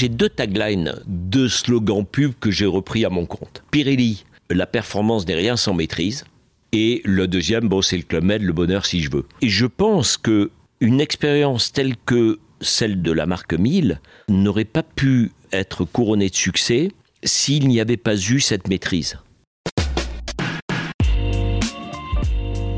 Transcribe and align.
J'ai 0.00 0.08
deux 0.08 0.28
taglines, 0.28 0.94
deux 1.08 1.48
slogans 1.48 2.06
pub 2.06 2.32
que 2.38 2.52
j'ai 2.52 2.66
repris 2.66 3.04
à 3.04 3.10
mon 3.10 3.26
compte. 3.26 3.64
Pirelli, 3.72 4.24
la 4.48 4.64
performance 4.64 5.26
n'est 5.26 5.34
rien 5.34 5.56
sans 5.56 5.74
maîtrise. 5.74 6.24
Et 6.70 7.02
le 7.04 7.26
deuxième, 7.26 7.68
bon, 7.68 7.82
c'est 7.82 7.96
le 7.96 8.04
Club 8.04 8.30
le 8.30 8.52
bonheur 8.52 8.86
si 8.86 9.00
je 9.00 9.10
veux. 9.10 9.26
Et 9.42 9.48
je 9.48 9.66
pense 9.66 10.16
que 10.16 10.52
une 10.78 11.00
expérience 11.00 11.72
telle 11.72 11.96
que 12.06 12.38
celle 12.60 13.02
de 13.02 13.10
la 13.10 13.26
marque 13.26 13.54
1000 13.54 14.00
n'aurait 14.28 14.64
pas 14.64 14.84
pu 14.84 15.32
être 15.50 15.84
couronnée 15.84 16.28
de 16.30 16.36
succès 16.36 16.92
s'il 17.24 17.66
n'y 17.66 17.80
avait 17.80 17.96
pas 17.96 18.14
eu 18.14 18.38
cette 18.38 18.68
maîtrise. 18.68 19.18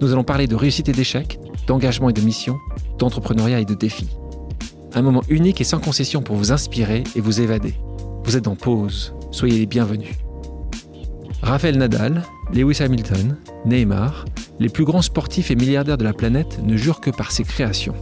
Nous 0.00 0.12
allons 0.12 0.24
parler 0.24 0.46
de 0.46 0.54
réussite 0.54 0.88
et 0.88 0.92
d'échec, 0.92 1.38
d'engagement 1.66 2.08
et 2.08 2.14
de 2.14 2.22
mission, 2.22 2.58
d'entrepreneuriat 2.98 3.60
et 3.60 3.66
de 3.66 3.74
défis. 3.74 4.08
Un 4.94 5.02
moment 5.02 5.22
unique 5.28 5.60
et 5.60 5.64
sans 5.64 5.78
concession 5.78 6.22
pour 6.22 6.36
vous 6.36 6.52
inspirer 6.52 7.04
et 7.14 7.20
vous 7.20 7.42
évader. 7.42 7.74
Vous 8.24 8.36
êtes 8.36 8.48
en 8.48 8.56
pause, 8.56 9.14
soyez 9.30 9.58
les 9.58 9.66
bienvenus. 9.66 10.16
Raphaël 11.42 11.76
Nadal, 11.76 12.22
Lewis 12.52 12.82
Hamilton, 12.82 13.36
Neymar, 13.66 14.24
les 14.58 14.70
plus 14.70 14.84
grands 14.84 15.02
sportifs 15.02 15.50
et 15.50 15.54
milliardaires 15.54 15.98
de 15.98 16.04
la 16.04 16.14
planète 16.14 16.60
ne 16.64 16.78
jurent 16.78 17.00
que 17.00 17.10
par 17.10 17.30
ses 17.30 17.44
créations. 17.44 17.94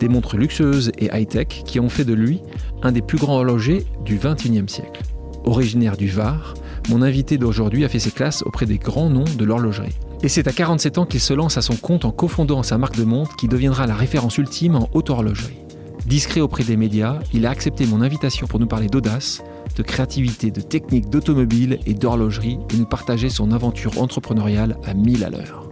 Des 0.00 0.08
montres 0.08 0.36
luxueuses 0.36 0.90
et 0.98 1.10
high-tech 1.12 1.62
qui 1.64 1.78
ont 1.78 1.88
fait 1.88 2.04
de 2.04 2.12
lui 2.12 2.40
un 2.82 2.90
des 2.90 3.02
plus 3.02 3.18
grands 3.18 3.36
horlogers 3.36 3.86
du 4.04 4.16
XXIe 4.16 4.68
siècle. 4.68 5.02
Originaire 5.44 5.96
du 5.96 6.08
Var, 6.08 6.54
mon 6.88 7.02
invité 7.02 7.38
d'aujourd'hui 7.38 7.84
a 7.84 7.88
fait 7.88 8.00
ses 8.00 8.10
classes 8.10 8.42
auprès 8.42 8.66
des 8.66 8.78
grands 8.78 9.10
noms 9.10 9.24
de 9.38 9.44
l'horlogerie. 9.44 9.94
Et 10.22 10.28
c'est 10.28 10.48
à 10.48 10.52
47 10.52 10.98
ans 10.98 11.04
qu'il 11.04 11.20
se 11.20 11.34
lance 11.34 11.58
à 11.58 11.62
son 11.62 11.76
compte 11.76 12.04
en 12.04 12.10
cofondant 12.10 12.62
sa 12.62 12.78
marque 12.78 12.96
de 12.96 13.04
montre 13.04 13.36
qui 13.36 13.48
deviendra 13.48 13.86
la 13.86 13.94
référence 13.94 14.38
ultime 14.38 14.74
en 14.76 14.88
haute 14.94 15.10
horlogerie. 15.10 15.58
Discret 16.06 16.40
auprès 16.40 16.64
des 16.64 16.76
médias, 16.76 17.20
il 17.34 17.46
a 17.46 17.50
accepté 17.50 17.86
mon 17.86 18.00
invitation 18.00 18.46
pour 18.46 18.58
nous 18.58 18.66
parler 18.66 18.86
d'audace, 18.86 19.42
de 19.76 19.82
créativité, 19.82 20.50
de 20.50 20.62
technique 20.62 21.10
d'automobile 21.10 21.78
et 21.84 21.94
d'horlogerie 21.94 22.58
et 22.72 22.76
nous 22.76 22.86
partager 22.86 23.28
son 23.28 23.52
aventure 23.52 24.00
entrepreneuriale 24.00 24.78
à 24.84 24.94
1000 24.94 25.22
à 25.22 25.30
l'heure. 25.30 25.70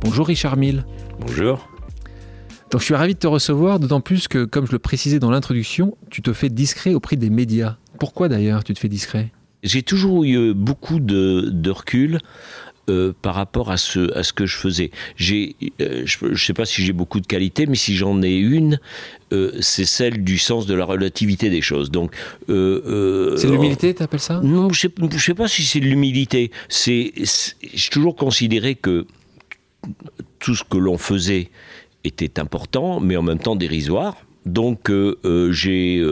Bonjour 0.00 0.26
Richard 0.26 0.56
Mille. 0.56 0.86
Bonjour. 1.20 1.68
Donc 2.70 2.80
je 2.80 2.86
suis 2.86 2.94
ravi 2.94 3.14
de 3.14 3.18
te 3.18 3.26
recevoir, 3.26 3.78
d'autant 3.78 4.00
plus 4.00 4.28
que, 4.28 4.44
comme 4.44 4.66
je 4.66 4.72
le 4.72 4.78
précisais 4.78 5.18
dans 5.18 5.30
l'introduction, 5.30 5.96
tu 6.10 6.22
te 6.22 6.32
fais 6.32 6.48
discret 6.48 6.94
auprès 6.94 7.16
des 7.16 7.30
médias. 7.30 7.76
Pourquoi 7.98 8.28
d'ailleurs 8.28 8.64
tu 8.64 8.72
te 8.72 8.78
fais 8.78 8.88
discret? 8.88 9.30
J'ai 9.62 9.82
toujours 9.82 10.24
eu 10.24 10.52
beaucoup 10.54 11.00
de 11.00 11.70
recul 11.70 12.18
euh, 12.90 13.14
par 13.22 13.34
rapport 13.34 13.70
à 13.70 13.78
ce, 13.78 14.14
à 14.14 14.22
ce 14.22 14.34
que 14.34 14.44
je 14.44 14.58
faisais. 14.58 14.90
J'ai, 15.16 15.56
euh, 15.80 16.02
je 16.04 16.26
ne 16.26 16.34
sais 16.34 16.52
pas 16.52 16.66
si 16.66 16.84
j'ai 16.84 16.92
beaucoup 16.92 17.18
de 17.18 17.26
qualités, 17.26 17.64
mais 17.64 17.76
si 17.76 17.96
j'en 17.96 18.20
ai 18.20 18.36
une, 18.36 18.78
euh, 19.32 19.52
c'est 19.60 19.86
celle 19.86 20.22
du 20.22 20.36
sens 20.36 20.66
de 20.66 20.74
la 20.74 20.84
relativité 20.84 21.48
des 21.48 21.62
choses. 21.62 21.90
Donc, 21.90 22.14
c'est 22.46 22.52
l'humilité, 23.48 23.94
tu 23.94 24.02
appelles 24.02 24.20
ça? 24.20 24.38
Non, 24.44 24.68
je 24.70 24.88
ne 25.00 25.18
sais, 25.18 25.32
pas 25.32 25.48
si 25.48 25.62
c'est 25.62 25.80
l'humilité. 25.80 26.50
C'est, 26.68 27.14
j'ai 27.72 27.88
toujours 27.88 28.16
considéré 28.16 28.74
que 28.74 29.06
tout 30.38 30.54
ce 30.54 30.62
que 30.62 30.76
l'on 30.76 30.98
faisait 30.98 31.48
était 32.04 32.38
important, 32.38 33.00
mais 33.00 33.16
en 33.16 33.22
même 33.22 33.38
temps 33.38 33.56
dérisoire. 33.56 34.14
Donc 34.44 34.92
j'ai 35.50 36.04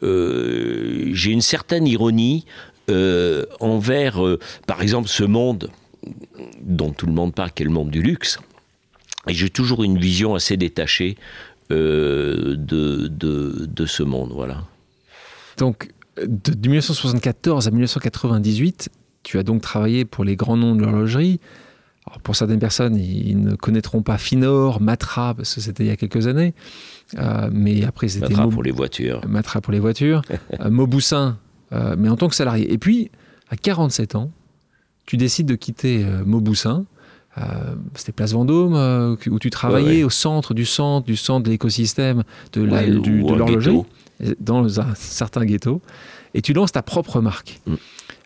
j'ai 0.00 1.30
une 1.32 1.42
certaine 1.42 1.88
ironie 1.88 2.44
envers, 3.58 4.20
par 4.68 4.82
exemple, 4.82 5.08
ce 5.08 5.24
monde 5.24 5.72
dont 6.60 6.90
tout 6.90 7.06
le 7.06 7.12
monde 7.12 7.34
parle, 7.34 7.52
qui 7.52 7.62
est 7.62 7.66
le 7.66 7.72
monde 7.72 7.90
du 7.90 8.02
luxe. 8.02 8.38
Et 9.28 9.34
j'ai 9.34 9.50
toujours 9.50 9.84
une 9.84 9.98
vision 9.98 10.34
assez 10.34 10.56
détachée 10.56 11.16
euh, 11.70 12.56
de, 12.56 13.08
de, 13.08 13.86
ce 13.86 14.02
monde. 14.02 14.32
Voilà. 14.34 14.64
Donc, 15.58 15.90
de, 16.16 16.68
1974 16.68 17.68
à 17.68 17.70
1998, 17.70 18.90
tu 19.22 19.38
as 19.38 19.42
donc 19.42 19.62
travaillé 19.62 20.04
pour 20.04 20.24
les 20.24 20.36
grands 20.36 20.56
noms 20.56 20.74
de 20.74 20.82
l'horlogerie. 20.82 21.40
pour 22.24 22.34
certaines 22.34 22.58
personnes, 22.58 22.96
ils 22.96 23.40
ne 23.40 23.54
connaîtront 23.54 24.02
pas 24.02 24.18
Finor, 24.18 24.80
Matra, 24.80 25.34
parce 25.34 25.54
que 25.54 25.60
c'était 25.60 25.84
il 25.84 25.88
y 25.88 25.92
a 25.92 25.96
quelques 25.96 26.26
années. 26.26 26.54
Euh, 27.18 27.48
mais 27.52 27.84
après, 27.84 28.08
c'était. 28.08 28.28
Matra 28.28 28.48
pour 28.48 28.62
les 28.62 28.72
voitures. 28.72 29.20
Matra 29.26 29.60
pour 29.60 29.72
les 29.72 29.80
voitures. 29.80 30.22
euh, 30.60 30.70
Mauboussin, 30.70 31.38
euh, 31.72 31.94
mais 31.96 32.08
en 32.08 32.16
tant 32.16 32.28
que 32.28 32.34
salarié. 32.34 32.72
Et 32.72 32.78
puis, 32.78 33.10
à 33.50 33.56
47 33.56 34.16
ans, 34.16 34.32
tu 35.12 35.18
décides 35.18 35.46
de 35.46 35.56
quitter 35.56 36.02
euh, 36.02 36.24
Mauboussin. 36.24 36.86
Euh, 37.36 37.42
c'était 37.94 38.12
Place 38.12 38.32
Vendôme, 38.32 38.72
euh, 38.74 39.14
où 39.30 39.38
tu 39.38 39.50
travaillais 39.50 40.04
au 40.04 40.08
centre 40.08 40.54
du 40.54 40.64
centre, 40.64 41.06
du 41.06 41.16
centre 41.16 41.44
de 41.44 41.50
l'écosystème 41.50 42.22
de 42.54 42.62
l'horlogerie, 42.62 43.82
dans 44.40 44.80
un 44.80 44.94
certain 44.94 45.44
ghetto, 45.44 45.82
et 46.32 46.40
tu 46.40 46.54
lances 46.54 46.72
ta 46.72 46.80
propre 46.80 47.20
marque. 47.20 47.60
Mm. 47.66 47.74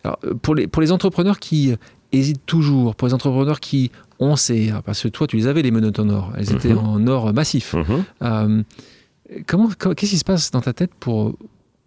Alors, 0.05 0.19
pour, 0.41 0.55
les, 0.55 0.67
pour 0.67 0.81
les 0.81 0.93
entrepreneurs 0.93 1.39
qui 1.39 1.73
hésitent 2.13 2.45
toujours, 2.45 2.95
pour 2.95 3.09
les 3.09 3.13
entrepreneurs 3.13 3.59
qui 3.59 3.91
ont 4.19 4.37
ces... 4.37 4.71
Parce 4.85 5.03
que 5.03 5.09
toi, 5.09 5.27
tu 5.27 5.35
les 5.35 5.47
avais, 5.47 5.63
les 5.63 5.71
menottes 5.71 5.99
en 5.99 6.07
or, 6.07 6.31
elles 6.37 6.53
étaient 6.53 6.73
mm-hmm. 6.73 6.77
en 6.77 7.05
or 7.07 7.33
massif. 7.33 7.75
Mm-hmm. 7.75 8.63
comment, 9.45 9.67
qu'est-ce 9.67 10.11
qui 10.11 10.17
se 10.17 10.23
passe 10.23 10.51
dans 10.51 10.61
ta 10.61 10.71
tête 10.71 10.91
pour, 10.97 11.35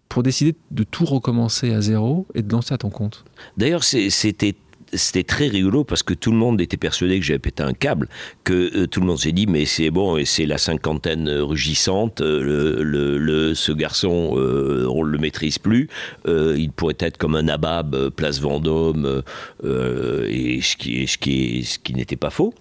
pour 0.09 0.21
décider 0.21 0.55
de 0.69 0.83
tout 0.83 1.05
recommencer 1.05 1.73
à 1.73 1.81
zéro 1.81 2.27
et 2.35 2.43
de 2.43 2.51
lancer 2.51 2.75
à 2.75 2.77
ton 2.77 2.91
compte? 2.91 3.25
D'ailleurs, 3.57 3.83
c'était 3.83 4.55
c'était 4.93 5.23
très 5.23 5.47
rigolo 5.47 5.83
parce 5.83 6.03
que 6.03 6.13
tout 6.13 6.31
le 6.31 6.37
monde 6.37 6.61
était 6.61 6.77
persuadé 6.77 7.19
que 7.19 7.25
j'avais 7.25 7.39
pété 7.39 7.63
un 7.63 7.73
câble, 7.73 8.07
que 8.43 8.75
euh, 8.75 8.87
tout 8.87 8.99
le 8.99 9.05
monde 9.05 9.19
s'est 9.19 9.31
dit 9.31 9.47
mais 9.47 9.65
c'est 9.65 9.89
bon, 9.89 10.17
et 10.17 10.25
c'est 10.25 10.45
la 10.45 10.57
cinquantaine 10.57 11.29
rugissante, 11.29 12.21
euh, 12.21 12.81
le, 12.83 13.53
ce 13.53 13.71
garçon 13.71 14.33
euh, 14.35 14.87
on 14.89 15.03
le 15.03 15.17
maîtrise 15.17 15.57
plus, 15.57 15.89
il 16.27 16.71
pourrait 16.75 16.95
être 16.99 17.17
comme 17.17 17.35
un 17.35 17.47
abab 17.47 18.09
place 18.09 18.39
Vendôme, 18.39 19.23
et 19.63 20.61
ce 20.61 20.75
qui, 20.75 21.07
ce 21.07 21.17
qui, 21.17 21.63
ce 21.63 21.79
qui 21.79 21.93
n'était 21.93 22.15
pas 22.15 22.29
faux. 22.29 22.53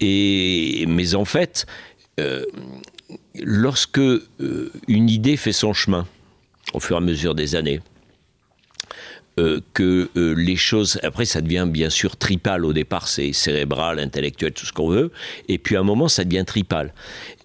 Et 0.00 0.84
mais 0.88 1.14
en 1.14 1.24
fait, 1.24 1.66
lorsque 3.42 4.00
une 4.88 5.10
idée 5.10 5.36
fait 5.36 5.52
son 5.52 5.72
chemin 5.72 6.06
au 6.74 6.80
fur 6.80 6.96
et 6.96 6.98
à 6.98 7.00
mesure 7.00 7.34
des 7.34 7.54
années, 7.54 7.80
euh, 9.38 9.60
que 9.74 10.08
euh, 10.16 10.32
les 10.32 10.56
choses, 10.56 10.98
après 11.02 11.26
ça 11.26 11.42
devient 11.42 11.66
bien 11.68 11.90
sûr 11.90 12.16
tripal 12.16 12.64
au 12.64 12.72
départ, 12.72 13.06
c'est 13.06 13.34
cérébral, 13.34 13.98
intellectuel, 13.98 14.52
tout 14.52 14.64
ce 14.64 14.72
qu'on 14.72 14.88
veut, 14.88 15.12
et 15.46 15.58
puis 15.58 15.76
à 15.76 15.80
un 15.80 15.82
moment 15.82 16.08
ça 16.08 16.24
devient 16.24 16.44
tripal. 16.46 16.94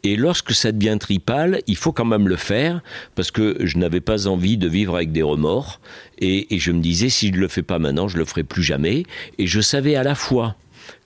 Et 0.03 0.15
lorsque 0.15 0.53
ça 0.53 0.71
devient 0.71 0.95
tripal, 0.97 1.61
il 1.67 1.75
faut 1.75 1.91
quand 1.91 2.05
même 2.05 2.29
le 2.29 2.37
faire, 2.37 2.81
parce 3.15 3.29
que 3.29 3.57
je 3.59 3.77
n'avais 3.77 3.99
pas 3.99 4.29
envie 4.29 4.55
de 4.55 4.69
vivre 4.69 4.95
avec 4.95 5.11
des 5.11 5.21
remords, 5.21 5.81
et, 6.19 6.47
je 6.57 6.71
me 6.71 6.79
disais, 6.79 7.09
si 7.09 7.27
je 7.27 7.33
ne 7.33 7.39
le 7.39 7.49
fais 7.49 7.61
pas 7.61 7.77
maintenant, 7.77 8.07
je 8.07 8.17
le 8.17 8.23
ferai 8.23 8.45
plus 8.45 8.63
jamais, 8.63 9.03
et 9.37 9.45
je 9.45 9.59
savais 9.59 9.97
à 9.97 10.03
la 10.03 10.15
fois 10.15 10.55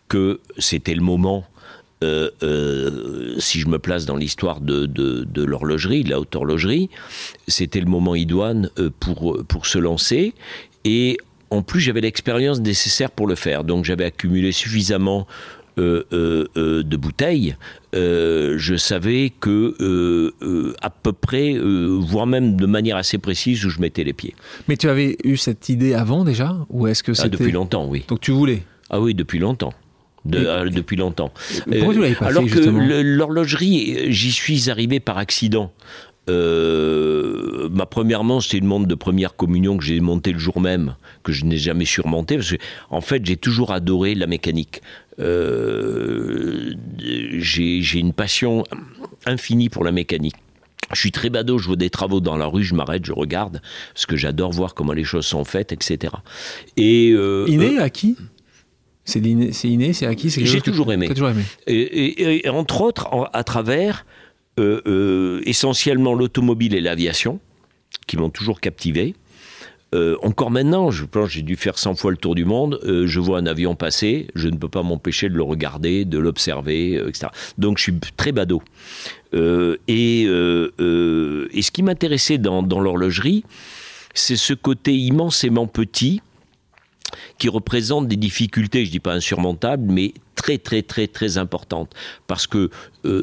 que 0.08 0.40
c'était 0.60 0.94
le 0.94 1.02
moment 1.02 1.46
euh, 2.04 3.36
si 3.40 3.60
je 3.60 3.68
me 3.68 3.80
place 3.80 4.06
dans 4.06 4.18
l'histoire 4.18 4.62
de, 4.62 4.86
de, 4.86 5.44
l'horlogerie, 5.44 6.04
de 6.04 6.12
la 6.12 6.20
haute 6.20 6.36
horlogerie, 6.36 6.92
c'était 7.48 7.80
le 7.80 7.88
moment 7.88 8.14
idoine 8.14 8.70
pour, 9.00 9.44
pour 9.48 9.66
se 9.66 9.80
lancer. 9.80 10.36
Et 10.86 11.18
en 11.50 11.62
plus, 11.62 11.82
j'avais 11.82 12.02
l'expérience 12.02 12.62
nécessaire 12.62 13.12
pour 13.12 13.28
le 13.28 13.36
faire. 13.36 13.64
Donc, 13.64 13.84
j'avais 13.84 14.06
accumulé 14.06 14.52
suffisamment 14.52 15.28
euh, 15.78 16.06
euh, 16.14 16.46
euh, 16.56 16.84
de 16.84 16.96
bouteilles, 16.96 17.58
je 17.92 18.76
savais 18.78 19.34
que 19.42 20.32
à 20.82 20.90
peu 20.90 21.12
près, 21.12 21.58
voire 21.58 22.28
même 22.28 22.56
de 22.56 22.66
manière 22.66 22.96
assez 22.96 23.18
précise, 23.18 23.66
où 23.66 23.70
je 23.70 23.82
mettais 23.82 24.06
les 24.06 24.14
pieds. 24.14 24.36
Mais 24.70 24.78
tu 24.78 24.88
avais 24.88 25.18
eu 25.26 25.36
cette 25.36 25.68
idée 25.68 25.94
avant 25.94 26.24
déjà, 26.24 26.56
ou 26.70 26.88
est-ce 26.88 27.04
que 27.04 27.12
ah, 27.12 27.16
c'était 27.16 27.30
depuis 27.30 27.52
longtemps, 27.52 27.88
oui. 27.88 28.06
Donc 28.08 28.22
tu 28.22 28.32
voulais? 28.32 28.64
Ah 28.90 29.02
oui, 29.02 29.14
depuis 29.16 29.40
longtemps. 29.40 29.74
depuis 30.24 30.96
longtemps. 30.96 31.34
pourquoi 31.70 31.94
tu 31.94 32.16
pas 32.16 32.26
Alors 32.26 32.46
que 32.46 33.02
l'horlogerie, 33.02 34.14
j'y 34.14 34.32
suis 34.32 34.70
arrivé 34.70 35.02
par 35.02 35.18
accident. 35.18 35.74
Euh, 36.30 37.70
ma 37.70 37.86
première 37.86 38.24
manche, 38.24 38.48
c'est 38.50 38.58
une 38.58 38.66
montre 38.66 38.88
de 38.88 38.96
première 38.96 39.36
communion 39.36 39.78
que 39.78 39.84
j'ai 39.84 40.00
montée 40.00 40.32
le 40.34 40.40
jour 40.40 40.60
même, 40.60 40.96
que 41.24 41.32
je 41.32 41.46
n'ai 41.46 41.58
jamais 41.58 41.86
surmontée, 41.86 42.36
parce 42.38 42.52
que, 42.52 42.58
en 42.90 43.02
fait, 43.02 43.26
j'ai 43.26 43.38
toujours 43.38 43.72
adoré 43.72 44.16
la 44.16 44.28
mécanique. 44.28 44.82
Euh, 45.20 46.74
j'ai 46.98 48.00
une 48.00 48.14
passion 48.14 48.64
infinie 49.26 49.70
pour 49.70 49.84
la 49.84 49.92
mécanique. 49.92 50.36
Je 50.94 51.00
suis 51.00 51.12
très 51.12 51.30
badaud, 51.30 51.58
je 51.58 51.68
vois 51.68 51.76
des 51.76 51.90
travaux 51.90 52.20
dans 52.20 52.38
la 52.38 52.46
rue, 52.46 52.64
je 52.64 52.76
m'arrête, 52.76 53.06
je 53.06 53.14
regarde, 53.14 53.62
parce 53.94 54.06
que 54.06 54.16
j'adore 54.16 54.52
voir 54.52 54.76
comment 54.76 54.94
les 54.94 55.04
choses 55.04 55.26
sont 55.26 55.44
faites, 55.44 55.72
etc. 55.72 56.14
Et, 56.78 57.12
euh, 57.12 57.46
inné 57.48 57.80
à 57.80 57.90
qui? 57.90 58.16
C'est 59.04 59.20
inné, 59.20 59.94
c'est 59.94 60.08
acquis 60.08 60.32
J'ai 60.32 60.62
toujours, 60.62 60.92
aimé. 60.92 61.08
toujours 61.08 61.30
aimé. 61.30 61.44
Et, 61.68 62.50
entre 62.50 62.82
autres, 62.82 63.08
à 63.34 63.44
travers 63.44 64.04
essentiellement 64.58 66.14
l'automobile 66.14 66.76
et 66.76 66.82
l'aviation, 66.82 67.40
qui 68.08 68.18
m'ont 68.18 68.30
toujours 68.30 68.60
captivé. 68.60 69.16
Euh, 69.96 70.18
encore 70.22 70.52
maintenant, 70.52 70.92
je 70.92 71.06
pense 71.06 71.30
j'ai 71.30 71.42
dû 71.42 71.56
faire 71.56 71.78
100 71.78 71.96
fois 71.96 72.12
le 72.12 72.18
tour 72.18 72.36
du 72.36 72.44
monde, 72.44 72.80
euh, 72.84 73.08
je 73.08 73.20
vois 73.20 73.38
un 73.40 73.46
avion 73.46 73.76
passer, 73.76 74.28
je 74.36 74.50
ne 74.50 74.58
peux 74.58 74.68
pas 74.68 74.84
m'empêcher 74.84 75.30
de 75.30 75.36
le 75.36 75.44
regarder, 75.44 76.04
de 76.04 76.18
l'observer, 76.18 76.98
euh, 76.98 77.08
etc. 77.08 77.28
Donc 77.58 77.78
je 77.78 77.84
suis 77.84 77.94
très 78.18 78.32
badaud. 78.32 78.62
Et, 79.34 80.24
et, 80.24 80.28
ce 80.28 81.72
qui 81.72 81.84
m'intéressait 81.84 82.38
dans, 82.38 82.64
dans 82.64 82.80
l'horlogerie, 82.80 83.44
c'est 84.14 84.38
ce 84.38 84.54
côté 84.54 84.96
immensément 84.96 85.68
petit 85.68 86.22
qui 87.38 87.50
représente 87.50 88.08
des 88.08 88.16
difficultés, 88.16 88.84
je 88.84 88.90
ne 88.90 88.92
dis 88.92 89.00
pas 89.00 89.14
insurmontables, 89.14 89.92
mais 89.92 90.14
très 90.36 90.58
très 90.58 90.82
très 90.82 91.08
très 91.08 91.38
importantes. 91.38 91.94
Parce 92.28 92.48
que 92.48 92.70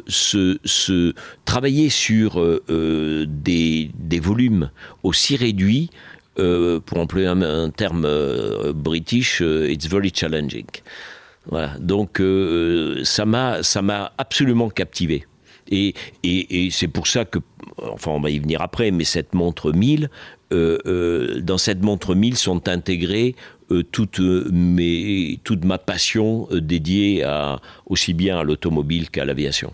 ce, 0.08 1.14
travailler 1.44 1.88
sur 1.88 2.42
des, 2.68 3.90
des, 3.94 4.20
volumes 4.20 4.70
aussi 5.02 5.36
réduits, 5.36 5.90
euh, 6.38 6.80
pour 6.80 6.98
employer 6.98 7.26
un, 7.26 7.68
terme 7.68 8.06
euh, 8.06 8.72
british, 8.72 9.42
euh, 9.42 9.70
it's 9.70 9.86
very 9.86 10.10
challenging. 10.14 10.64
Voilà. 11.44 11.76
Donc 11.78 12.22
ça 13.02 13.26
m'a 13.26 13.62
ça 13.62 13.82
m'a 13.82 14.12
absolument 14.16 14.70
captivé. 14.70 15.26
Et, 15.68 15.94
et, 16.22 16.66
et 16.66 16.70
c'est 16.70 16.88
pour 16.88 17.06
ça 17.06 17.24
que, 17.24 17.38
enfin 17.78 18.12
on 18.12 18.20
va 18.20 18.30
y 18.30 18.38
venir 18.38 18.62
après, 18.62 18.90
mais 18.90 19.04
cette 19.04 19.34
montre 19.34 19.72
1000, 19.72 20.08
dans 20.52 21.58
cette 21.58 21.82
montre 21.82 22.14
1000 22.14 22.36
sont 22.36 22.68
intégrées 22.68 23.34
toute, 23.90 24.20
mes, 24.20 25.40
toute 25.44 25.64
ma 25.64 25.78
passion 25.78 26.48
dédiée 26.52 27.24
à, 27.24 27.60
aussi 27.86 28.12
bien 28.12 28.38
à 28.38 28.42
l'automobile 28.42 29.10
qu'à 29.10 29.24
l'aviation. 29.24 29.72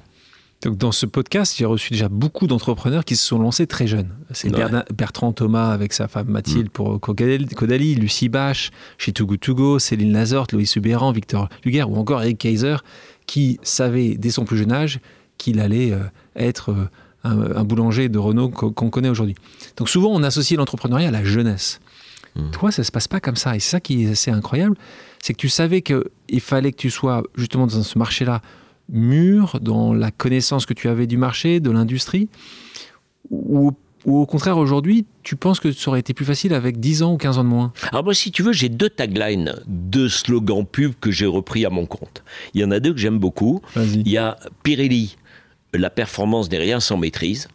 Donc 0.62 0.76
dans 0.76 0.90
ce 0.90 1.06
podcast, 1.06 1.54
j'ai 1.56 1.64
reçu 1.64 1.92
déjà 1.92 2.08
beaucoup 2.08 2.48
d'entrepreneurs 2.48 3.04
qui 3.04 3.14
se 3.14 3.25
sont 3.25 3.38
lancés 3.38 3.69
très 3.69 3.86
jeunes. 3.86 4.10
C'est 4.32 4.50
Bertrand 4.92 5.32
Thomas 5.32 5.70
avec 5.70 5.92
sa 5.92 6.08
femme 6.08 6.28
Mathilde 6.28 6.66
mm. 6.66 6.70
pour 6.70 7.00
Codali, 7.00 7.94
Lucie 7.94 8.28
Bache 8.28 8.70
chez 8.98 9.12
Too 9.12 9.26
Good 9.26 9.40
To 9.40 9.54
Go, 9.54 9.78
Céline 9.78 10.12
Lazorte, 10.12 10.52
Loïs 10.52 10.74
Hubéran, 10.74 11.12
Victor 11.12 11.48
Luguer 11.64 11.84
ou 11.84 11.96
encore 11.96 12.22
Eric 12.22 12.38
Kaiser 12.38 12.76
qui 13.26 13.60
savait 13.62 14.16
dès 14.16 14.31
son 14.31 14.44
plus 14.44 14.56
jeune 14.58 14.72
âge 14.72 14.98
qu'il 15.36 15.60
allait 15.60 15.92
euh, 15.92 16.00
être 16.34 16.74
un, 17.25 17.65
boulanger 17.65 18.09
de 18.09 18.19
Renault 18.19 18.49
qu'on 18.50 18.91
connaît 18.91 19.09
aujourd'hui. 19.09 19.35
Donc 19.76 19.88
souvent 19.88 20.11
on 20.11 20.23
associe 20.23 20.56
l'entrepreneuriat 20.59 21.09
à 21.09 21.12
la 21.12 21.25
jeunesse. 21.25 21.81
Mm. 22.37 22.50
Toi, 22.50 22.70
ça 22.70 22.85
se 22.85 22.93
passe 22.93 23.09
pas 23.09 23.20
comme 23.20 23.37
ça. 23.37 23.56
Et 23.56 23.61
c'est 23.61 23.70
ça 23.70 23.81
qui 23.81 24.05
est 24.05 24.11
assez 24.11 24.31
incroyable, 24.31 24.76
c'est 25.23 25.32
que 25.32 25.38
tu 25.38 25.49
savais 25.49 25.82
qu'il 25.82 26.41
fallait 26.41 26.73
que 26.73 26.76
tu 26.76 26.91
sois 26.91 27.23
justement 27.37 27.67
dans 27.67 27.82
ce 27.82 27.99
marché-là 27.99 28.43
mûr 28.88 29.59
dans 29.61 29.93
la 29.93 30.11
connaissance 30.11 30.65
que 30.65 30.73
tu 30.73 30.88
avais 30.88 31.06
du 31.06 31.19
marché, 31.19 31.61
de 31.61 31.70
l'industrie 31.70 32.29
ou, 33.31 33.73
au 34.06 34.26
contraire, 34.26 34.59
aujourd'hui, 34.59 35.06
tu 35.23 35.37
penses 35.37 35.61
que 35.61 35.73
ça 35.73 35.91
aurait 35.91 36.00
été 36.00 36.15
plus 36.15 36.25
facile 36.25 36.55
avec 36.55 36.81
10 36.81 37.03
ans 37.03 37.15
ou 37.15 37.17
15 37.17 37.38
ans 37.38 37.44
de 37.44 37.49
moins? 37.49 37.73
Alors 37.91 38.05
moi, 38.05 38.15
si 38.15 38.31
tu 38.31 38.43
veux, 38.43 38.53
j'ai 38.53 38.69
deux 38.69 38.88
taglines, 38.88 39.55
deux 39.67 40.09
slogans 40.09 40.65
pub 40.65 40.94
que 41.00 41.11
j'ai 41.11 41.26
repris 41.26 41.67
à 41.67 41.70
mon 41.70 41.87
compte. 41.87 42.23
Il 42.55 42.61
y 42.61 42.65
en 42.65 42.70
a 42.70 42.81
deux 42.81 42.93
que 42.93 42.99
j'aime 42.99 43.19
beaucoup. 43.19 43.61
Il 43.76 44.09
y 44.09 44.17
a 44.17 44.38
Pirelli, 44.62 45.17
la 45.73 45.91
performance 45.91 46.49
des 46.49 46.59
rien 46.59 46.81
sans 46.81 46.97
maîtrise. 46.97 47.49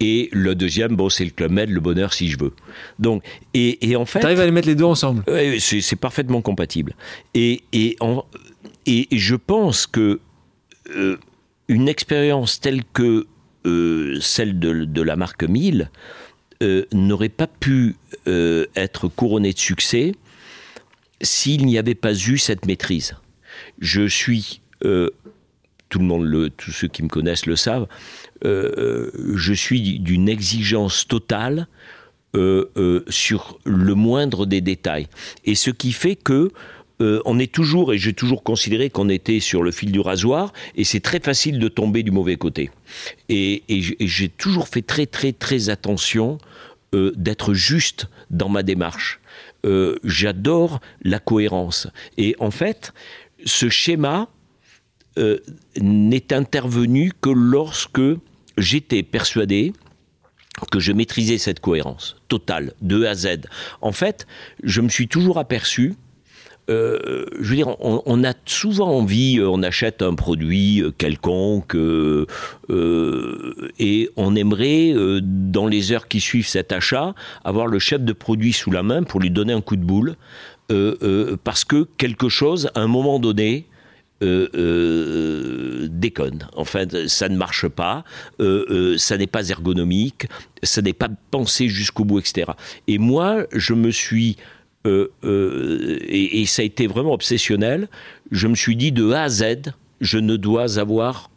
Et 0.00 0.28
le 0.32 0.54
deuxième, 0.54 0.96
bon, 0.96 1.08
c'est 1.08 1.24
le 1.24 1.30
Club 1.30 1.52
Med, 1.52 1.70
le 1.70 1.80
bonheur 1.80 2.12
si 2.12 2.28
je 2.28 2.38
veux. 2.38 2.52
Donc, 2.98 3.22
et, 3.54 3.96
en 3.96 4.04
fait. 4.04 4.20
Tu 4.20 4.26
arrives 4.26 4.40
à 4.40 4.44
les 4.44 4.50
mettre 4.50 4.68
les 4.68 4.74
deux 4.74 4.84
ensemble 4.84 5.24
C'est 5.58 5.96
parfaitement 5.96 6.42
compatible. 6.42 6.94
Et, 7.32 7.62
et, 7.72 7.96
et 8.86 9.08
je 9.12 9.36
pense 9.36 9.86
que 9.86 10.20
euh, 10.90 11.16
une 11.68 11.88
expérience 11.88 12.60
telle 12.60 12.82
que 12.84 13.26
euh, 13.66 14.18
celle 14.20 14.58
de, 14.58 15.02
la 15.02 15.16
marque 15.16 15.44
1000 15.44 15.90
euh, 16.62 16.84
n'aurait 16.92 17.30
pas 17.30 17.46
pu 17.46 17.96
être 18.26 19.08
couronnée 19.08 19.52
de 19.52 19.58
succès 19.58 20.12
s'il 21.20 21.66
n'y 21.66 21.78
avait 21.78 21.94
pas 21.94 22.14
eu 22.14 22.38
cette 22.38 22.66
maîtrise. 22.66 23.16
Je 23.78 24.06
suis, 24.06 24.60
tout 25.94 26.00
le 26.00 26.06
monde, 26.06 26.50
tous 26.56 26.72
ceux 26.72 26.88
qui 26.88 27.04
me 27.04 27.08
connaissent 27.08 27.46
le 27.46 27.54
savent, 27.54 27.86
je 28.42 29.52
suis 29.52 30.00
d'une 30.00 30.28
exigence 30.28 31.06
totale 31.06 31.68
sur 33.08 33.60
le 33.64 33.94
moindre 33.94 34.44
des 34.44 34.60
détails. 34.60 35.06
Et 35.44 35.54
ce 35.54 35.70
qui 35.70 35.92
fait 35.92 36.16
que 36.16 36.50
euh, 37.00 37.20
on 37.24 37.38
est 37.38 37.52
toujours, 37.52 37.92
et 37.92 37.98
j'ai 37.98 38.12
toujours 38.12 38.42
considéré 38.42 38.88
qu'on 38.88 39.08
était 39.08 39.40
sur 39.40 39.62
le 39.62 39.70
fil 39.70 39.90
du 39.90 40.00
rasoir, 40.00 40.52
et 40.76 40.84
c'est 40.84 41.00
très 41.00 41.20
facile 41.20 41.58
de 41.58 41.68
tomber 41.68 42.02
du 42.02 42.10
mauvais 42.10 42.36
côté. 42.36 42.70
Et, 43.28 43.62
j'ai 43.68 44.28
toujours 44.28 44.68
fait 44.68 44.82
très 44.82 45.06
très 45.06 45.32
très 45.32 45.70
attention 45.70 46.38
euh, 46.94 47.12
d'être 47.16 47.52
juste 47.52 48.06
dans 48.30 48.48
ma 48.48 48.62
démarche. 48.62 49.20
Euh, 49.64 49.96
j'adore 50.04 50.80
la 51.02 51.18
cohérence. 51.18 51.88
Et 52.16 52.36
en 52.38 52.50
fait, 52.50 52.92
ce 53.44 53.68
schéma 53.68 54.28
n'est 55.80 56.32
intervenu 56.32 57.12
que 57.20 57.30
lorsque 57.30 58.02
j'étais 58.58 59.02
persuadé 59.02 59.72
que 60.70 60.78
je 60.78 60.92
maîtrisais 60.92 61.38
cette 61.38 61.60
cohérence 61.60 62.16
totale, 62.28 62.72
de 62.80 63.04
A 63.04 63.10
à 63.10 63.14
Z. 63.14 63.28
En 63.80 63.92
fait, 63.92 64.26
je 64.62 64.80
me 64.80 64.88
suis 64.88 65.08
toujours 65.08 65.38
aperçu 65.38 65.94
euh, 66.70 67.26
je 67.40 67.50
veux 67.50 67.56
dire, 67.56 67.76
on, 67.78 68.24
a 68.24 68.32
souvent 68.46 68.88
envie, 68.88 69.38
euh, 69.38 69.48
on 69.48 69.62
achète 69.62 70.00
un 70.00 70.14
produit 70.14 70.80
euh, 70.80 70.90
quelconque 70.96 71.76
et 73.78 74.10
on 74.16 74.34
aimerait, 74.34 74.94
dans 75.20 75.66
les 75.66 75.92
heures 75.92 76.08
qui 76.08 76.20
suivent 76.20 76.46
cet 76.46 76.72
achat, 76.72 77.14
avoir 77.44 77.66
le 77.66 77.78
chef 77.78 78.00
de 78.00 78.12
produit 78.12 78.52
sous 78.52 78.70
la 78.70 78.82
main 78.82 79.02
pour 79.02 79.20
lui 79.20 79.30
donner 79.30 79.52
un 79.52 79.60
coup 79.60 79.76
de 79.76 79.84
boule, 79.84 80.16
parce 81.44 81.64
que 81.64 81.86
quelque 81.98 82.28
chose, 82.28 82.70
à 82.74 82.80
un 82.80 82.86
moment 82.86 83.18
donné, 83.18 83.66
déconne. 85.88 86.48
Enfin, 86.56 86.84
ça 87.06 87.28
ne 87.28 87.36
marche 87.36 87.68
pas, 87.68 88.04
ça 88.38 89.16
n'est 89.16 89.26
pas 89.26 89.48
ergonomique, 89.48 90.26
ça 90.62 90.82
n'est 90.82 90.92
pas 90.92 91.08
pensé 91.30 91.68
jusqu'au 91.68 92.04
bout, 92.04 92.20
etc. 92.20 92.52
Et 92.86 92.98
moi, 92.98 93.46
je 93.52 93.74
me 93.74 93.90
suis 93.90 94.36
euh, 94.86 95.10
euh, 95.24 95.98
et, 96.08 96.44
ça 96.44 96.60
a 96.60 96.64
été 96.64 96.86
vraiment 96.86 97.12
obsessionnel, 97.12 97.88
je 98.30 98.46
me 98.48 98.54
suis 98.54 98.76
dit 98.76 98.92
de 98.92 99.12
A 99.12 99.22
à 99.22 99.28
Z, 99.30 99.72
je 100.00 100.18
ne 100.18 100.36
dois 100.36 100.78
avoir 100.78 101.30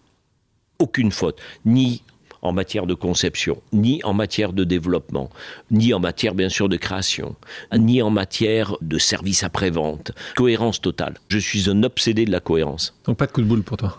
aucune 0.80 1.12
faute, 1.12 1.40
ni 1.66 2.04
en 2.42 2.52
matière 2.54 2.86
de 2.86 2.94
conception, 2.94 3.62
ni 3.74 4.04
en 4.04 4.14
matière 4.14 4.54
de 4.54 4.64
développement, 4.64 5.30
ni 5.72 5.94
en 5.94 6.00
matière 6.00 6.36
bien 6.36 6.50
sûr 6.50 6.70
de 6.70 6.78
création, 6.78 7.36
ni 7.76 8.02
en 8.02 8.10
matière 8.10 8.76
de 8.82 8.98
service 8.98 9.44
après-vente. 9.44 10.12
Cohérence 10.36 10.82
totale. 10.82 11.16
Je 11.30 11.40
suis 11.40 11.70
un 11.70 11.84
obsédé 11.84 12.26
de 12.26 12.32
la 12.32 12.40
cohérence. 12.40 12.98
Donc 13.06 13.18
pas 13.18 13.28
de 13.28 13.32
coup 13.32 13.42
de 13.42 13.48
boule 13.48 13.64
pour 13.64 13.78
toi? 13.78 13.98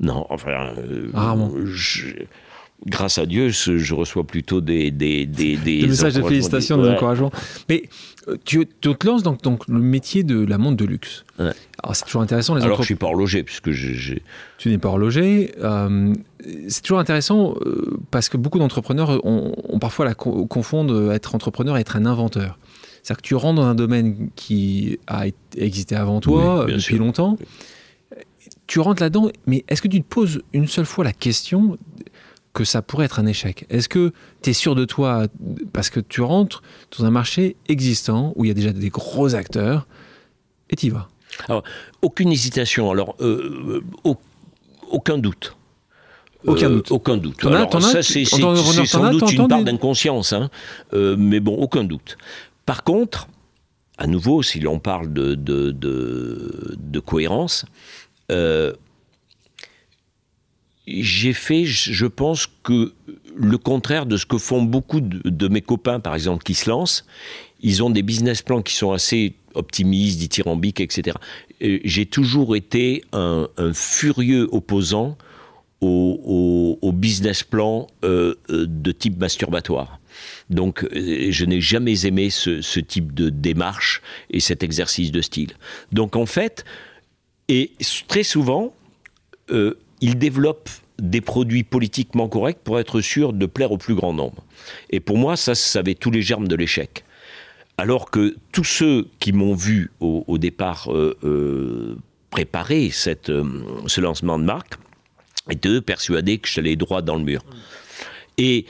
Non, 0.00 0.26
enfin... 0.30 0.74
Euh, 0.78 1.10
grâce 2.86 3.18
à 3.18 3.26
Dieu, 3.26 3.48
je 3.50 3.94
reçois 3.94 4.24
plutôt 4.24 4.60
des, 4.60 4.90
des, 4.90 5.26
des, 5.26 5.56
des, 5.56 5.86
messages 5.86 6.14
de 6.14 6.22
félicitations, 6.22 6.80
des 6.82 6.88
encouragements. 6.88 7.30
Mais 7.68 7.84
euh, 8.28 8.36
tu, 8.44 8.66
te 8.66 9.06
lances 9.06 9.22
dans 9.22 9.34
donc, 9.34 9.66
le 9.68 9.80
métier 9.80 10.22
de 10.22 10.44
la 10.44 10.58
montre 10.58 10.76
de 10.76 10.84
luxe. 10.84 11.24
Alors 11.38 11.96
c'est 11.96 12.04
toujours 12.04 12.22
intéressant. 12.22 12.54
Les 12.54 12.62
Alors 12.62 12.80
je 12.80 12.86
suis 12.86 12.94
pas 12.94 13.06
horloger 13.06 13.42
puisque 13.42 13.70
j'ai. 13.70 14.22
Tu 14.58 14.68
n'es 14.68 14.78
pas 14.78 14.88
horloger. 14.88 15.52
Euh, 15.58 16.14
c'est 16.68 16.82
toujours 16.82 17.00
intéressant 17.00 17.54
euh, 17.64 17.98
parce 18.10 18.28
que 18.28 18.36
beaucoup 18.36 18.58
d'entrepreneurs 18.58 19.24
ont, 19.24 19.78
parfois 19.80 20.04
la 20.04 20.14
confondent 20.14 21.10
être 21.12 21.34
entrepreneur 21.34 21.76
et 21.76 21.80
être 21.80 21.96
un 21.96 22.06
inventeur. 22.06 22.58
C'est-à-dire 23.02 23.22
que 23.22 23.26
tu 23.26 23.34
rentres 23.34 23.60
dans 23.60 23.66
un 23.66 23.74
domaine 23.74 24.30
qui 24.36 24.98
a 25.08 25.24
existé 25.56 25.96
avant 25.96 26.20
toi 26.20 26.66
depuis 26.68 26.98
longtemps. 26.98 27.36
Tu 28.68 28.78
rentres 28.78 29.02
là-dedans, 29.02 29.30
mais 29.46 29.64
est-ce 29.68 29.82
que 29.82 29.88
tu 29.88 30.00
te 30.00 30.08
poses 30.08 30.42
une 30.52 30.68
seule 30.68 30.86
fois 30.86 31.04
la 31.04 31.12
question 31.12 31.78
que 32.52 32.64
ça 32.64 32.82
pourrait 32.82 33.06
être 33.06 33.18
un 33.18 33.26
échec 33.26 33.66
Est-ce 33.70 33.88
que 33.88 34.12
tu 34.42 34.50
es 34.50 34.52
sûr 34.52 34.74
de 34.74 34.84
toi 34.84 35.26
parce 35.72 35.90
que 35.90 36.00
tu 36.00 36.20
rentres 36.20 36.62
dans 36.96 37.04
un 37.04 37.10
marché 37.10 37.56
existant 37.68 38.32
où 38.36 38.44
il 38.44 38.48
y 38.48 38.50
a 38.50 38.54
déjà 38.54 38.72
des 38.72 38.90
gros 38.90 39.34
acteurs 39.34 39.86
et 40.70 40.76
tu 40.76 40.86
y 40.86 40.90
vas? 40.90 41.08
Alors, 41.48 41.62
aucune 42.02 42.30
hésitation. 42.30 42.90
Alors, 42.90 43.16
euh, 43.20 43.80
euh, 44.04 44.14
aucun 44.90 45.18
doute. 45.18 45.56
Aucun 46.44 46.70
doute. 46.70 46.90
Euh, 46.90 46.94
aucun 46.94 47.16
doute. 47.16 47.40
ça, 47.80 48.02
c'est 48.02 48.24
sans 48.24 49.10
doute 49.10 49.32
une 49.32 49.48
part 49.48 49.62
d'inconscience, 49.62 50.32
hein. 50.32 50.50
mais 50.92 51.40
bon, 51.40 51.54
aucun 51.54 51.84
doute. 51.84 52.18
Par 52.66 52.82
contre, 52.82 53.28
à 53.96 54.06
nouveau, 54.06 54.42
si 54.42 54.58
l'on 54.60 54.78
parle 54.78 55.12
de, 55.12 55.34
de, 55.34 55.70
de, 55.70 56.76
de 56.76 57.00
cohérence, 57.00 57.64
j'ai 60.86 61.32
fait, 61.32 61.64
je 61.64 62.06
pense 62.06 62.48
que 62.62 62.92
le 63.36 63.58
contraire 63.58 64.06
de 64.06 64.16
ce 64.16 64.26
que 64.26 64.38
font 64.38 64.62
beaucoup 64.62 65.00
de, 65.00 65.48
mes 65.48 65.60
copains, 65.60 66.00
par 66.00 66.14
exemple, 66.14 66.42
qui 66.42 66.54
se 66.54 66.68
lancent. 66.68 67.04
Ils 67.60 67.82
ont 67.82 67.90
des 67.90 68.02
business 68.02 68.42
plans 68.42 68.62
qui 68.62 68.74
sont 68.74 68.92
assez 68.92 69.34
optimistes, 69.54 70.18
dithyrambiques, 70.18 70.80
etc. 70.80 71.16
J'ai 71.60 72.06
toujours 72.06 72.56
été 72.56 73.04
un, 73.12 73.48
furieux 73.72 74.48
opposant 74.50 75.16
au, 75.80 76.92
business 76.94 77.42
plan 77.42 77.88
euh, 78.04 78.34
euh, 78.50 78.66
de 78.68 78.92
type 78.92 79.18
masturbatoire. 79.18 79.98
Donc, 80.50 80.84
euh, 80.84 81.28
je 81.30 81.44
n'ai 81.44 81.60
jamais 81.60 82.06
aimé 82.06 82.30
ce, 82.30 82.80
type 82.80 83.14
de 83.14 83.30
démarche 83.30 84.02
et 84.30 84.40
cet 84.40 84.62
exercice 84.62 85.10
de 85.10 85.20
style. 85.20 85.52
Donc, 85.90 86.14
en 86.14 86.26
fait, 86.26 86.64
et 87.48 87.72
très 88.06 88.22
souvent, 88.22 88.74
ils 90.02 90.18
développent 90.18 90.68
des 90.98 91.20
produits 91.20 91.62
politiquement 91.62 92.28
corrects 92.28 92.58
pour 92.62 92.78
être 92.78 93.00
sûr 93.00 93.32
de 93.32 93.46
plaire 93.46 93.72
au 93.72 93.78
plus 93.78 93.94
grand 93.94 94.12
nombre. 94.12 94.44
Et 94.90 95.00
pour 95.00 95.16
moi, 95.16 95.36
ça, 95.36 95.54
ça 95.54 95.78
avait 95.78 95.94
tous 95.94 96.10
les 96.10 96.20
germes 96.22 96.48
de 96.48 96.56
l'échec. 96.56 97.04
Alors 97.78 98.10
que 98.10 98.36
tous 98.52 98.64
ceux 98.64 99.08
qui 99.18 99.32
m'ont 99.32 99.54
vu 99.54 99.90
au, 100.00 100.38
départ 100.38 100.92
euh, 100.92 101.16
euh, 101.24 101.96
préparer 102.30 102.90
cette, 102.90 103.30
euh, 103.30 103.44
ce 103.86 104.00
lancement 104.00 104.38
de 104.38 104.44
marque 104.44 104.74
étaient 105.48 105.80
persuadés 105.80 106.38
que 106.38 106.48
j'allais 106.48 106.76
droit 106.76 107.00
dans 107.00 107.16
le 107.16 107.24
mur. 107.24 107.42
Et, 108.38 108.66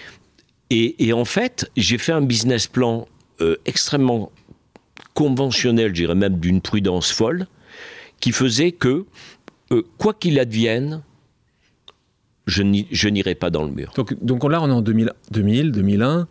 et, 0.71 1.13
en 1.13 1.25
fait, 1.25 1.71
j'ai 1.77 1.99
fait 1.99 2.13
un 2.13 2.23
business 2.23 2.67
plan 2.67 3.07
extrêmement 3.67 4.33
conventionnel, 5.13 5.89
je 5.89 6.03
dirais 6.03 6.15
même 6.15 6.39
d'une 6.39 6.61
prudence 6.63 7.13
folle, 7.13 7.47
qui 8.21 8.33
faisait 8.33 8.73
que, 8.73 9.05
quoi 9.99 10.15
qu'il 10.15 10.39
advienne, 10.39 11.03
je 12.47 13.09
n'irai 13.09 13.35
pas 13.35 13.51
dans 13.51 13.65
le 13.65 13.71
mur. 13.71 13.93
Donc, 13.97 14.15
donc 14.23 14.45
là, 14.51 14.63
on 14.63 14.69
est 14.69 14.73
en 14.73 14.83
2000, 14.83 15.13
2000 15.31 15.73
2001. 15.73 16.27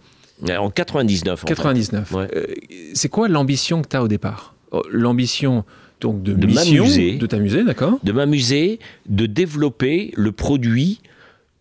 En 0.57 0.69
99. 0.69 1.45
99. 1.45 2.13
Euh, 2.15 2.45
c'est 2.93 3.09
quoi 3.09 3.27
l'ambition 3.27 3.81
que 3.81 3.87
tu 3.89 3.95
as 3.95 4.03
au 4.03 4.07
départ? 4.07 4.55
Oh, 4.71 4.81
L'ambition 4.91 5.63
donc 5.99 6.23
de, 6.23 6.33
m'amuser, 6.33 7.17
de 7.17 7.25
t'amuser, 7.27 7.63
d'accord? 7.63 7.99
De 8.03 8.11
m'amuser, 8.11 8.79
de 9.07 9.27
développer 9.27 10.11
le 10.15 10.31
produit 10.31 10.99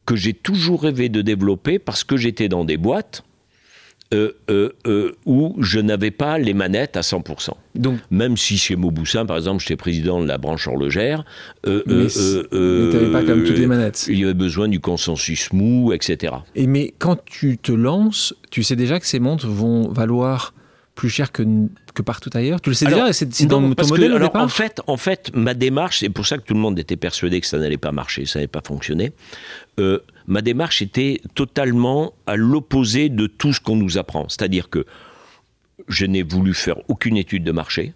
que 0.07 0.17
j'ai 0.17 0.33
toujours 0.33 0.83
rêvé 0.83 1.09
de 1.11 1.21
développer 1.21 1.79
parce 1.79 2.05
que 2.05 2.17
j'étais 2.17 2.49
dans 2.49 2.65
des 2.65 2.79
boîtes 2.79 3.23
euh, 4.13 4.33
euh, 4.51 4.71
euh, 4.89 5.13
où 5.25 5.55
je 5.61 5.79
n'avais 5.79 6.11
pas 6.11 6.37
les 6.37 6.53
manettes 6.53 6.97
à 6.97 7.03
100%. 7.03 7.51
Donc, 7.77 8.01
Même 8.11 8.37
si 8.37 8.59
chez 8.59 8.75
Mauboussin, 8.75 9.25
par 9.25 9.37
exemple, 9.37 9.61
j'étais 9.63 9.77
président 9.77 10.21
de 10.21 10.27
la 10.27 10.37
branche 10.37 10.67
horlogère, 10.67 11.25
mais 11.65 12.09
tu 12.09 13.13
pas 13.13 13.23
comme 13.23 13.45
toutes 13.45 13.59
les 13.59 13.69
manettes. 13.69 14.07
Il 14.09 14.19
y 14.19 14.25
avait 14.25 14.35
besoin 14.35 14.67
du 14.67 14.81
consensus 14.81 15.53
mou, 15.53 15.93
etc. 15.93 16.35
Et 16.57 16.67
mais 16.67 16.93
quand 16.99 17.25
tu 17.25 17.57
te 17.57 17.71
lances, 17.71 18.35
tu 18.51 18.65
sais 18.65 18.75
déjà 18.75 18.99
que 18.99 19.07
ces 19.07 19.21
montres 19.21 19.47
vont 19.47 19.89
valoir 19.89 20.55
plus 20.97 21.09
cher 21.09 21.31
que, 21.33 21.45
que 21.95 22.03
partout 22.03 22.31
ailleurs? 22.35 22.61
Tu 22.61 22.71
le 22.71 22.75
sais 22.75 22.87
déjà 22.87 23.13
C'est 23.13 23.47
dans 23.47 23.73
ton 23.75 23.87
modèle 23.87 24.13
alors, 24.13 24.35
en 24.35 24.49
fait, 24.49 24.83
en 24.87 24.97
fait, 24.97 25.31
ma 25.35 25.55
démarche, 25.55 26.01
c'est 26.01 26.11
pour 26.11 26.27
ça 26.27 26.37
que 26.37 26.43
tout 26.43 26.55
le 26.55 26.61
monde 26.61 26.79
était 26.79 26.97
persuadé 26.97 27.41
que 27.41 27.47
ça 27.47 27.59
n'allait 27.59 27.79
pas 27.79 27.93
marcher, 27.93 28.27
ça 28.27 28.39
n'allait 28.39 28.49
pas 28.49 28.61
fonctionner. 28.67 29.13
Euh, 30.31 30.33
ma 30.33 30.43
démarche 30.43 30.83
était 30.83 31.21
totalement 31.35 32.15
à 32.27 32.37
l'opposé 32.37 33.09
de 33.09 33.27
tout 33.27 33.53
ce 33.53 33.61
qu'on 33.61 33.77
nous 33.77 33.99
apprend. 33.99 34.29
C'est-à-dire 34.29 34.71
que 34.71 34.87
je 35.89 36.07
n'ai 36.07 36.23
voulu 36.23 36.55
faire 36.55 36.77
aucune 36.89 37.17
étude 37.17 37.45
de 37.45 37.53
marché. 37.53 37.93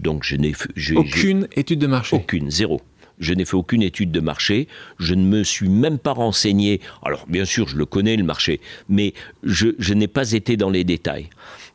Donc 0.00 0.22
je 0.24 0.36
n'ai 0.36 0.52
aucune 0.96 1.48
étude 1.56 1.78
de 1.78 1.86
marché. 1.86 2.16
Aucune, 2.16 2.50
zéro. 2.50 2.80
Je 3.18 3.34
n'ai 3.34 3.44
fait 3.44 3.54
aucune 3.54 3.82
étude 3.82 4.10
de 4.10 4.20
marché. 4.20 4.68
Je 4.98 5.14
ne 5.14 5.24
me 5.24 5.44
suis 5.44 5.68
même 5.68 5.98
pas 5.98 6.12
renseigné. 6.12 6.80
Alors 7.02 7.26
bien 7.26 7.44
sûr, 7.44 7.68
je 7.68 7.76
le 7.76 7.86
connais 7.86 8.16
le 8.16 8.24
marché, 8.24 8.60
mais 8.88 9.14
je, 9.42 9.68
je 9.78 9.94
n'ai 9.94 10.08
pas 10.08 10.32
été 10.32 10.56
dans 10.56 10.70
les 10.70 10.84
détails. 10.84 11.28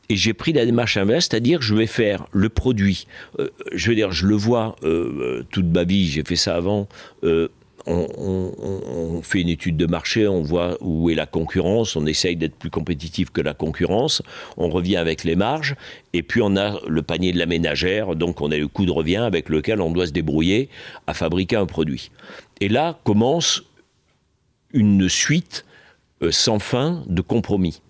Et 0.10 0.16
j'ai 0.16 0.34
pris 0.34 0.54
la 0.54 0.66
démarche 0.66 0.96
inverse, 0.96 1.28
c'est-à-dire 1.30 1.62
je 1.62 1.76
vais 1.76 1.88
faire 1.88 2.28
le 2.32 2.50
produit. 2.50 3.08
Euh, 3.40 3.50
je 3.74 3.90
veux 3.90 3.96
dire, 3.96 4.12
je 4.12 4.26
le 4.26 4.36
vois 4.36 4.76
euh, 4.84 5.44
toute 5.52 5.66
ma 5.66 5.84
vie, 5.84 6.08
j'ai 6.08 6.24
fait 6.24 6.38
ça 6.38 6.56
avant. 6.56 6.88
Euh, 7.24 7.50
on, 7.88 9.22
fait 9.24 9.42
une 9.42 9.50
étude 9.50 9.78
de 9.78 9.86
marché, 9.86 10.28
on 10.28 10.42
voit 10.42 10.78
où 10.82 11.10
est 11.10 11.16
la 11.16 11.26
concurrence, 11.26 11.96
on 11.96 12.06
essaye 12.06 12.36
d'être 12.36 12.56
plus 12.56 12.70
compétitif 12.70 13.30
que 13.30 13.42
la 13.42 13.54
concurrence, 13.54 14.22
on 14.58 14.70
revient 14.70 14.98
avec 14.98 15.24
les 15.24 15.36
marges, 15.36 15.76
et 16.14 16.24
puis 16.24 16.42
on 16.42 16.56
a 16.56 16.80
le 16.88 17.02
panier 17.02 17.32
de 17.32 17.40
la 17.40 17.46
ménagère, 17.46 18.16
donc 18.16 18.42
on 18.42 18.52
a 18.52 18.58
le 18.58 18.68
coût 18.68 18.86
de 18.86 18.92
revient 18.92 19.18
avec 19.18 19.50
lequel 19.50 19.82
on 19.82 19.92
doit 19.92 20.08
se 20.08 20.12
débrouiller 20.12 20.70
à 21.08 21.14
fabriquer 21.14 21.56
un 21.56 21.66
produit. 21.66 22.12
Et 22.62 22.70
là 22.70 23.00
commence 23.04 23.64
une 24.74 25.10
suite 25.10 25.66
sans 26.32 26.60
fin 26.60 27.04
de 27.08 27.22
compromis. 27.22 27.82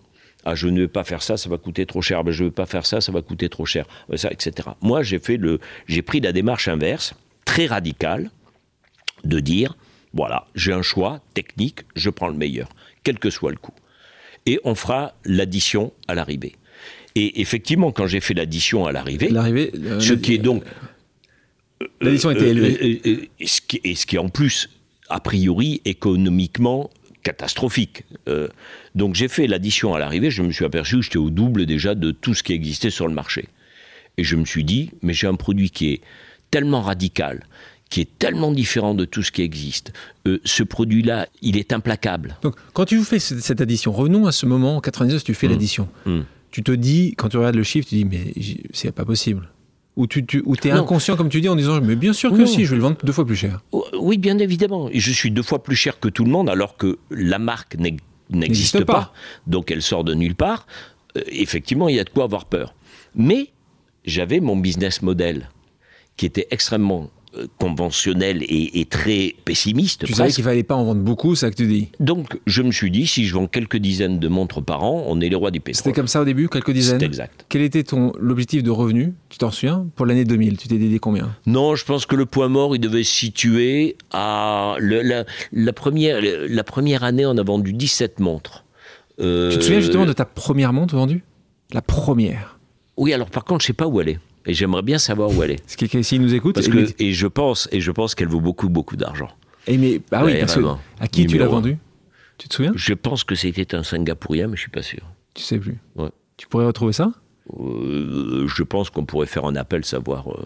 Ah, 0.44 0.54
je 0.54 0.68
ne 0.68 0.80
veux 0.80 0.88
pas 0.88 1.04
faire 1.04 1.22
ça, 1.22 1.36
ça 1.36 1.50
va 1.50 1.58
coûter 1.58 1.84
trop 1.84 2.00
cher. 2.00 2.24
Ben, 2.24 2.32
je 2.32 2.42
ne 2.42 2.48
veux 2.48 2.54
pas 2.54 2.66
faire 2.66 2.86
ça, 2.86 3.00
ça 3.00 3.12
va 3.12 3.20
coûter 3.20 3.48
trop 3.48 3.66
cher. 3.66 3.86
Ben, 4.08 4.16
ça, 4.16 4.30
etc. 4.30 4.70
Moi, 4.80 5.02
j'ai 5.02 5.18
fait 5.18 5.36
le, 5.36 5.60
j'ai 5.86 6.02
pris 6.02 6.20
la 6.20 6.32
démarche 6.32 6.68
inverse, 6.68 7.14
très 7.44 7.66
radicale, 7.66 8.30
de 9.24 9.40
dire, 9.40 9.76
voilà, 10.14 10.46
j'ai 10.54 10.72
un 10.72 10.82
choix 10.82 11.20
technique, 11.34 11.80
je 11.94 12.10
prends 12.10 12.28
le 12.28 12.34
meilleur, 12.34 12.68
quel 13.04 13.18
que 13.18 13.30
soit 13.30 13.50
le 13.50 13.56
coût. 13.56 13.74
Et 14.46 14.60
on 14.64 14.74
fera 14.74 15.14
l'addition 15.24 15.92
à 16.06 16.14
l'arrivée. 16.14 16.56
Et 17.14 17.40
effectivement, 17.40 17.92
quand 17.92 18.06
j'ai 18.06 18.20
fait 18.20 18.34
l'addition 18.34 18.86
à 18.86 18.92
l'arrivée, 18.92 19.30
euh, 19.32 20.00
ce 20.00 20.12
qui 20.12 20.34
est 20.34 20.38
donc 20.38 20.62
l'addition 22.00 22.30
était 22.30 22.48
élevée, 22.48 23.00
euh, 23.04 23.10
euh, 23.10 23.46
ce 23.46 23.60
qui, 23.60 23.80
et 23.84 23.94
ce 23.94 24.06
qui 24.06 24.16
est 24.16 24.20
en 24.20 24.28
plus 24.28 24.70
a 25.08 25.20
priori 25.20 25.80
économiquement 25.84 26.90
catastrophique. 27.22 28.04
Euh, 28.28 28.48
donc 28.94 29.14
j'ai 29.14 29.28
fait 29.28 29.46
l'addition 29.46 29.94
à 29.94 29.98
l'arrivée, 29.98 30.30
je 30.30 30.42
me 30.42 30.52
suis 30.52 30.64
aperçu 30.64 30.96
que 30.96 31.02
j'étais 31.02 31.18
au 31.18 31.30
double 31.30 31.66
déjà 31.66 31.94
de 31.94 32.10
tout 32.10 32.34
ce 32.34 32.42
qui 32.42 32.52
existait 32.52 32.90
sur 32.90 33.08
le 33.08 33.14
marché. 33.14 33.48
Et 34.16 34.24
je 34.24 34.36
me 34.36 34.44
suis 34.44 34.64
dit, 34.64 34.90
mais 35.02 35.12
j'ai 35.12 35.26
un 35.26 35.34
produit 35.34 35.70
qui 35.70 35.92
est 35.92 36.00
tellement 36.50 36.80
radical, 36.80 37.44
qui 37.90 38.00
est 38.00 38.18
tellement 38.18 38.52
différent 38.52 38.94
de 38.94 39.04
tout 39.04 39.22
ce 39.22 39.32
qui 39.32 39.42
existe. 39.42 39.92
Euh, 40.26 40.40
ce 40.44 40.62
produit-là, 40.62 41.26
il 41.42 41.56
est 41.56 41.72
implacable. 41.72 42.36
Donc 42.42 42.54
quand 42.74 42.84
tu 42.84 43.02
fais 43.02 43.18
cette 43.18 43.60
addition, 43.60 43.92
revenons 43.92 44.26
à 44.26 44.32
ce 44.32 44.46
moment, 44.46 44.76
en 44.76 44.80
99, 44.80 45.24
tu 45.24 45.34
fais 45.34 45.46
mmh. 45.46 45.50
l'addition. 45.50 45.88
Mmh. 46.06 46.20
Tu 46.50 46.62
te 46.62 46.72
dis, 46.72 47.14
quand 47.16 47.28
tu 47.28 47.36
regardes 47.36 47.56
le 47.56 47.62
chiffre, 47.62 47.88
tu 47.88 47.96
dis, 47.96 48.04
mais 48.04 48.32
c'est 48.72 48.92
pas 48.92 49.04
possible. 49.04 49.48
Ou 49.98 50.06
tu, 50.06 50.24
es 50.64 50.70
inconscient, 50.70 51.16
comme 51.16 51.28
tu 51.28 51.40
dis, 51.40 51.48
en 51.48 51.56
disant 51.56 51.80
Mais 51.80 51.96
bien 51.96 52.12
sûr 52.12 52.32
que 52.32 52.46
si, 52.46 52.64
je 52.64 52.70
vais 52.70 52.76
le 52.76 52.82
vendre 52.82 52.96
deux 53.02 53.12
fois 53.12 53.26
plus 53.26 53.34
cher. 53.34 53.64
Oui, 53.98 54.16
bien 54.16 54.38
évidemment. 54.38 54.88
Et 54.90 55.00
je 55.00 55.10
suis 55.10 55.32
deux 55.32 55.42
fois 55.42 55.60
plus 55.60 55.74
cher 55.74 55.98
que 55.98 56.08
tout 56.08 56.24
le 56.24 56.30
monde, 56.30 56.48
alors 56.48 56.76
que 56.76 56.98
la 57.10 57.40
marque 57.40 57.76
n'existe 58.30 58.84
pas. 58.84 59.12
Donc 59.48 59.72
elle 59.72 59.82
sort 59.82 60.04
de 60.04 60.14
nulle 60.14 60.36
part. 60.36 60.68
Euh, 61.16 61.22
effectivement, 61.26 61.88
il 61.88 61.96
y 61.96 62.00
a 62.00 62.04
de 62.04 62.10
quoi 62.10 62.24
avoir 62.24 62.44
peur. 62.44 62.74
Mais 63.16 63.50
j'avais 64.04 64.38
mon 64.38 64.56
business 64.56 65.02
model 65.02 65.48
qui 66.16 66.26
était 66.26 66.46
extrêmement 66.52 67.10
conventionnel 67.58 68.44
et, 68.48 68.84
très 68.88 69.34
pessimiste. 69.44 70.04
Tu 70.04 70.14
savais 70.14 70.30
qu'il 70.30 70.44
fallait 70.44 70.62
pas 70.62 70.74
en 70.74 70.84
vendre 70.84 71.02
beaucoup, 71.02 71.34
c'est 71.34 71.46
ça 71.46 71.50
que 71.50 71.56
tu 71.56 71.66
dis? 71.66 71.88
Donc 72.00 72.38
je 72.46 72.62
me 72.62 72.72
suis 72.72 72.90
dit, 72.90 73.06
si 73.06 73.26
je 73.26 73.34
vends 73.34 73.46
quelques 73.46 73.76
dizaines 73.76 74.18
de 74.18 74.28
montres 74.28 74.62
par 74.62 74.82
an, 74.82 75.04
on 75.06 75.20
est 75.20 75.28
les 75.28 75.36
rois 75.36 75.50
du 75.50 75.60
pétrole. 75.60 75.82
C'était 75.84 75.92
comme 75.92 76.08
ça 76.08 76.22
au 76.22 76.24
début, 76.24 76.48
quelques 76.48 76.70
dizaines? 76.70 77.00
C'est 77.00 77.06
exact. 77.06 77.44
Quel 77.48 77.62
était 77.62 77.82
ton 77.82 78.12
l'objectif 78.18 78.62
de 78.62 78.70
revenu? 78.70 79.14
Tu 79.28 79.38
t'en 79.38 79.50
souviens? 79.50 79.86
Pour 79.94 80.06
l'année 80.06 80.24
2000, 80.24 80.56
tu 80.56 80.68
t'es 80.68 80.78
dédié 80.78 80.98
combien? 80.98 81.34
Non, 81.46 81.74
je 81.74 81.84
pense 81.84 82.06
que 82.06 82.16
le 82.16 82.26
point 82.26 82.48
mort, 82.48 82.74
il 82.74 82.80
devait 82.80 83.04
se 83.04 83.12
situer 83.12 83.96
à... 84.12 84.76
la, 84.80 85.72
première, 85.72 86.20
la 86.22 86.64
première 86.64 87.04
année, 87.04 87.26
on 87.26 87.36
a 87.36 87.42
vendu 87.42 87.72
17 87.72 88.20
montres. 88.20 88.64
Euh, 89.20 89.50
tu 89.50 89.58
te 89.58 89.64
souviens 89.64 89.80
justement 89.80 90.06
de 90.06 90.12
ta 90.12 90.24
première 90.24 90.72
montre 90.72 90.94
vendue? 90.94 91.22
La 91.72 91.82
première 91.82 92.58
Oui, 92.96 93.12
alors 93.12 93.30
par 93.30 93.44
contre, 93.44 93.62
je 93.62 93.66
sais 93.66 93.72
pas 93.72 93.86
où 93.86 94.00
elle 94.00 94.10
est. 94.10 94.18
Et 94.48 94.54
j'aimerais 94.54 94.82
bien 94.82 94.98
savoir 94.98 95.30
où 95.30 95.42
elle 95.42 95.52
est. 95.52 95.70
Ce 95.70 95.76
qui 95.76 96.02
s'il 96.02 96.22
nous 96.22 96.34
écoute. 96.34 96.54
Parce 96.54 96.68
que, 96.68 96.86
et 96.98 97.12
je 97.12 97.26
pense, 97.26 97.68
et 97.70 97.80
je 97.80 97.90
pense 97.90 98.14
qu'elle 98.14 98.28
vaut 98.28 98.40
beaucoup, 98.40 98.70
beaucoup 98.70 98.96
d'argent. 98.96 99.28
Et 99.66 99.76
mais, 99.76 100.00
ah 100.10 100.24
oui, 100.24 100.38
parce 100.40 100.56
que, 100.56 100.62
à 100.98 101.06
qui 101.06 101.26
tu 101.26 101.36
l'as 101.36 101.46
vendue 101.46 101.76
Tu 102.38 102.48
te 102.48 102.54
souviens? 102.54 102.72
Je 102.74 102.94
pense 102.94 103.24
que 103.24 103.34
c'était 103.34 103.74
un 103.74 103.82
Singapourien, 103.82 104.48
mais 104.48 104.56
je 104.56 104.62
suis 104.62 104.70
pas 104.70 104.82
sûr. 104.82 105.00
Tu 105.34 105.42
sais 105.42 105.58
plus. 105.58 105.76
Tu 106.38 106.46
pourrais 106.48 106.64
retrouver 106.64 106.94
ça? 106.94 107.12
Euh, 107.60 108.46
Je 108.48 108.62
pense 108.62 108.88
qu'on 108.90 109.04
pourrait 109.04 109.26
faire 109.26 109.44
un 109.44 109.54
appel, 109.54 109.84
savoir. 109.84 110.30
Euh, 110.30 110.42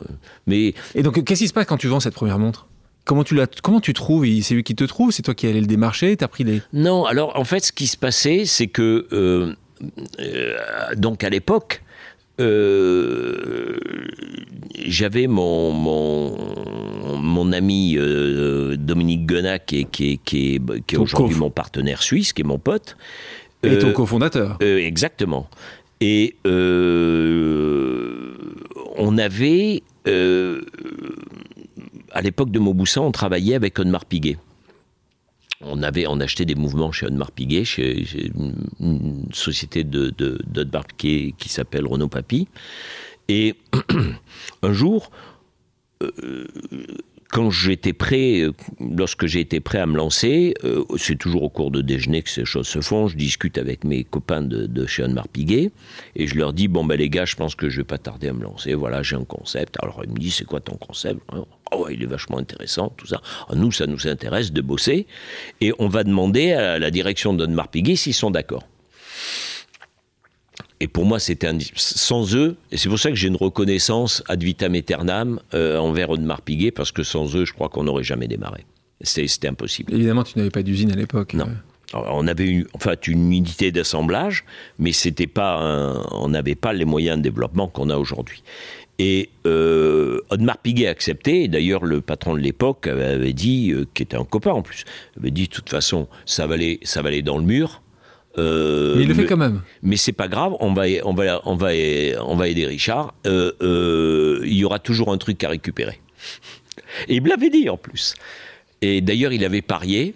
mais. 0.47 0.75
Et 0.97 1.03
donc, 1.03 1.23
qu'est-ce 1.25 1.41
qui 1.43 1.49
se 1.49 1.53
passe 1.53 1.67
quand 1.67 1.77
tu 1.77 1.87
vends 1.87 2.01
cette 2.01 2.15
première 2.15 2.41
montre? 2.41 2.67
Comment 3.05 3.25
tu, 3.25 3.35
la, 3.35 3.47
comment 3.63 3.81
tu 3.81 3.93
trouves? 3.95 4.27
C'est 4.43 4.55
lui 4.55 4.65
qui 4.65 4.75
te 4.75 4.85
trouve? 4.85 5.13
C'est 5.13 5.23
toi 5.23 5.35
qui 5.35 5.47
allais 5.47 5.61
le 5.61 5.67
démarcher? 5.67 6.17
T'as 6.17 6.29
pris 6.29 6.45
les... 6.45 6.63
Non, 6.73 7.05
alors 7.05 7.39
en 7.39 7.45
fait, 7.45 7.65
ce 7.65 7.73
qui 7.73 7.87
se 7.87 7.97
passait, 7.97 8.45
c'est 8.47 8.67
que. 8.67 9.07
Euh, 9.13 9.55
donc 10.97 11.25
à 11.25 11.31
l'époque, 11.31 11.83
euh, 12.41 13.77
j'avais 14.87 15.27
mon, 15.27 15.73
mon, 15.73 16.37
mon, 17.19 17.53
ami 17.53 17.97
euh, 17.99 18.77
Dominique 18.77 19.27
Guenac, 19.27 19.67
qui 19.67 19.81
est, 19.81 19.85
qui 19.85 20.19
qui 20.25 20.55
est, 20.57 20.97
aujourd'hui 20.97 21.37
mon 21.37 21.51
partenaire 21.51 22.03
suisse, 22.03 22.33
qui 22.33 22.41
est 22.43 22.45
mon 22.45 22.59
pote. 22.59 22.97
Et 23.63 23.79
ton 23.79 23.89
euh, 23.89 23.93
cofondateur. 23.93 24.57
exactement. 24.61 25.49
Et 26.01 26.37
on 26.45 26.51
avait, 29.19 29.83
à 30.07 30.11
l'époque 32.23 32.51
de 32.51 32.59
Mauboussin, 32.59 33.03
on 33.03 33.13
travaillait 33.13 33.55
avec 33.55 33.79
Onmar 33.79 34.05
Piguet. 34.05 34.37
On 35.63 35.83
avait 35.83 36.07
on 36.07 36.21
achetait 36.21 36.45
des 36.45 36.55
mouvements 36.55 36.93
chez 36.93 37.07
Audemars 37.07 37.33
Piguet, 37.33 37.65
chez, 37.65 38.05
une, 38.81 39.27
société 39.33 39.85
de, 39.85 40.11
de, 40.11 40.65
Piguet 40.65 40.93
qui 40.97 41.49
s'appelle 41.49 41.87
Renault 41.87 42.09
Papy. 42.09 42.49
Et 43.29 43.55
un 44.63 44.73
jour, 44.73 45.11
quand 47.33 47.51
j'étais 47.51 47.95
prêt, 47.95 48.43
euh, 48.43 48.53
lorsque 48.79 49.27
j'ai 49.27 49.41
été 49.41 49.59
prêt 49.59 49.79
à 49.79 49.87
me 49.87 49.97
lancer, 49.97 50.55
euh, 50.65 50.85
c'est 50.99 51.17
toujours 51.17 51.43
au 51.43 51.49
cours 51.49 51.71
de 51.71 51.81
déjeuner 51.81 52.23
que 52.23 52.29
ces 52.29 52.45
choses 52.45 52.69
se 52.69 52.83
font. 52.83 53.09
Je 53.09 53.17
discute 53.17 53.57
avec 53.57 53.85
mes 53.85 54.05
copains 54.05 54.43
de, 54.43 54.67
de 54.67 54.87
chez 54.87 55.03
Anne 55.03 55.21
Piguet 55.33 55.71
et 56.15 56.27
je 56.27 56.37
leur 56.37 56.53
dis 56.53 56.69
bon 56.69 56.85
ben 56.85 56.97
les 56.97 57.09
gars, 57.09 57.25
je 57.25 57.35
pense 57.35 57.55
que 57.55 57.71
je 57.71 57.79
vais 57.79 57.85
pas 57.85 57.97
tarder 57.97 58.29
à 58.29 58.35
me 58.35 58.43
lancer. 58.43 58.75
Voilà, 58.75 59.03
j'ai 59.03 59.17
un 59.17 59.25
concept. 59.25 59.79
Alors 59.83 60.03
ils 60.05 60.11
me 60.11 60.19
disent 60.19 60.35
c'est 60.35 60.45
quoi 60.45 60.61
ton 60.61 60.77
concept 60.77 61.21
Oh 61.75 61.89
il 61.91 62.03
est 62.03 62.07
vachement 62.07 62.37
intéressant, 62.37 62.93
tout 62.99 63.07
ça. 63.07 63.23
Ah, 63.49 63.55
nous, 63.55 63.73
ça 63.73 63.87
nous 63.87 64.07
intéresse 64.07 64.53
de 64.53 64.61
bosser 64.61 65.07
et 65.63 65.73
on 65.79 65.89
va 65.89 66.05
demander 66.05 66.53
à 66.53 66.79
la 66.79 66.91
direction 66.91 67.33
d'Anne 67.33 67.59
Piguet 67.73 67.97
s'ils 67.97 68.13
sont 68.13 68.31
d'accord. 68.31 68.65
Et 70.83 70.89
pour 70.89 71.05
moi, 71.05 71.21
c'était 71.21 71.49
sans 71.77 72.35
eux, 72.35 72.57
et 72.73 72.77
c'est 72.77 72.89
pour 72.89 72.99
ça 72.99 73.11
que 73.11 73.15
j'ai 73.15 73.29
une 73.29 73.37
reconnaissance 73.37 74.25
ad 74.27 74.43
vitam 74.43 74.75
aeternam 74.75 75.39
euh, 75.55 75.79
envers 75.79 76.11
Audemars 76.11 76.43
Piguet, 76.43 76.73
parce 76.73 76.91
que 76.91 77.05
sans 77.05 77.37
eux, 77.37 77.45
je 77.45 77.53
crois 77.53 77.69
qu'on 77.69 77.85
n'aurait 77.85 78.03
jamais 78.03 78.27
démarré. 78.27 78.67
C'était 79.01 79.47
impossible. 79.47 79.95
Évidemment, 79.95 80.25
tu 80.25 80.37
n'avais 80.39 80.51
pas 80.51 80.65
d'usine 80.65 80.91
à 80.91 80.97
l'époque. 80.97 81.35
Non. 81.35 81.47
on 81.95 82.27
avait 82.27 82.49
eu, 82.49 82.67
en 82.73 82.81
fait, 82.81 83.07
une 83.07 83.33
unité 83.33 83.71
d'assemblage, 83.71 84.45
mais 84.81 84.91
c'était 84.91 85.29
pas 85.29 86.03
on 86.11 86.29
n'avait 86.29 86.57
pas 86.57 86.73
les 86.73 86.85
moyens 86.85 87.19
de 87.19 87.23
développement 87.23 87.69
qu'on 87.69 87.89
a 87.89 87.97
aujourd'hui. 87.97 88.43
Et 88.99 89.31
euh, 89.47 90.21
Audemars 90.31 90.59
Piguet 90.59 90.89
a 90.89 90.91
accepté, 90.91 91.47
d'ailleurs 91.47 91.85
le 91.85 92.01
patron 92.01 92.35
de 92.35 92.41
l'époque 92.41 92.89
avait 92.89 93.33
dit, 93.33 93.71
euh, 93.73 93.87
qui 93.95 94.03
était 94.03 94.17
un 94.17 94.25
copain 94.25 94.53
en 94.53 94.63
plus, 94.63 94.85
avait 95.17 95.31
dit 95.31 95.45
de 95.45 95.53
toute 95.53 95.71
façon, 95.71 96.09
ça 96.27 96.47
va 96.47 96.55
aller, 96.55 96.81
ça 96.83 97.03
va 97.03 97.09
aller 97.09 97.23
dans 97.23 97.39
le 97.39 97.45
mur, 97.45 97.82
euh, 98.39 98.97
mais 98.97 99.03
il 99.03 99.09
le 99.09 99.15
fait 99.15 99.27
quand 99.27 99.37
même. 99.37 99.63
Mais 99.83 99.97
c'est 99.97 100.13
pas 100.13 100.29
grave, 100.29 100.55
on 100.61 100.73
va, 100.73 100.85
on 101.05 101.15
va, 101.15 101.41
on 101.45 101.55
va, 101.55 101.69
on 102.25 102.37
va 102.37 102.49
aider 102.49 102.67
Richard. 102.67 103.15
Euh, 103.27 103.53
euh, 103.63 104.41
il 104.45 104.55
y 104.55 104.65
aura 104.65 104.79
toujours 104.79 105.13
un 105.13 105.19
truc 105.19 105.43
à 105.45 105.49
récupérer. 105.49 106.01
Et 107.09 107.17
il 107.17 107.23
me 107.23 107.29
l'avait 107.29 107.51
dit 107.51 107.69
en 107.69 107.77
plus. 107.77 108.15
Et 108.81 109.01
d'ailleurs, 109.01 109.33
il 109.33 109.45
avait 109.45 109.63
parié 109.63 110.15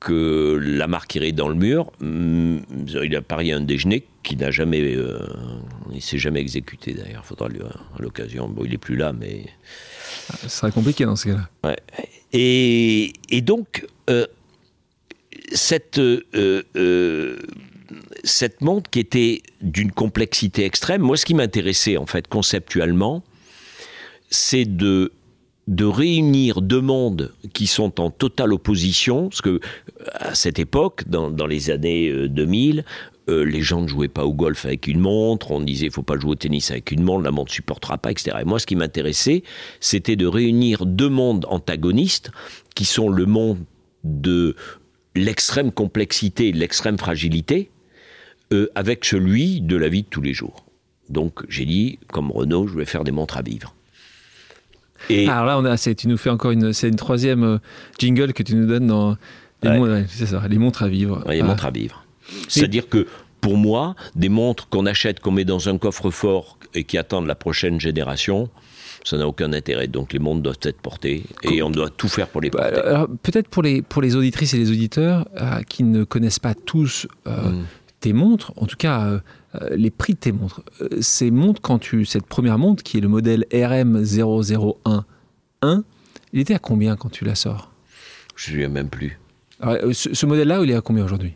que 0.00 0.58
la 0.60 0.86
marque 0.86 1.14
irait 1.14 1.32
dans 1.32 1.48
le 1.48 1.54
mur. 1.54 1.92
Mm, 2.00 2.58
il 3.02 3.16
a 3.16 3.22
parié 3.22 3.52
un 3.52 3.60
déjeuner 3.60 4.04
qui 4.22 4.36
n'a 4.36 4.50
jamais, 4.50 4.96
il 5.92 6.02
s'est 6.02 6.18
jamais 6.18 6.40
exécuté 6.40 6.94
d'ailleurs. 6.94 7.24
Faudra 7.24 7.48
lui 7.48 7.60
à 7.60 8.02
l'occasion. 8.02 8.48
Bon, 8.48 8.64
il 8.64 8.74
est 8.74 8.78
plus 8.78 8.96
là, 8.96 9.12
mais 9.12 9.46
ce 10.42 10.48
serait 10.48 10.72
compliqué 10.72 11.04
dans 11.04 11.16
ce 11.16 11.28
cas-là. 11.28 11.48
Ouais. 11.64 11.76
Et, 12.32 13.12
et 13.30 13.40
donc 13.40 13.86
cette, 15.50 15.98
euh, 15.98 16.22
euh, 16.76 17.36
cette 18.24 18.60
montre 18.60 18.90
qui 18.90 19.00
était 19.00 19.42
d'une 19.60 19.92
complexité 19.92 20.64
extrême, 20.64 21.02
moi 21.02 21.16
ce 21.16 21.24
qui 21.24 21.34
m'intéressait 21.34 21.96
en 21.96 22.06
fait 22.06 22.28
conceptuellement, 22.28 23.22
c'est 24.30 24.64
de 24.64 25.12
de 25.68 25.84
réunir 25.84 26.62
deux 26.62 26.80
mondes 26.80 27.32
qui 27.52 27.68
sont 27.68 28.00
en 28.00 28.10
totale 28.10 28.52
opposition, 28.52 29.28
parce 29.28 29.40
que 29.40 29.60
à 30.14 30.34
cette 30.34 30.58
époque, 30.58 31.04
dans, 31.06 31.30
dans 31.30 31.46
les 31.46 31.70
années 31.70 32.28
2000, 32.28 32.84
euh, 33.30 33.44
les 33.44 33.62
gens 33.62 33.82
ne 33.82 33.86
jouaient 33.86 34.08
pas 34.08 34.24
au 34.24 34.32
golf 34.32 34.64
avec 34.64 34.86
une 34.86 34.98
montre, 34.98 35.52
on 35.52 35.60
disait 35.60 35.86
il 35.86 35.92
faut 35.92 36.02
pas 36.02 36.18
jouer 36.18 36.32
au 36.32 36.34
tennis 36.34 36.70
avec 36.70 36.90
une 36.90 37.02
montre, 37.02 37.22
la 37.22 37.30
montre 37.30 37.52
ne 37.52 37.54
supportera 37.54 37.98
pas, 37.98 38.10
etc. 38.10 38.38
Et 38.40 38.44
moi, 38.44 38.58
ce 38.58 38.66
qui 38.66 38.76
m'intéressait, 38.76 39.42
c'était 39.78 40.16
de 40.16 40.26
réunir 40.26 40.86
deux 40.86 41.08
mondes 41.08 41.46
antagonistes, 41.48 42.30
qui 42.74 42.84
sont 42.84 43.08
le 43.08 43.26
monde 43.26 43.58
de 44.02 44.56
l'extrême 45.14 45.72
complexité, 45.72 46.52
l'extrême 46.52 46.98
fragilité, 46.98 47.70
euh, 48.52 48.70
avec 48.74 49.04
celui 49.04 49.60
de 49.60 49.76
la 49.76 49.88
vie 49.88 50.02
de 50.02 50.08
tous 50.08 50.22
les 50.22 50.34
jours. 50.34 50.64
Donc 51.08 51.44
j'ai 51.48 51.64
dit, 51.64 51.98
comme 52.08 52.30
Renault, 52.30 52.66
je 52.66 52.76
vais 52.76 52.84
faire 52.84 53.04
des 53.04 53.12
montres 53.12 53.36
à 53.36 53.42
vivre. 53.42 53.74
Et 55.08 55.28
Alors 55.28 55.46
là, 55.46 55.58
on 55.58 55.64
a, 55.64 55.76
tu 55.78 56.08
nous 56.08 56.16
fais 56.16 56.30
encore 56.30 56.50
une, 56.50 56.72
c'est 56.72 56.88
une 56.88 56.96
troisième 56.96 57.42
euh, 57.42 57.58
jingle 57.98 58.32
que 58.32 58.42
tu 58.42 58.54
nous 58.54 58.66
donnes 58.66 58.86
dans 58.86 59.16
les, 59.62 59.78
montres, 59.78 60.10
ça, 60.10 60.42
les 60.48 60.58
montres 60.58 60.82
à 60.82 60.88
vivre. 60.88 61.24
les 61.28 61.42
montres 61.42 61.66
à 61.66 61.70
vivre. 61.70 62.04
C'est-à-dire 62.48 62.88
que 62.88 63.06
pour 63.40 63.56
moi, 63.56 63.94
des 64.14 64.28
montres 64.28 64.68
qu'on 64.68 64.86
achète, 64.86 65.20
qu'on 65.20 65.30
met 65.30 65.44
dans 65.44 65.68
un 65.68 65.78
coffre-fort 65.78 66.58
et 66.74 66.84
qui 66.84 66.98
attendent 66.98 67.26
la 67.26 67.34
prochaine 67.34 67.80
génération, 67.80 68.50
ça 69.04 69.16
n'a 69.16 69.26
aucun 69.26 69.52
intérêt. 69.52 69.86
Donc 69.86 70.12
les 70.12 70.18
montres 70.18 70.42
doivent 70.42 70.58
être 70.62 70.80
portées 70.80 71.24
et 71.42 71.62
on 71.62 71.70
doit 71.70 71.90
tout 71.90 72.08
faire 72.08 72.28
pour 72.28 72.40
les 72.40 72.50
bah, 72.50 72.70
porter. 72.70 73.14
Peut-être 73.22 73.48
pour 73.48 73.62
les, 73.62 73.82
pour 73.82 74.02
les 74.02 74.16
auditrices 74.16 74.54
et 74.54 74.58
les 74.58 74.70
auditeurs 74.70 75.28
euh, 75.40 75.62
qui 75.68 75.84
ne 75.84 76.04
connaissent 76.04 76.38
pas 76.38 76.54
tous 76.54 77.06
euh, 77.26 77.50
mm. 77.50 77.64
tes 78.00 78.12
montres, 78.12 78.52
en 78.56 78.66
tout 78.66 78.76
cas 78.76 79.06
euh, 79.06 79.20
les 79.72 79.90
prix 79.90 80.14
de 80.14 80.18
tes 80.18 80.32
montres. 80.32 80.62
ces 81.00 81.30
montres, 81.30 81.60
quand 81.60 81.78
tu, 81.78 82.04
cette 82.04 82.26
première 82.26 82.58
montre 82.58 82.82
qui 82.82 82.98
est 82.98 83.00
le 83.00 83.08
modèle 83.08 83.46
RM0011, 83.50 85.02
il 86.32 86.40
était 86.40 86.54
à 86.54 86.58
combien 86.58 86.96
quand 86.96 87.10
tu 87.10 87.24
la 87.24 87.34
sors? 87.34 87.72
Je 88.36 88.56
ne 88.56 88.68
même 88.68 88.88
plus. 88.88 89.18
ce, 89.92 90.14
ce 90.14 90.26
modèle-là, 90.26 90.60
il 90.62 90.70
est 90.70 90.76
à 90.76 90.80
combien 90.80 91.04
aujourd'hui? 91.04 91.34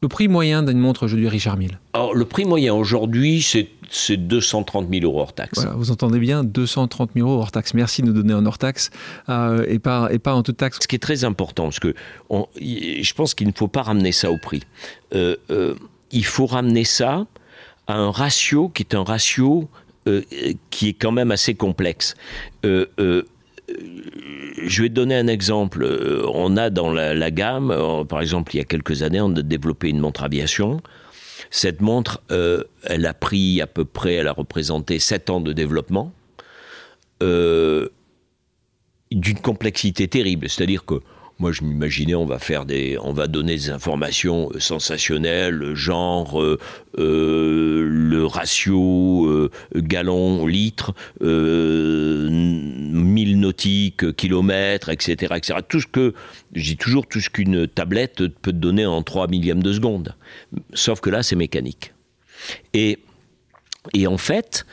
Le 0.00 0.08
prix 0.08 0.28
moyen 0.28 0.62
d'une 0.62 0.78
montre 0.78 1.04
aujourd'hui, 1.04 1.28
Richard 1.28 1.56
Mille? 1.56 1.80
Alors, 1.92 2.14
le 2.14 2.24
prix 2.24 2.44
moyen 2.44 2.72
aujourd'hui, 2.72 3.42
c'est 3.42 3.68
230 4.16 4.88
000 4.90 5.04
euros 5.04 5.20
hors 5.20 5.32
taxe. 5.32 5.58
Voilà, 5.58 5.72
vous 5.76 5.90
entendez 5.90 6.18
bien, 6.18 6.44
230 6.44 7.10
000 7.14 7.28
euros 7.28 7.40
hors 7.40 7.52
taxe. 7.52 7.74
Merci 7.74 8.02
de 8.02 8.08
nous 8.08 8.12
donner 8.12 8.32
un 8.32 8.44
hors 8.46 8.58
taxe 8.58 8.90
euh, 9.28 9.64
et, 9.68 9.78
pas, 9.78 10.08
et 10.10 10.18
pas 10.18 10.34
en 10.34 10.42
toute 10.42 10.56
taxe. 10.56 10.78
Ce 10.82 10.88
qui 10.88 10.96
est 10.96 11.00
très 11.00 11.24
important, 11.24 11.64
parce 11.64 11.80
que 11.80 11.94
je 12.30 13.14
pense 13.14 13.34
qu'il 13.34 13.46
ne 13.46 13.52
faut 13.54 13.68
pas 13.68 13.82
ramener 13.82 14.12
ça 14.12 14.30
au 14.30 14.38
prix. 14.38 14.62
Euh, 15.14 15.36
euh, 15.50 15.74
il 16.10 16.24
faut 16.24 16.46
ramener 16.46 16.84
ça 16.84 17.26
à 17.86 17.94
un 17.94 18.10
ratio 18.10 18.68
qui 18.68 18.82
est 18.82 18.94
un 18.94 19.04
ratio 19.04 19.68
qui 20.70 20.88
est 20.88 20.94
quand 20.94 21.12
même 21.12 21.30
assez 21.30 21.54
complexe 21.54 22.14
je 24.64 24.82
vais 24.82 24.88
te 24.88 24.94
donner 24.94 25.16
un 25.16 25.26
exemple. 25.26 25.86
On 26.32 26.56
a 26.56 26.70
dans 26.70 26.90
la, 26.90 27.30
gamme, 27.30 27.70
euh, 27.70 28.04
par 28.04 28.20
exemple, 28.20 28.54
il 28.54 28.58
y 28.58 28.60
a 28.60 28.64
quelques 28.64 29.02
années, 29.02 29.20
on 29.20 29.34
a 29.34 29.42
développé 29.42 29.88
une 29.88 30.00
montre 30.00 30.22
aviation. 30.22 30.80
Cette 31.50 31.80
montre, 31.80 32.22
euh, 32.30 32.64
elle 32.84 33.06
a 33.06 33.14
pris 33.14 33.60
à 33.60 33.66
peu 33.66 33.84
près, 33.84 34.14
elle 34.14 34.28
a 34.28 34.32
représenté 34.32 34.98
7 34.98 35.30
ans 35.30 35.40
de 35.40 35.52
développement, 35.52 36.12
d'une 37.20 37.90
complexité 39.42 40.06
terrible. 40.08 40.48
C'est-à-dire 40.48 40.84
que 40.84 41.00
moi, 41.38 41.52
je 41.52 41.62
m'imaginais, 41.62 42.16
on 42.16 42.24
va 42.24 42.40
faire 42.40 42.66
des, 42.66 42.98
on 43.00 43.12
va 43.12 43.28
donner 43.28 43.54
des 43.54 43.70
informations 43.70 44.50
euh, 44.54 44.58
sensationnelles, 44.58 45.74
genre 45.74 46.42
euh, 46.42 46.58
euh, 46.98 47.86
le 47.88 48.26
ratio 48.26 49.48
gallon 49.74 50.46
litre, 50.46 50.94
mille 51.20 53.38
nautiques 53.38 54.16
kilomètres, 54.16 54.88
etc., 54.88 55.34
etc. 55.36 55.60
Tout 55.68 55.80
ce 55.80 55.86
que, 55.86 56.14
je 56.54 56.64
dis 56.64 56.76
toujours 56.76 57.06
tout 57.06 57.20
ce 57.20 57.30
qu'une 57.30 57.68
tablette 57.68 58.16
peut 58.16 58.28
te 58.28 58.50
donner 58.50 58.86
en 58.86 59.02
3 59.02 59.28
millièmes 59.28 59.62
de 59.62 59.72
seconde. 59.72 60.16
Sauf 60.74 61.00
que 61.00 61.10
là, 61.10 61.22
c'est 61.22 61.36
mécanique. 61.36 61.92
Et, 62.74 62.98
et 63.94 64.08
en 64.08 64.18
fait, 64.18 64.66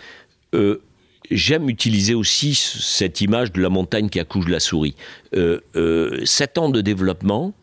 J'aime 1.32 1.70
utiliser 1.70 2.14
aussi 2.14 2.56
cette 2.56 3.22
image 3.22 3.52
de 3.52 3.62
la 3.62 3.70
montagne 3.70 4.10
qui 4.10 4.20
accouche 4.20 4.46
de 4.46 4.52
la 4.52 4.60
souris. 4.60 4.96
Euh, 5.36 5.60
euh, 5.76 6.22
sept 6.26 6.58
ans 6.58 6.70
de 6.70 6.82
développement 6.82 7.54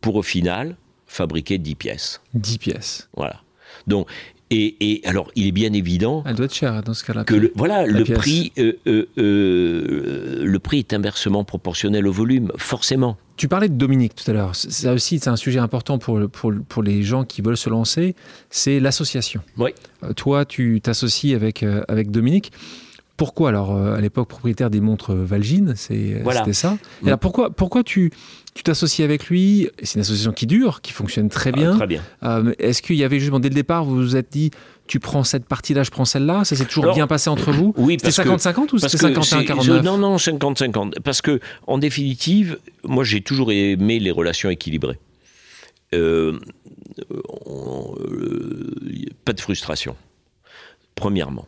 pour 0.00 0.16
au 0.16 0.22
final 0.22 0.76
fabriquer 1.06 1.58
10 1.58 1.74
pièces. 1.74 2.20
10 2.34 2.58
pièces. 2.58 3.08
Voilà. 3.16 3.42
Donc, 3.86 4.08
et, 4.52 5.00
alors, 5.04 5.30
il 5.36 5.46
est 5.46 5.52
bien 5.52 5.72
évident. 5.72 6.24
Elle 6.26 6.34
doit 6.34 6.46
être 6.46 6.54
chère 6.54 6.82
dans 6.82 6.92
ce 6.92 7.04
cas-là. 7.04 7.22
Que 7.22 7.36
le, 7.36 7.52
voilà, 7.54 7.86
le 7.86 8.02
prix, 8.02 8.52
euh, 8.58 9.06
le 9.16 10.58
prix 10.58 10.80
est 10.80 10.92
inversement 10.92 11.44
proportionnel 11.44 12.04
au 12.08 12.12
volume, 12.12 12.50
forcément. 12.56 13.16
Tu 13.36 13.46
parlais 13.46 13.68
de 13.68 13.74
Dominique 13.74 14.16
tout 14.16 14.28
à 14.28 14.34
l'heure. 14.34 14.56
Ça 14.56 14.92
aussi, 14.92 15.20
c'est 15.20 15.30
un 15.30 15.36
sujet 15.36 15.60
important 15.60 15.98
pour, 15.98 16.28
pour, 16.28 16.52
pour, 16.68 16.82
les 16.82 17.04
gens 17.04 17.24
qui 17.24 17.42
veulent 17.42 17.56
se 17.56 17.70
lancer. 17.70 18.16
C'est 18.50 18.80
l'association. 18.80 19.40
Oui. 19.56 19.70
toi, 20.16 20.44
tu 20.44 20.80
t'associes 20.82 21.34
avec, 21.34 21.64
avec 21.86 22.10
Dominique. 22.10 22.50
Pourquoi 23.20 23.50
alors 23.50 23.76
euh, 23.76 23.96
à 23.96 24.00
l'époque 24.00 24.28
propriétaire 24.28 24.70
des 24.70 24.80
montres 24.80 25.12
Valgine, 25.12 25.74
c'était 25.76 26.54
ça. 26.54 26.78
Et 27.04 27.08
alors 27.08 27.18
pourquoi 27.18 27.50
pourquoi 27.50 27.84
tu 27.84 28.10
tu 28.54 28.62
t'associes 28.62 29.04
avec 29.04 29.26
lui? 29.26 29.68
C'est 29.82 29.96
une 29.96 30.00
association 30.00 30.32
qui 30.32 30.46
dure, 30.46 30.80
qui 30.80 30.92
fonctionne 30.92 31.28
très 31.28 31.52
bien. 31.52 31.72
Ah, 31.74 31.76
très 31.76 31.86
bien. 31.86 32.02
Euh, 32.22 32.54
est-ce 32.58 32.80
qu'il 32.80 32.96
y 32.96 33.04
avait 33.04 33.18
justement 33.18 33.38
dès 33.38 33.50
le 33.50 33.54
départ, 33.54 33.84
vous 33.84 33.96
vous 33.96 34.16
êtes 34.16 34.32
dit 34.32 34.52
tu 34.86 35.00
prends 35.00 35.22
cette 35.22 35.44
partie-là, 35.44 35.82
je 35.82 35.90
prends 35.90 36.06
celle-là? 36.06 36.46
Ça 36.46 36.56
s'est 36.56 36.64
toujours 36.64 36.94
bien 36.94 37.06
passé 37.06 37.28
entre 37.28 37.52
vous? 37.52 37.74
Oui, 37.76 37.98
C'était 38.02 38.22
50-50 38.22 38.72
ou 38.72 38.78
c'était 38.78 38.96
51-49 38.96 39.82
Non, 39.82 39.98
non, 39.98 40.16
50-50. 40.16 41.00
Parce 41.00 41.20
que, 41.20 41.40
en 41.66 41.76
définitive, 41.76 42.58
moi 42.84 43.04
j'ai 43.04 43.20
toujours 43.20 43.52
aimé 43.52 43.98
les 43.98 44.12
relations 44.12 44.48
équilibrées. 44.48 44.98
Euh, 45.92 46.38
pas 49.26 49.34
de 49.34 49.40
frustration, 49.42 49.94
premièrement. 50.94 51.46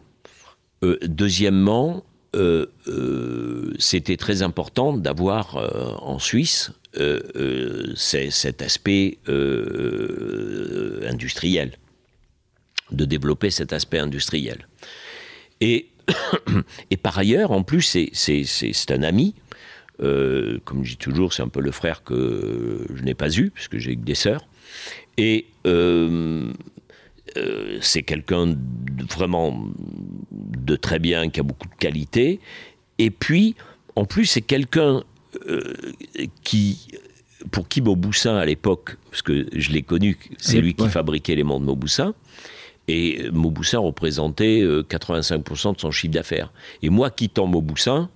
Euh, 0.83 0.99
deuxièmement, 1.03 2.05
euh, 2.35 2.67
euh, 2.89 3.73
c'était 3.79 4.17
très 4.17 4.43
important 4.43 4.97
d'avoir 4.97 5.57
en 6.03 6.19
Suisse 6.19 6.73
cet 7.97 8.63
aspect 8.63 9.19
industriel, 11.09 11.73
de 12.91 13.05
développer 13.05 13.51
cet 13.51 13.73
aspect 13.73 13.99
industriel. 13.99 14.69
Et, 15.61 15.89
et 16.91 16.97
par 16.99 17.17
ailleurs, 17.17 17.51
en 17.51 17.63
plus, 17.63 17.97
c'est 18.13 18.91
un 18.91 19.03
ami. 19.03 19.35
comme 19.99 20.85
je 20.85 20.91
dis 20.91 20.97
toujours, 20.99 21.33
c'est 21.33 21.43
un 21.43 21.49
peu 21.49 21.61
le 21.61 21.71
frère 21.71 22.05
que 22.05 22.87
je 22.95 23.03
n'ai 23.03 23.15
pas 23.15 23.35
eu, 23.39 23.51
puisque 23.51 23.79
j'ai 23.79 23.93
eu 23.93 23.97
des 23.97 24.15
sœurs. 24.15 24.45
Et 25.17 25.47
euh, 27.37 27.79
c'est 27.81 28.03
quelqu'un 28.03 28.57
vraiment 29.11 29.67
de 30.31 30.77
très 30.77 30.99
bien, 30.99 31.31
qui 31.31 31.41
a 31.41 31.43
beaucoup 31.43 31.69
de 31.69 31.75
qualité. 31.79 32.41
Et 32.99 33.11
puis, 33.11 33.57
en 33.97 34.05
plus, 34.05 34.27
c'est 34.27 34.43
quelqu'un 34.43 35.03
euh, 35.49 35.75
qui, 36.43 36.89
pour 37.51 37.69
qui 37.69 37.81
Mauboussin 37.81 38.37
à 38.37 38.45
l'époque, 38.45 38.97
parce 39.11 39.23
que 39.23 39.47
je 39.55 39.71
l'ai 39.71 39.83
connu, 39.83 40.19
c'est 40.39 40.61
lui 40.61 40.75
qui 40.75 40.89
fabriquait 40.89 41.35
les 41.35 41.45
montres 41.45 41.67
Mauboussin. 41.67 42.15
Et 42.89 43.31
Mauboussin 43.33 43.79
représentait 43.79 44.63
85% 44.63 45.69
euh, 45.69 45.73
de 45.73 45.81
son 45.81 45.91
chiffre 45.91 46.13
d'affaires. 46.13 46.53
Et 46.83 46.91
moi, 46.91 47.11
quittant 47.11 47.47
Mauboussin, 47.47 48.11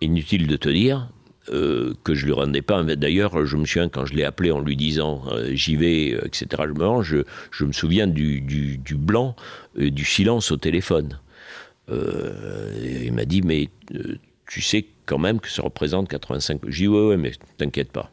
inutile 0.00 0.46
de 0.46 0.56
te 0.56 0.68
dire, 0.68 1.08
euh, 1.50 1.94
que 2.04 2.14
je 2.14 2.26
lui 2.26 2.32
rendais 2.32 2.62
pas. 2.62 2.82
D'ailleurs, 2.82 3.46
je 3.46 3.56
me 3.56 3.64
souviens 3.64 3.88
quand 3.88 4.04
je 4.04 4.14
l'ai 4.14 4.24
appelé 4.24 4.50
en 4.50 4.60
lui 4.60 4.76
disant 4.76 5.22
euh, 5.32 5.50
j'y 5.54 5.76
vais, 5.76 6.12
euh, 6.12 6.26
etc. 6.26 6.62
Je, 7.02 7.22
je, 7.50 7.64
me 7.64 7.72
souviens 7.72 8.06
du, 8.06 8.40
du, 8.40 8.94
blanc, 8.94 9.34
du 9.76 10.04
silence 10.04 10.50
au 10.50 10.56
téléphone. 10.56 11.18
il 11.88 13.12
m'a 13.12 13.24
dit 13.24 13.42
mais 13.42 13.68
tu 14.46 14.60
sais 14.60 14.86
quand 15.06 15.18
même 15.18 15.40
que 15.40 15.48
ça 15.48 15.62
représente 15.62 16.08
85. 16.08 16.60
J'ai 16.68 16.84
dit 16.84 16.88
ouais, 16.88 17.06
ouais 17.08 17.16
mais 17.16 17.32
t'inquiète 17.56 17.92
pas. 17.92 18.10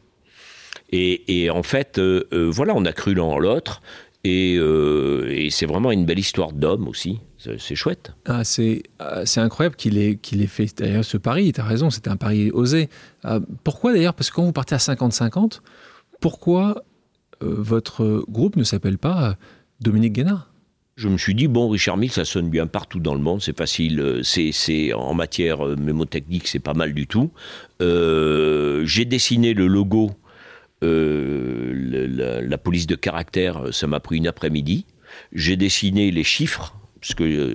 Et, 0.90 1.42
et, 1.42 1.50
en 1.50 1.64
fait, 1.64 2.00
voilà, 2.32 2.74
on 2.76 2.84
a 2.84 2.92
cru 2.92 3.14
l'un 3.14 3.24
en 3.24 3.38
l'autre. 3.38 3.82
Et, 4.26 4.54
et 4.54 5.50
c'est 5.50 5.66
vraiment 5.66 5.92
une 5.92 6.04
belle 6.04 6.18
histoire 6.18 6.52
d'homme 6.52 6.88
aussi 6.88 7.20
c'est 7.58 7.74
chouette. 7.74 8.12
Ah, 8.26 8.42
ah, 8.98 9.26
c'est 9.26 9.40
incroyable 9.40 9.76
qu'il 9.76 9.98
ait, 9.98 10.46
fait 10.46 10.68
d'ailleurs 10.76 11.04
ce 11.04 11.16
pari, 11.16 11.52
tu 11.52 11.60
as 11.60 11.64
raison, 11.64 11.90
c'était 11.90 12.10
un 12.10 12.16
pari 12.16 12.50
osé. 12.50 12.88
Ah, 13.22 13.40
pourquoi 13.64 13.92
d'ailleurs? 13.92 14.14
Parce 14.14 14.30
que 14.30 14.36
quand 14.36 14.44
vous 14.44 14.52
partez 14.52 14.74
à 14.74 14.78
50-50, 14.78 15.60
pourquoi 16.20 16.82
euh, 17.42 17.54
votre 17.58 18.24
groupe 18.28 18.56
ne 18.56 18.64
s'appelle 18.64 18.98
pas 18.98 19.30
euh, 19.30 19.34
Dominique 19.80 20.14
Guénard? 20.14 20.50
Je 20.96 21.08
me 21.08 21.18
suis 21.18 21.34
dit, 21.34 21.46
bon, 21.46 21.68
Richard 21.68 21.98
Mille, 21.98 22.10
ça 22.10 22.24
sonne 22.24 22.48
bien 22.48 22.66
partout 22.66 23.00
dans 23.00 23.14
le 23.14 23.20
monde, 23.20 23.42
c'est 23.42 23.56
facile, 23.56 24.00
euh, 24.00 24.22
c'est, 24.22 24.94
en 24.94 25.12
matière 25.12 25.62
mémotechnique, 25.76 26.48
c'est 26.48 26.58
pas 26.58 26.74
mal 26.74 26.94
du 26.94 27.06
tout. 27.06 27.30
j'ai 27.80 29.04
dessiné 29.04 29.52
le 29.52 29.66
logo, 29.66 30.12
la, 30.82 32.58
police 32.58 32.86
de 32.86 32.94
caractère, 32.94 33.72
ça 33.72 33.86
m'a 33.86 34.00
pris 34.00 34.16
une 34.18 34.26
après-midi. 34.26 34.86
J'ai 35.32 35.56
dessiné 35.56 36.10
les 36.10 36.24
chiffres, 36.24 36.74
ce 37.06 37.14
que 37.14 37.24
euh, 37.24 37.54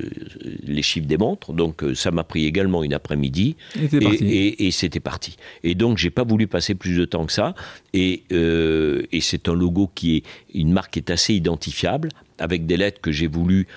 les 0.64 0.82
chiffres 0.82 1.08
démontrent. 1.08 1.54
Donc 1.54 1.84
euh, 1.84 1.94
ça 1.94 2.12
m'a 2.12 2.24
pris 2.24 2.46
également 2.46 2.84
une 2.84 2.94
après-midi 2.94 3.56
et, 3.76 4.72
c'était 4.72 5.00
parti. 5.00 5.36
Et 5.64 5.76
donc 5.76 5.98
j'ai 5.98 6.10
pas 6.10 6.24
voulu 6.24 6.48
passer 6.48 6.76
plus 6.76 6.98
de 6.98 7.06
temps 7.06 7.26
que 7.26 7.34
ça. 7.34 7.54
Euh, 7.96 9.04
et, 9.12 9.22
c'est 9.22 9.50
un 9.50 9.54
logo 9.54 9.90
qui 9.94 10.18
est 10.18 10.24
une 10.54 10.72
marque 10.72 10.94
qui 10.94 11.00
est 11.00 11.12
assez 11.12 11.34
identifiable 11.34 12.10
avec 12.38 12.66
des 12.66 12.78
lettres 12.78 13.02
que 13.02 13.12
j'ai 13.12 13.28
voulu 13.28 13.68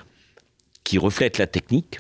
qui 0.84 0.98
reflètent 0.98 1.38
la 1.38 1.46
technique 1.46 1.98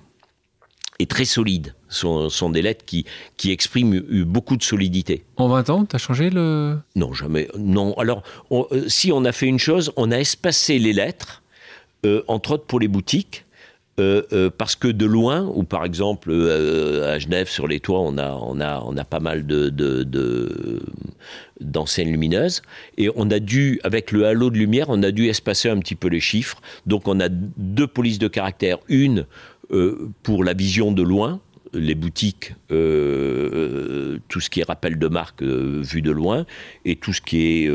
et 0.98 1.06
très 1.06 1.24
solides. 1.24 1.74
Ce 1.88 2.28
sont, 2.28 2.50
des 2.50 2.62
lettres 2.62 2.84
qui, 2.84 3.04
qui 3.36 3.52
expriment 3.52 4.00
beaucoup 4.24 4.56
de 4.56 4.62
solidité. 4.62 5.24
En 5.36 5.48
20 5.48 5.70
ans, 5.70 5.84
tu 5.84 5.94
as 5.94 5.98
changé 5.98 6.30
le... 6.30 6.78
Non, 6.96 7.12
jamais. 7.12 7.48
Non. 7.56 7.94
Alors, 7.98 8.22
si 8.88 9.12
on 9.12 9.24
a 9.24 9.32
fait 9.32 9.46
une 9.46 9.60
chose, 9.60 9.92
on 9.96 10.10
a 10.10 10.18
espacé 10.18 10.78
les 10.78 10.92
lettres, 10.92 11.42
entre 12.26 12.52
autres 12.52 12.66
pour 12.66 12.80
les 12.80 12.88
boutiques, 12.88 13.44
euh, 14.00 14.22
euh, 14.32 14.50
parce 14.50 14.74
que 14.74 14.88
de 14.88 15.06
loin, 15.06 15.42
ou 15.54 15.62
par 15.62 15.84
exemple 15.84 16.30
euh, 16.32 17.14
à 17.14 17.20
Genève 17.20 17.48
sur 17.48 17.68
les 17.68 17.78
toits, 17.78 18.00
on 18.00 18.18
a, 18.18 18.32
on 18.32 18.58
a, 18.58 18.82
on 18.84 18.96
a 18.96 19.04
pas 19.04 19.20
mal 19.20 19.46
de, 19.46 19.70
d'enseignes 21.60 22.10
lumineuses, 22.10 22.62
et 22.98 23.08
on 23.14 23.30
a 23.30 23.38
dû, 23.38 23.78
avec 23.84 24.10
le 24.10 24.26
halo 24.26 24.50
de 24.50 24.58
lumière, 24.58 24.86
on 24.88 25.00
a 25.04 25.12
dû 25.12 25.28
espacer 25.28 25.70
un 25.70 25.78
petit 25.78 25.94
peu 25.94 26.08
les 26.08 26.18
chiffres. 26.18 26.60
Donc 26.86 27.06
on 27.06 27.20
a 27.20 27.28
deux 27.28 27.86
polices 27.86 28.18
de 28.18 28.26
caractère, 28.26 28.78
une 28.88 29.26
pour 30.22 30.44
la 30.44 30.54
vision 30.54 30.92
de 30.92 31.02
loin, 31.02 31.40
les 31.72 31.94
boutiques, 31.94 32.54
tout 32.68 34.40
ce 34.40 34.50
qui 34.50 34.60
est 34.60 34.64
rappel 34.64 34.98
de 34.98 35.08
marque 35.08 35.42
vu 35.42 36.02
de 36.02 36.10
loin, 36.10 36.46
et 36.84 36.96
tout 36.96 37.12
ce 37.12 37.20
qui 37.20 37.64
est 37.64 37.70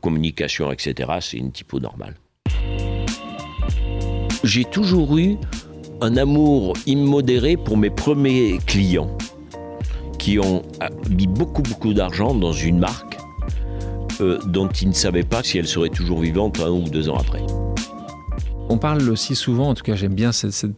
communication, 0.00 0.70
etc., 0.72 1.10
c'est 1.20 1.38
une 1.38 1.52
typo 1.52 1.80
normale 1.80 2.16
j'ai 4.44 4.64
toujours 4.64 5.16
eu 5.16 5.36
un 6.02 6.16
amour 6.18 6.74
immodéré 6.86 7.56
pour 7.56 7.78
mes 7.78 7.88
premiers 7.88 8.58
clients 8.66 9.16
qui 10.18 10.38
ont 10.38 10.62
mis 11.10 11.26
beaucoup 11.26 11.62
beaucoup 11.62 11.94
d'argent 11.94 12.34
dans 12.34 12.52
une 12.52 12.78
marque 12.78 13.16
euh, 14.20 14.38
dont 14.46 14.68
ils 14.68 14.88
ne 14.88 14.92
savaient 14.92 15.24
pas 15.24 15.42
si 15.42 15.58
elle 15.58 15.66
serait 15.66 15.88
toujours 15.88 16.20
vivante 16.20 16.60
un 16.60 16.70
ou 16.70 16.82
deux 16.82 17.08
ans 17.08 17.16
après. 17.16 17.42
On 18.70 18.78
parle 18.78 19.08
aussi 19.10 19.34
souvent, 19.34 19.68
en 19.68 19.74
tout 19.74 19.82
cas 19.82 19.94
j'aime 19.94 20.14
bien 20.14 20.30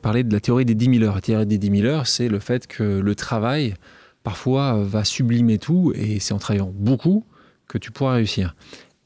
parler 0.02 0.24
de 0.24 0.32
la 0.32 0.40
théorie 0.40 0.64
des 0.64 0.74
10 0.74 0.98
000 0.98 1.04
heures. 1.04 1.14
La 1.14 1.20
théorie 1.20 1.46
des 1.46 1.58
10 1.58 1.80
000 1.82 1.86
heures, 1.86 2.06
c'est 2.06 2.28
le 2.28 2.40
fait 2.40 2.66
que 2.66 2.82
le 2.82 3.14
travail, 3.14 3.74
parfois, 4.22 4.82
va 4.82 5.04
sublimer 5.04 5.58
tout, 5.58 5.92
et 5.94 6.18
c'est 6.20 6.34
en 6.34 6.38
travaillant 6.38 6.72
beaucoup 6.74 7.24
que 7.68 7.78
tu 7.78 7.92
pourras 7.92 8.14
réussir. 8.14 8.54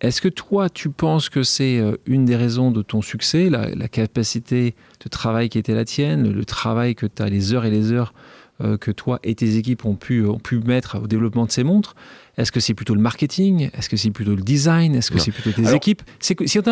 Est-ce 0.00 0.22
que 0.22 0.28
toi, 0.28 0.70
tu 0.70 0.88
penses 0.88 1.28
que 1.28 1.42
c'est 1.42 1.78
euh, 1.78 1.96
une 2.06 2.24
des 2.24 2.36
raisons 2.36 2.70
de 2.70 2.80
ton 2.80 3.02
succès, 3.02 3.50
la, 3.50 3.88
capacité 3.88 4.74
de 5.04 5.08
travail 5.10 5.50
qui 5.50 5.58
était 5.58 5.74
la 5.74 5.84
tienne, 5.84 6.32
le 6.32 6.44
travail 6.46 6.94
que 6.94 7.06
tu 7.06 7.22
as, 7.22 7.28
les 7.28 7.52
heures 7.52 7.66
et 7.66 7.70
les 7.70 7.92
heures 7.92 8.14
euh, 8.62 8.78
que 8.78 8.90
toi 8.90 9.20
et 9.22 9.34
tes 9.34 9.56
équipes 9.56 9.84
ont 9.84 9.96
pu, 9.96 10.24
ont 10.26 10.38
pu 10.38 10.58
mettre 10.60 10.98
au 10.98 11.06
développement 11.06 11.44
de 11.44 11.50
ces 11.50 11.64
montres? 11.64 11.94
Est-ce 12.38 12.50
que 12.50 12.60
c'est 12.60 12.74
plutôt 12.74 12.94
le 12.94 13.02
marketing? 13.02 13.68
Est-ce 13.74 13.90
que 13.90 13.98
c'est 13.98 14.10
plutôt 14.10 14.34
le 14.34 14.42
design? 14.42 14.94
Est-ce 14.94 15.10
que 15.10 15.18
c'est 15.18 15.32
plutôt 15.32 15.52
tes 15.52 15.74
équipes? 15.74 16.02
C'est 16.18 16.34
que 16.34 16.46
s'il 16.46 16.62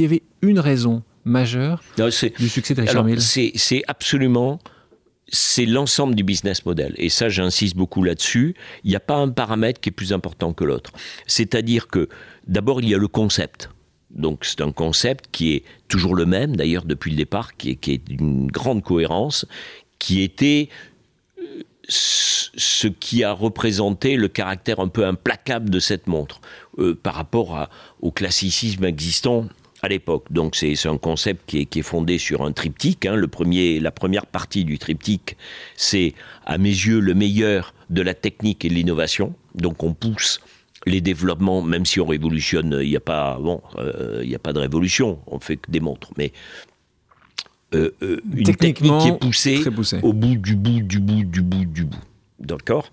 y 0.00 0.04
avait 0.04 0.22
une 0.42 0.58
raison 0.58 1.02
majeure 1.24 1.82
du 1.96 2.48
succès 2.48 2.74
de 2.74 2.82
Richard 2.82 3.04
Mille 3.04 3.20
C'est 3.20 3.82
absolument 3.86 4.58
c'est 5.32 5.64
l'ensemble 5.64 6.14
du 6.14 6.22
business 6.22 6.66
model. 6.66 6.94
Et 6.98 7.08
ça, 7.08 7.30
j'insiste 7.30 7.74
beaucoup 7.74 8.04
là-dessus. 8.04 8.54
Il 8.84 8.90
n'y 8.90 8.96
a 8.96 9.00
pas 9.00 9.16
un 9.16 9.30
paramètre 9.30 9.80
qui 9.80 9.88
est 9.88 9.92
plus 9.92 10.12
important 10.12 10.52
que 10.52 10.62
l'autre. 10.62 10.92
C'est-à-dire 11.26 11.88
que, 11.88 12.08
d'abord, 12.46 12.82
il 12.82 12.90
y 12.90 12.94
a 12.94 12.98
le 12.98 13.08
concept. 13.08 13.70
Donc, 14.10 14.44
c'est 14.44 14.60
un 14.60 14.72
concept 14.72 15.26
qui 15.32 15.54
est 15.54 15.64
toujours 15.88 16.14
le 16.14 16.26
même, 16.26 16.54
d'ailleurs, 16.54 16.84
depuis 16.84 17.10
le 17.10 17.16
départ, 17.16 17.56
qui 17.56 17.70
est, 17.70 17.98
d'une 18.06 18.48
grande 18.48 18.82
cohérence, 18.82 19.46
qui 19.98 20.20
était 20.20 20.68
euh, 21.38 21.62
ce 21.88 22.86
qui 22.88 23.24
a 23.24 23.32
représenté 23.32 24.16
le 24.16 24.28
caractère 24.28 24.80
un 24.80 24.88
peu 24.88 25.06
implacable 25.06 25.70
de 25.70 25.80
cette 25.80 26.08
montre 26.08 26.42
euh, 26.78 26.94
par 26.94 27.14
rapport 27.14 27.70
au 28.02 28.10
classicisme 28.10 28.84
existant 28.84 29.46
à 29.82 29.88
l'époque. 29.88 30.26
Donc 30.30 30.54
c'est 30.56 30.86
un 30.86 30.96
concept 30.96 31.42
qui 31.46 31.58
est, 31.78 31.82
fondé 31.82 32.18
sur 32.18 32.42
un 32.42 32.52
triptyque. 32.52 33.04
Hein. 33.04 33.16
Le 33.16 33.26
premier, 33.26 33.80
la 33.80 33.90
première 33.90 34.26
partie 34.26 34.64
du 34.64 34.78
triptyque, 34.78 35.36
c'est 35.76 36.14
à 36.46 36.56
mes 36.56 36.68
yeux 36.68 37.00
le 37.00 37.14
meilleur 37.14 37.74
de 37.90 38.00
la 38.00 38.14
technique 38.14 38.64
et 38.64 38.68
de 38.68 38.74
l'innovation. 38.74 39.34
Donc 39.56 39.82
on 39.82 39.92
pousse 39.92 40.40
les 40.86 41.00
développements, 41.00 41.62
même 41.62 41.84
si 41.84 42.00
on 42.00 42.06
révolutionne, 42.06 42.78
il 42.80 42.88
n'y 42.88 42.96
a 42.96 43.00
pas 43.00 43.38
bon, 43.38 43.60
euh, 43.76 44.22
il 44.24 44.34
a 44.34 44.38
pas 44.38 44.52
de 44.52 44.60
révolution. 44.60 45.18
On 45.26 45.40
fait 45.40 45.56
que 45.56 45.70
des 45.70 45.80
montres, 45.80 46.10
mais 46.16 46.32
euh, 47.74 47.90
euh, 48.02 48.20
une 48.34 48.54
technique 48.54 48.98
qui 48.98 49.08
est 49.08 49.18
poussée 49.18 49.62
au 50.02 50.12
bout 50.12 50.36
du 50.36 50.54
bout 50.54 50.80
du 50.80 51.00
bout 51.00 51.24
du 51.24 51.42
bout 51.42 51.64
du 51.64 51.84
bout. 51.84 51.98
D'accord? 52.38 52.90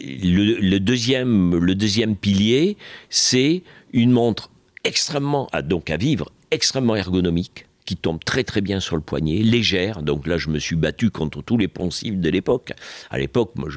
Le, 0.00 0.78
deuxième, 0.78 1.56
le 1.56 1.74
deuxième 1.74 2.16
pilier, 2.16 2.76
c'est 3.10 3.62
une 3.92 4.10
montre 4.10 4.50
extrêmement, 4.84 5.48
à, 5.52 5.62
donc 5.62 5.90
à 5.90 5.96
vivre, 5.96 6.30
extrêmement 6.50 6.96
ergonomique, 6.96 7.66
qui 7.84 7.96
tombe 7.96 8.22
très 8.22 8.44
très 8.44 8.60
bien 8.60 8.80
sur 8.80 8.96
le 8.96 9.02
poignet, 9.02 9.38
légère. 9.38 10.02
Donc 10.02 10.26
là, 10.26 10.36
je 10.36 10.50
me 10.50 10.58
suis 10.58 10.76
battu 10.76 11.10
contre 11.10 11.40
tous 11.40 11.56
les 11.56 11.68
poncifs 11.68 12.18
de 12.18 12.28
l'époque. 12.28 12.72
À 13.08 13.18
l'époque, 13.18 13.52
moi, 13.54 13.70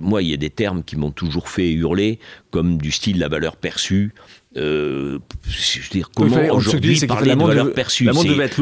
moi, 0.00 0.22
il 0.22 0.30
y 0.30 0.32
a 0.32 0.38
des 0.38 0.48
termes 0.48 0.82
qui 0.82 0.96
m'ont 0.96 1.10
toujours 1.10 1.50
fait 1.50 1.70
hurler, 1.70 2.18
comme 2.50 2.78
du 2.78 2.90
style 2.90 3.18
la 3.18 3.28
valeur 3.28 3.56
perçue. 3.56 4.14
Euh, 4.56 5.18
je 5.46 5.80
veux 5.80 5.88
dire, 5.90 6.10
comment 6.14 6.48
aujourd'hui 6.50 6.98
parler 7.06 7.34
de 7.34 7.42
valeur 7.42 7.74
perçue 7.74 8.08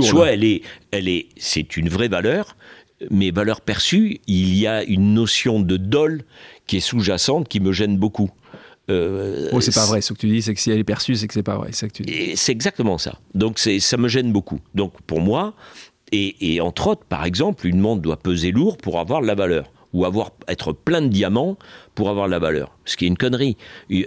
Soit 0.00 0.32
elle 0.32 0.42
est, 0.42 0.62
elle 0.90 1.06
est, 1.06 1.26
c'est 1.36 1.76
une 1.76 1.88
vraie 1.88 2.08
valeur, 2.08 2.56
mes 3.10 3.30
valeurs 3.30 3.60
perçues, 3.60 4.20
il 4.26 4.56
y 4.56 4.66
a 4.66 4.82
une 4.84 5.14
notion 5.14 5.60
de 5.60 5.76
dol 5.76 6.22
qui 6.66 6.76
est 6.76 6.80
sous-jacente 6.80 7.48
qui 7.48 7.60
me 7.60 7.72
gêne 7.72 7.96
beaucoup. 7.96 8.30
Euh, 8.90 9.48
oh, 9.52 9.60
c'est 9.60 9.74
pas 9.74 9.86
vrai. 9.86 10.00
Ce 10.00 10.12
que 10.12 10.18
tu 10.18 10.28
dis, 10.28 10.42
c'est 10.42 10.54
que 10.54 10.60
si 10.60 10.70
elle 10.70 10.78
est 10.78 10.84
perçue, 10.84 11.14
c'est 11.14 11.28
que 11.28 11.34
c'est 11.34 11.42
pas 11.42 11.56
vrai. 11.56 11.70
C'est 11.72 12.52
exactement 12.52 12.98
ça. 12.98 13.18
Donc 13.34 13.58
ça 13.58 13.96
me 13.96 14.08
gêne 14.08 14.32
beaucoup. 14.32 14.60
Donc 14.74 15.00
pour 15.02 15.20
moi, 15.20 15.54
et, 16.14 16.60
entre 16.60 16.88
autres, 16.88 17.04
par 17.04 17.24
exemple, 17.24 17.66
une 17.66 17.80
montre 17.80 18.02
doit 18.02 18.18
peser 18.18 18.52
lourd 18.52 18.76
pour 18.76 19.00
avoir 19.00 19.22
de 19.22 19.26
la 19.26 19.34
valeur. 19.34 19.71
Ou 19.92 20.04
avoir 20.04 20.30
être 20.48 20.72
plein 20.72 21.02
de 21.02 21.08
diamants 21.08 21.56
pour 21.94 22.08
avoir 22.08 22.28
la 22.28 22.38
valeur. 22.38 22.76
Ce 22.84 22.96
qui 22.96 23.04
est 23.04 23.08
une 23.08 23.16
connerie. 23.16 23.56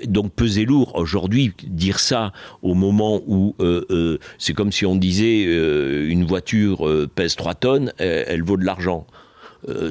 Donc 0.05 0.33
peser 0.33 0.65
lourd, 0.65 0.95
aujourd'hui, 0.95 1.53
dire 1.63 1.99
ça 1.99 2.33
au 2.61 2.73
moment 2.73 3.21
où 3.27 3.55
euh, 3.59 3.85
euh, 3.91 4.17
c'est 4.37 4.53
comme 4.53 4.71
si 4.71 4.85
on 4.85 4.95
disait 4.95 5.45
euh, 5.47 6.09
une 6.09 6.25
voiture 6.25 6.89
pèse 7.13 7.35
3 7.35 7.55
tonnes, 7.55 7.93
elle, 7.97 8.43
vaut 8.43 8.57
de 8.57 8.65
l'argent. 8.65 9.05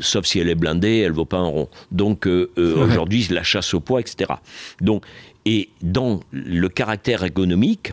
sauf 0.00 0.24
si 0.24 0.38
elle 0.38 0.48
est 0.48 0.54
blindée, 0.54 0.98
elle 0.98 1.12
vaut 1.12 1.24
pas 1.24 1.38
un 1.38 1.46
rond. 1.46 1.68
Donc 1.92 2.26
aujourd'hui, 2.56 3.26
la 3.30 3.42
chasse 3.42 3.74
au 3.74 3.80
poids, 3.80 4.00
etc. 4.00 4.32
Donc, 4.80 5.04
et 5.46 5.68
dans 5.82 6.20
le 6.32 6.68
caractère 6.68 7.22
économique, 7.24 7.92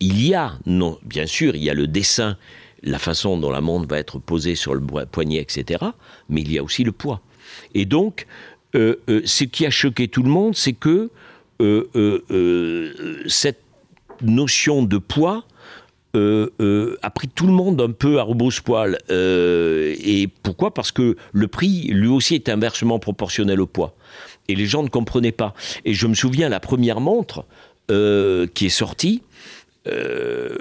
il 0.00 0.26
y 0.26 0.34
a, 0.34 0.54
non, 0.66 0.98
bien 1.04 1.26
sûr, 1.26 1.54
il 1.54 1.62
y 1.62 1.70
a 1.70 1.74
le 1.74 1.86
dessin 1.86 2.36
la 2.82 2.98
façon 2.98 3.36
dont 3.38 3.50
la 3.50 3.60
montre 3.60 3.88
va 3.88 3.98
être 3.98 4.18
posée 4.18 4.54
sur 4.54 4.74
le 4.74 4.80
poignet, 5.06 5.38
etc. 5.38 5.84
Mais 6.28 6.40
il 6.40 6.52
y 6.52 6.58
a 6.58 6.62
aussi 6.62 6.84
le 6.84 6.92
poids. 6.92 7.20
Et 7.74 7.84
donc, 7.84 8.26
euh, 8.74 8.96
euh, 9.08 9.20
ce 9.24 9.44
qui 9.44 9.66
a 9.66 9.70
choqué 9.70 10.08
tout 10.08 10.22
le 10.22 10.30
monde, 10.30 10.56
c'est 10.56 10.72
que 10.72 11.10
euh, 11.60 13.20
cette 13.26 13.60
notion 14.22 14.82
de 14.82 14.98
poids 14.98 15.44
a 16.14 17.10
pris 17.10 17.28
tout 17.28 17.46
le 17.46 17.52
monde 17.52 17.80
un 17.80 17.90
peu 17.90 18.18
à 18.18 18.22
rebrousse-poil. 18.22 18.98
et 19.10 20.28
pourquoi? 20.42 20.74
Parce 20.74 20.92
que 20.92 21.16
le 21.32 21.48
prix, 21.48 21.84
lui 21.88 22.08
aussi, 22.08 22.34
est 22.34 22.48
inversement 22.48 22.98
proportionnel 22.98 23.60
au 23.60 23.66
poids. 23.66 23.94
Et 24.48 24.56
les 24.56 24.66
gens 24.66 24.82
ne 24.82 24.88
comprenaient 24.88 25.32
pas. 25.32 25.54
Et 25.84 25.94
je 25.94 26.06
me 26.06 26.14
souviens, 26.14 26.48
la 26.48 26.60
première 26.60 27.00
montre 27.00 27.46
qui 27.88 28.66
est 28.66 28.70
sortie, 28.70 29.22
euh, 29.88 30.58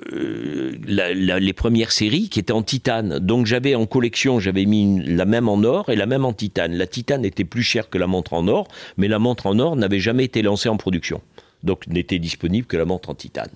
les 0.88 1.54
premières 1.54 1.92
séries 1.92 2.30
qui 2.30 2.40
étaient 2.40 2.54
en 2.54 2.64
titane. 2.64 3.20
Donc 3.20 3.46
j'avais 3.46 3.76
en 3.76 3.86
collection, 3.86 4.40
j'avais 4.40 4.66
mis 4.66 5.04
la 5.06 5.26
même 5.26 5.48
en 5.48 5.64
or 5.64 5.90
et 5.90 5.96
la 5.96 6.06
même 6.06 6.26
en 6.26 6.34
titane. 6.34 6.74
La 6.74 6.88
titane 6.88 7.24
était 7.24 7.44
plus 7.44 7.64
chère 7.64 7.90
que 7.90 7.98
la 7.98 8.08
montre 8.08 8.34
en 8.34 8.48
or, 8.48 8.68
mais 8.98 9.08
la 9.08 9.20
montre 9.20 9.48
en 9.48 9.60
or 9.60 9.76
n'avait 9.76 10.00
jamais 10.00 10.26
été 10.26 10.42
lancée 10.42 10.70
en 10.70 10.78
production. 10.78 11.22
Donc 11.64 11.88
n'était 11.88 12.20
disponible 12.20 12.66
que 12.66 12.78
la 12.78 12.86
montre 12.86 13.10
en 13.10 13.16
titane. 13.16 13.52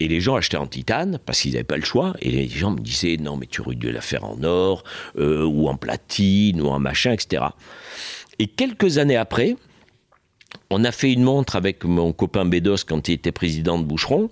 Et 0.00 0.08
les 0.08 0.20
gens 0.20 0.34
achetaient 0.34 0.56
en 0.56 0.66
titane 0.66 1.18
parce 1.24 1.40
qu'ils 1.40 1.52
n'avaient 1.52 1.64
pas 1.64 1.76
le 1.76 1.84
choix. 1.84 2.14
Et 2.20 2.30
les 2.30 2.48
gens 2.48 2.72
me 2.72 2.80
disaient 2.80 3.16
non, 3.16 3.36
mais 3.36 3.46
tu 3.46 3.60
aurais 3.60 3.76
dû 3.76 3.90
la 3.92 4.00
faire 4.00 4.24
en 4.24 4.42
or 4.42 4.84
euh, 5.18 5.44
ou 5.44 5.68
en 5.68 5.76
platine 5.76 6.60
ou 6.60 6.68
en 6.68 6.78
machin, 6.78 7.12
etc. 7.12 7.44
Et 8.38 8.46
quelques 8.48 8.98
années 8.98 9.16
après, 9.16 9.56
on 10.70 10.84
a 10.84 10.92
fait 10.92 11.12
une 11.12 11.22
montre 11.22 11.56
avec 11.56 11.84
mon 11.84 12.12
copain 12.12 12.44
Bédos 12.44 12.84
quand 12.86 13.08
il 13.08 13.12
était 13.12 13.32
président 13.32 13.78
de 13.78 13.84
Boucheron 13.84 14.30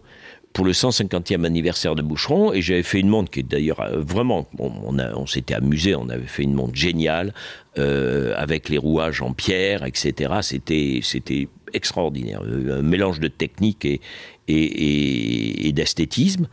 pour 0.53 0.65
le 0.67 0.73
150e 0.73 1.45
anniversaire 1.45 1.95
de 1.95 2.03
Boucheron. 2.03 2.53
Et 2.53 2.61
j'avais 2.63 2.83
fait 2.83 3.01
une 3.01 3.09
montre 3.09 3.31
qui 3.31 3.41
est 3.41 3.45
d'ailleurs 3.45 3.81
euh, 3.81 4.01
vraiment 4.01 4.49
on, 4.59 5.27
s'était 5.27 5.55
amusé 5.55 5.95
on 5.95 6.09
avait 6.09 6.27
fait 6.27 6.43
une 6.43 6.55
montre 6.55 6.75
géniale 6.75 7.33
euh, 7.79 8.35
avec 8.37 8.69
les 8.69 8.79
rouages 8.79 9.23
en 9.23 9.33
pierre 9.33 9.85
etc 9.85 10.35
c'était 10.43 11.01
c'était 11.03 11.49
extraordinaire. 11.73 12.43
Un 12.43 12.83
mélange 12.83 13.21
de 13.21 13.29
technique 13.29 13.85
et, 13.85 14.01
et, 14.49 15.73
d'esthétisme. 15.73 16.49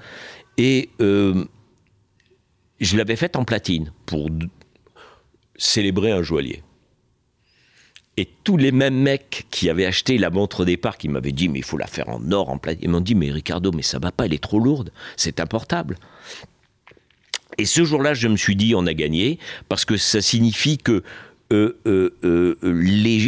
Et 0.58 0.90
euh, 1.02 1.46
je 2.80 2.98
l'avais 2.98 3.16
faite 3.16 3.36
en 3.36 3.44
platine 3.44 3.92
pour 4.06 4.30
célébrer 5.58 6.12
un 6.12 6.22
joaillier 6.22 6.64
et 8.20 8.28
tous 8.44 8.58
les 8.58 8.74
mêmes 8.74 9.00
mecs 9.00 9.46
qui 9.50 9.70
avaient 9.70 9.86
acheté 9.86 10.18
la 10.18 10.30
montre 10.30 10.62
au 10.62 10.66
départ, 10.66 10.98
qui 10.98 11.08
m'avaient 11.08 11.32
dit, 11.32 11.48
mais 11.48 11.60
il 11.60 11.64
faut 11.64 11.78
la 11.78 11.88
faire 11.88 12.10
en 12.10 12.32
or, 12.34 12.50
en 12.50 12.58
platine, 12.58 12.84
ils 12.84 12.90
m'ont 12.90 13.00
dit, 13.00 13.16
mais 13.16 13.32
Ricardo, 13.32 13.72
mais 13.72 13.82
ça 13.82 13.98
va 13.98 14.12
pas, 14.12 14.26
elle 14.26 14.34
est 14.34 14.44
trop 14.44 14.60
lourde, 14.60 14.92
c'est 15.16 15.40
importable. 15.40 15.96
Et 17.58 17.64
ce 17.64 17.86
jour-là, 17.86 18.14
je 18.14 18.28
me 18.28 18.36
suis 18.36 18.58
dit, 18.58 18.76
on 18.76 18.86
a 18.88 18.94
gagné, 18.94 19.40
parce 19.70 19.86
que 19.86 19.96
ça 19.96 20.22
signifie 20.22 20.78
que 20.78 21.02
euh, 21.54 21.80
euh, 21.88 22.18
euh, 22.26 22.58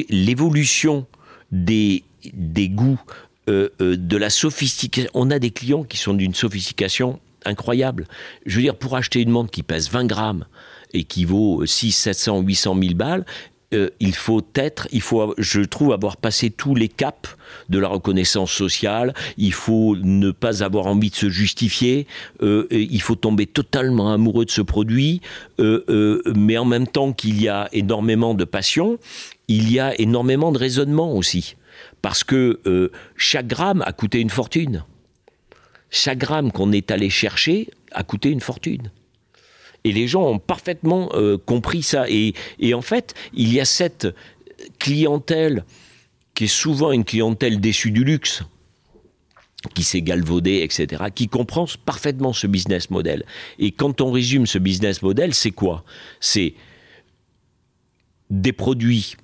l'évolution 0.10 1.08
des, 1.54 2.04
des 2.34 2.68
goûts, 2.68 3.00
de 3.48 4.16
la 4.16 4.30
sophistication, 4.30 5.10
on 5.14 5.30
a 5.30 5.38
des 5.38 5.52
clients 5.52 5.84
qui 5.84 5.98
sont 5.98 6.14
d'une 6.14 6.34
sophistication 6.34 7.20
incroyable. 7.44 8.08
Je 8.46 8.56
veux 8.56 8.62
dire, 8.62 8.78
pour 8.78 8.96
acheter 8.96 9.20
une 9.20 9.30
montre 9.30 9.52
qui 9.52 9.62
pèse 9.62 9.90
20 9.90 10.06
grammes 10.06 10.46
et 10.94 11.04
qui 11.04 11.26
vaut 11.26 11.66
6, 11.66 11.92
700, 11.92 12.42
800 12.42 12.78
000 12.82 12.94
balles, 12.94 13.26
euh, 13.74 13.90
il 14.00 14.16
faut 14.16 14.46
être, 14.56 14.88
il 14.92 15.02
faut, 15.02 15.34
je 15.38 15.62
trouve, 15.62 15.94
avoir 15.94 16.18
passé 16.18 16.50
tous 16.50 16.76
les 16.76 16.90
caps 16.90 17.36
de 17.70 17.80
la 17.80 17.88
reconnaissance 17.88 18.52
sociale. 18.52 19.14
Il 19.38 19.54
faut 19.54 19.96
ne 19.96 20.32
pas 20.32 20.64
avoir 20.64 20.88
envie 20.88 21.10
de 21.10 21.16
se 21.16 21.30
justifier. 21.30 22.08
Euh, 22.42 22.68
il 22.72 23.02
faut 23.02 23.16
tomber 23.16 23.46
totalement 23.46 24.12
amoureux 24.12 24.46
de 24.46 24.52
ce 24.52 24.62
produit, 24.62 25.22
euh, 25.60 26.22
mais 26.36 26.58
en 26.58 26.66
même 26.66 26.88
temps 26.88 27.14
qu'il 27.14 27.42
y 27.42 27.48
a 27.48 27.70
énormément 27.72 28.34
de 28.34 28.44
passion, 28.44 28.98
il 29.48 29.72
y 29.72 29.80
a 29.80 30.00
énormément 30.00 30.52
de 30.52 30.58
raisonnement 30.58 31.14
aussi, 31.16 31.56
parce 32.02 32.24
que 32.24 32.60
chaque 33.16 33.48
gramme 33.48 33.84
a 33.86 33.92
coûté 33.92 34.20
une 34.20 34.30
fortune. 34.30 34.84
Chaque 35.90 36.20
gramme 36.20 36.52
qu'on 36.52 36.72
est 36.72 36.90
allé 36.90 37.10
chercher 37.10 37.70
a 37.92 38.04
coûté 38.04 38.30
une 38.30 38.40
fortune. 38.40 38.92
Et 39.84 39.92
les 39.92 40.08
gens 40.08 40.24
ont 40.24 40.40
parfaitement 40.40 41.10
euh, 41.14 41.38
compris 41.38 41.84
ça. 41.84 42.06
Et, 42.10 42.34
en 42.74 42.82
fait, 42.82 43.14
il 43.34 43.52
y 43.52 43.60
a 43.60 43.66
cette 43.66 44.08
clientèle 44.80 45.66
qui 46.36 46.46
est 46.46 46.48
souvent 46.48 46.92
une 46.92 47.04
clientèle 47.04 47.60
déçue 47.60 47.92
du 47.92 48.04
luxe, 48.04 48.44
qui 49.76 49.84
s'est 49.84 50.02
galvaudée, 50.02 50.62
etc., 50.64 51.06
qui 51.14 51.28
comprend 51.28 51.66
parfaitement 51.86 52.34
ce 52.34 52.48
business 52.48 52.90
model. 52.90 53.26
Et 53.60 53.72
quand 53.72 54.02
on 54.02 54.12
résume 54.12 54.46
ce 54.46 54.58
business 54.58 55.02
model, 55.02 55.34
c'est 55.34 55.52
quoi? 55.52 55.84
C'est 56.20 56.56
des 58.30 58.54
produits 58.54 59.16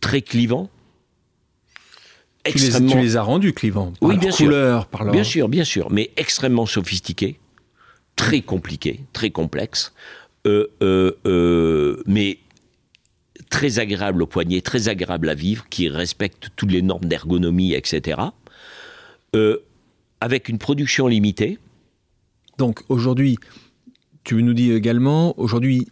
très 0.00 0.22
clivants, 0.22 0.68
tu 2.44 2.58
les, 2.58 2.86
tu 2.86 2.98
les, 2.98 3.16
as 3.16 3.22
rendus 3.22 3.52
clivants 3.52 3.92
par 4.00 4.08
oui, 4.08 4.16
bien 4.16 4.30
couleur, 4.30 4.82
sûr. 4.82 4.88
par 4.88 5.10
Bien 5.10 5.24
sûr, 5.24 5.48
bien 5.48 5.64
sûr, 5.64 5.90
mais 5.90 6.10
extrêmement 6.16 6.66
sophistiqués, 6.66 7.38
très 8.18 8.42
compliqué, 8.42 9.00
très 9.14 9.30
complexe, 9.30 9.94
euh, 10.46 10.66
euh, 10.82 11.12
euh, 11.24 12.02
mais 12.06 12.40
très 13.48 13.78
agréable 13.78 14.22
au 14.22 14.26
poignet, 14.26 14.60
très 14.60 14.88
agréable 14.88 15.30
à 15.30 15.34
vivre, 15.34 15.66
qui 15.70 15.88
respecte 15.88 16.50
toutes 16.56 16.72
les 16.72 16.82
normes 16.82 17.06
d'ergonomie, 17.06 17.72
etc. 17.72 18.20
avec 20.20 20.48
une 20.48 20.58
production 20.58 21.06
limitée. 21.06 21.58
Donc 22.58 22.82
aujourd'hui, 22.88 23.38
tu 24.24 24.42
nous 24.42 24.52
dis 24.52 24.72
également, 24.72 25.38
aujourd'hui, 25.38 25.86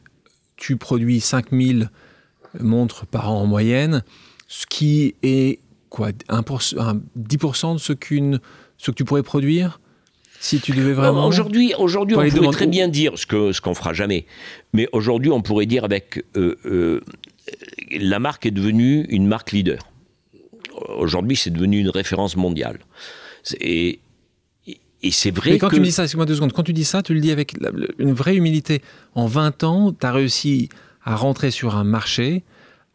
tu 0.57 0.77
produis 0.77 1.21
5000 1.21 1.91
montres 2.59 3.07
par 3.07 3.31
an 3.31 3.43
en 3.43 3.47
moyenne, 3.47 4.03
ce 4.49 4.67
qui 4.67 5.15
est 5.23 5.61
quoi, 5.91 6.11
10% 6.11 7.75
de 7.75 7.79
ce, 7.79 7.93
que 7.93 8.97
tu 8.97 9.05
pourrais 9.05 9.23
produire? 9.23 9.81
Si 10.41 10.61
tu 10.61 10.73
devais 10.73 10.93
vraiment. 10.93 11.27
Aujourd'hui, 11.27 11.75
aujourd'hui 11.79 12.17
on 12.17 12.29
pourrait 12.29 12.51
très 12.51 12.67
bien 12.67 12.89
dire 12.89 13.13
ce 13.17 13.27
qu'on 13.27 13.53
ce 13.53 13.61
qu'on 13.61 13.75
fera 13.75 13.93
jamais. 13.93 14.27
Mais 14.73 14.89
aujourd'hui, 14.93 15.31
on 15.31 15.43
pourrait 15.43 15.67
dire 15.67 15.85
avec. 15.85 16.25
Euh, 16.37 16.57
euh, 16.67 17.01
la 17.93 18.19
marque 18.19 18.47
est 18.47 18.51
devenue 18.51 19.07
une 19.09 19.27
marque 19.27 19.53
leader. 19.53 19.79
Aujourd'hui, 20.99 21.37
c'est 21.37 21.51
devenu 21.51 21.79
une 21.79 21.89
référence 21.89 22.37
mondiale. 22.37 22.79
Et, 23.61 24.01
et 24.67 25.11
c'est 25.11 25.31
vrai 25.31 25.53
Mais 25.53 25.59
quand 25.59 25.71
tu 25.71 25.81
dis 25.81 25.93
ça, 25.93 26.03
excuse-moi 26.03 26.27
deux 26.27 26.35
secondes, 26.35 26.53
quand 26.53 26.65
tu 26.65 26.73
dis 26.73 26.85
ça, 26.85 27.03
tu 27.03 27.15
le 27.15 27.21
dis 27.21 27.31
avec 27.31 27.55
une 27.99 28.13
vraie 28.13 28.35
humilité. 28.35 28.83
En 29.15 29.27
20 29.27 29.65
ans, 29.65 29.93
tu 29.93 30.05
as 30.05 30.13
réussi 30.13 30.69
à 31.05 31.15
rentrer 31.15 31.51
sur 31.51 31.77
un 31.77 31.85
marché, 31.85 32.43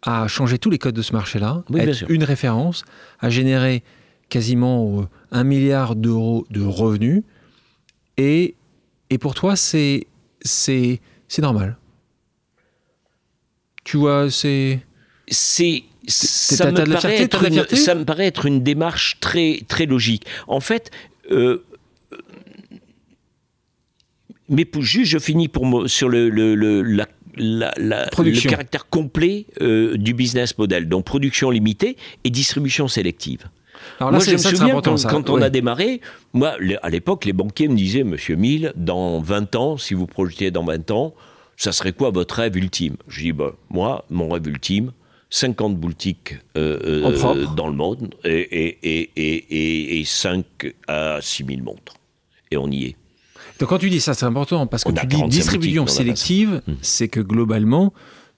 à 0.02 0.28
changer 0.28 0.58
tous 0.58 0.70
les 0.70 0.78
codes 0.78 0.96
de 0.96 1.02
ce 1.02 1.14
marché-là, 1.14 1.64
à 1.74 1.78
être 1.78 2.12
une 2.12 2.24
référence, 2.24 2.84
à 3.20 3.30
générer 3.30 3.84
quasiment 4.32 5.02
euh, 5.02 5.04
un 5.32 5.44
milliard 5.44 5.96
d'euros 5.96 6.48
de 6.50 6.62
revenus. 6.62 7.22
Et, 8.18 8.56
et 9.12 9.18
pour 9.20 9.36
toi, 9.36 9.56
c'est, 9.56 10.08
c'est, 10.42 11.02
c'est 11.28 11.44
normal. 11.44 11.78
Tu 13.84 13.98
vois, 13.98 14.32
c'est. 14.32 14.80
C'est. 15.28 15.84
Ça 16.08 16.72
me, 16.72 16.84
paraît 16.92 17.22
être 17.22 17.46
une, 17.46 17.78
ça 17.78 17.94
me 17.94 18.06
paraît 18.06 18.26
être 18.26 18.48
une 18.48 18.64
démarche 18.64 19.20
très, 19.20 19.60
très 19.68 19.86
logique. 19.86 20.26
En 20.48 20.60
fait, 20.60 20.90
euh, 21.30 21.64
mais 24.50 24.66
pour, 24.66 24.82
juste, 24.82 25.12
je 25.12 25.20
finis 25.20 25.48
pour, 25.48 25.88
sur 25.88 26.10
le, 26.10 26.30
le, 26.30 26.56
le 26.56 26.82
la, 26.82 27.08
la, 27.38 27.74
le 27.78 28.50
caractère 28.50 28.90
complet 28.90 29.46
euh, 29.62 29.96
du 29.96 30.14
business 30.14 30.58
model. 30.58 30.90
Donc 30.90 31.06
production 31.06 31.52
limitée 31.52 31.98
et 32.24 32.30
distribution 32.32 32.88
sélective. 32.88 33.44
Alors 34.00 34.12
là, 34.12 34.18
moi, 34.18 34.26
je 34.26 34.32
me 34.32 34.38
souviens 34.38 34.82
quand, 34.82 35.30
on 35.30 35.42
a 35.42 35.50
démarré, 35.50 36.02
moi, 36.34 36.56
à 36.82 36.90
l'époque, 36.90 37.26
les 37.26 37.34
banquiers 37.34 37.68
me 37.68 37.76
disaient, 37.76 38.04
Monsieur 38.04 38.36
Mille, 38.36 38.74
dans 38.76 39.20
20 39.20 39.56
ans, 39.56 39.78
si 39.78 39.94
vous 39.94 40.08
projetez 40.08 40.52
dans 40.52 40.64
20 40.64 40.92
ans, 40.92 41.14
ça 41.58 41.72
serait 41.72 41.94
quoi 41.94 42.10
votre 42.10 42.36
rêve 42.36 42.58
ultime? 42.58 42.96
Je 43.08 43.22
dis, 43.22 43.32
bah, 43.32 43.54
moi, 43.70 44.06
mon 44.10 44.30
rêve 44.30 44.48
ultime, 44.48 44.92
50 45.30 45.78
boutiques 45.78 46.36
euh, 46.58 46.78
euh, 47.06 47.46
dans 47.56 47.68
le 47.68 47.74
monde 47.74 48.14
et, 48.24 48.40
et, 48.40 49.10
et, 49.16 50.00
et, 50.00 50.06
5 50.06 50.46
à 50.88 51.20
6 51.22 51.46
000 51.48 51.62
montres. 51.62 51.94
Et 52.52 52.58
on 52.58 52.70
y 52.70 52.86
est. 52.86 52.96
Donc 53.60 53.70
quand 53.70 53.78
tu 53.78 53.90
dis 53.90 54.02
ça, 54.02 54.14
c'est 54.14 54.26
important 54.26 54.68
parce 54.68 54.84
que 54.84 54.90
On 54.90 54.94
tu 54.94 55.06
dis 55.06 55.16
45 55.16 55.30
distribution 55.30 55.88
sélective, 55.88 56.62
Hmm. 56.68 56.74
c'est 56.82 57.08
que 57.08 57.22
globalement, 57.22 57.94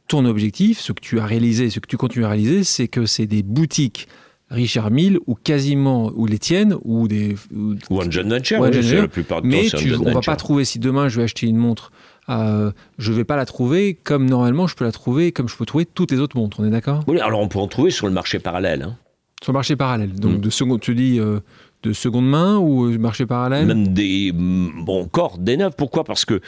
ton 0.08 0.26
objectif, 0.26 0.80
ce 0.80 0.92
que 0.92 1.00
tu 1.02 1.20
as 1.20 1.26
réalisé, 1.26 1.70
ce 1.70 1.80
que 1.80 1.88
tu 1.88 1.98
continues 1.98 2.26
à 2.26 2.30
réaliser, 2.30 2.64
c'est 2.64 2.88
que 2.88 3.06
c'est 3.06 3.26
des 3.26 3.42
boutiques 3.42 4.08
Richard 4.54 4.92
Mille 4.92 5.20
ou 5.28 5.36
quasiment 5.36 6.12
ou 6.16 6.26
les 6.26 6.39
tiennes 6.39 6.76
ou 6.84 7.08
des 7.08 7.36
ou- 7.54 7.76
Ou 7.89 8.02
un 8.02 8.06
oui, 8.06 8.12
c'est 8.12 8.24
venture. 8.63 9.02
la 9.02 9.08
plupart 9.08 9.42
du 9.42 9.50
mais 9.50 9.68
temps, 9.70 9.78
un 9.78 9.82
tu, 9.82 9.94
on 9.96 10.04
va 10.13 10.22
pas 10.22 10.36
trouver 10.36 10.63
si 10.63 10.80
demain 10.80 11.10
je 11.10 11.18
vais 11.18 11.24
acheter 11.24 11.48
une 11.48 11.58
montre, 11.58 11.92
euh, 12.30 12.72
je 12.98 13.12
vais 13.12 13.24
pas 13.26 13.36
la 13.36 13.46
trouver 13.46 13.96
comme 13.96 14.30
normalement 14.30 14.68
je 14.68 14.76
peux 14.76 14.86
la 14.86 14.92
trouver 14.92 15.32
comme 15.32 15.50
je 15.50 15.58
peux 15.58 15.66
trouver 15.66 15.86
toutes 15.86 16.12
les 16.12 16.20
autres 16.20 16.38
montres. 16.38 16.60
On 16.60 16.66
est 16.66 16.70
d'accord? 16.70 17.04
Oui, 17.08 17.20
alors 17.20 17.39
on 17.42 17.48
peut 17.48 17.60
en 17.60 17.68
trouver 17.68 17.92
sur 17.92 18.08
le 18.08 18.13
marché 18.13 18.39
parallèle. 18.39 18.84
hein. 18.84 18.98
Sur 19.44 19.52
le 19.52 19.58
marché 19.58 19.76
parallèle. 19.76 20.13
Donc 20.13 20.38
Mm. 20.38 20.42
de 20.42 20.50
seconde, 20.50 20.80
tu 20.82 20.96
dis 20.96 21.20
euh, 21.20 21.39
de 21.84 21.92
seconde 21.92 22.30
main 22.30 22.58
ou 22.58 22.86
euh, 22.86 22.98
marché 22.98 23.26
parallèle? 23.26 23.66
Même 23.68 23.88
des. 23.89 24.32
mm, 24.34 24.86
Bon, 24.86 25.02
encore 25.04 25.38
des 25.38 25.58
neufs. 25.58 25.76
Pourquoi? 25.76 26.04
Parce 26.06 26.24
que. 26.26 26.39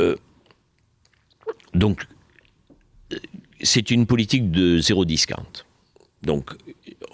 euh, 0.00 0.16
donc, 1.74 2.06
c'est 3.60 3.90
une 3.90 4.06
politique 4.06 4.50
de 4.50 4.78
zéro 4.78 5.04
discount. 5.04 5.44
Donc, 6.22 6.50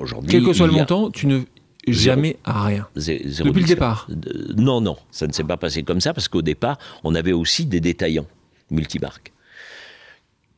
aujourd'hui. 0.01 0.31
Quel 0.31 0.45
que 0.45 0.53
soit 0.53 0.67
le 0.67 0.75
a 0.75 0.79
montant, 0.79 1.11
tu 1.11 1.27
ne 1.27 1.43
jamais 1.87 2.37
à 2.45 2.65
rien. 2.65 2.89
zéro 2.97 3.49
Depuis 3.49 3.63
le 3.63 3.69
départ. 3.69 4.09
Non, 4.57 4.81
non, 4.81 4.97
ça 5.11 5.27
ne 5.27 5.33
s'est 5.33 5.45
pas 5.45 5.57
passé 5.57 5.83
comme 5.83 6.01
ça 6.01 6.13
parce 6.13 6.29
qu'au 6.29 6.43
départ, 6.43 6.79
on 7.05 7.15
avait 7.15 7.33
aussi 7.33 7.67
des 7.67 7.81
détaillants 7.81 8.27
multimarques 8.71 9.33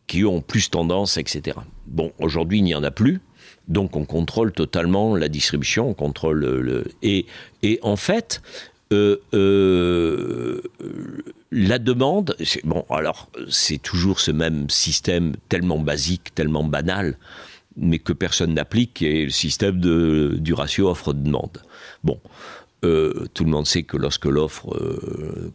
qui 0.07 0.25
ont 0.25 0.41
plus 0.41 0.71
tendance, 0.71 1.17
etc. 1.17 1.57
Bon, 1.87 2.13
aujourd'hui, 2.19 2.59
il 2.59 2.65
n'y 2.65 2.75
en 2.75 2.85
a 2.85 2.91
plus. 2.91 3.21
Donc, 3.69 3.97
on 3.97 4.05
contrôle 4.05 4.53
totalement 4.53 5.17
la 5.17 5.29
distribution, 5.29 5.89
on 5.89 5.95
contrôle 5.95 6.41
le. 6.41 6.85
et, 7.03 7.27
et 7.63 7.79
en 7.83 7.97
fait, 7.97 8.43
euh, 8.93 9.17
euh, 9.33 10.61
la 11.51 11.79
demande, 11.79 12.37
bon, 12.65 12.85
alors, 12.91 13.31
c'est 13.49 13.81
toujours 13.81 14.21
ce 14.21 14.31
même 14.31 14.69
système 14.69 15.35
tellement 15.49 15.79
basique, 15.79 16.35
tellement 16.35 16.65
banal, 16.65 17.17
mais 17.77 17.99
que 17.99 18.13
personne 18.13 18.55
n'applique, 18.55 19.03
est 19.03 19.25
le 19.25 19.31
système 19.31 19.81
de, 19.81 20.37
du 20.39 20.55
ratio 20.55 20.89
offre-demande. 20.89 21.63
Bon, 22.05 22.21
euh, 22.85 23.27
tout 23.35 23.45
le 23.45 23.51
monde 23.51 23.67
sait 23.67 23.83
que 23.83 23.97
lorsque 23.97 24.27
l'offre 24.27 24.75
euh, 24.77 25.53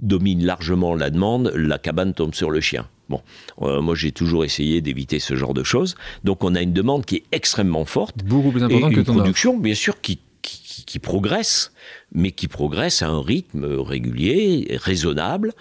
domine 0.00 0.44
largement 0.44 0.94
la 0.94 1.10
demande, 1.10 1.52
la 1.54 1.78
cabane 1.78 2.14
tombe 2.14 2.34
sur 2.34 2.50
le 2.50 2.60
chien. 2.60 2.88
Bon, 3.08 3.20
Euh, 3.60 3.82
moi 3.82 3.94
j'ai 3.94 4.12
toujours 4.12 4.44
essayé 4.44 4.80
d'éviter 4.80 5.18
ce 5.18 5.36
genre 5.36 5.54
de 5.54 5.62
choses. 5.62 5.94
Donc 6.24 6.42
on 6.42 6.54
a 6.54 6.62
une 6.62 6.72
demande 6.72 7.04
qui 7.04 7.16
est 7.16 7.24
extrêmement 7.32 7.84
forte 7.84 8.24
Beaucoup 8.24 8.50
plus 8.50 8.62
et 8.62 8.64
important 8.64 8.90
que 8.90 8.96
une 8.96 9.04
production 9.04 9.58
bien 9.58 9.74
sûr 9.74 10.00
qui, 10.00 10.20
qui, 10.40 10.84
qui 10.86 10.98
progresse, 10.98 11.72
mais 12.12 12.32
qui 12.32 12.48
progresse 12.48 13.02
à 13.02 13.08
un 13.08 13.20
rythme 13.20 13.64
régulier, 13.80 14.78
raisonnable. 14.80 15.52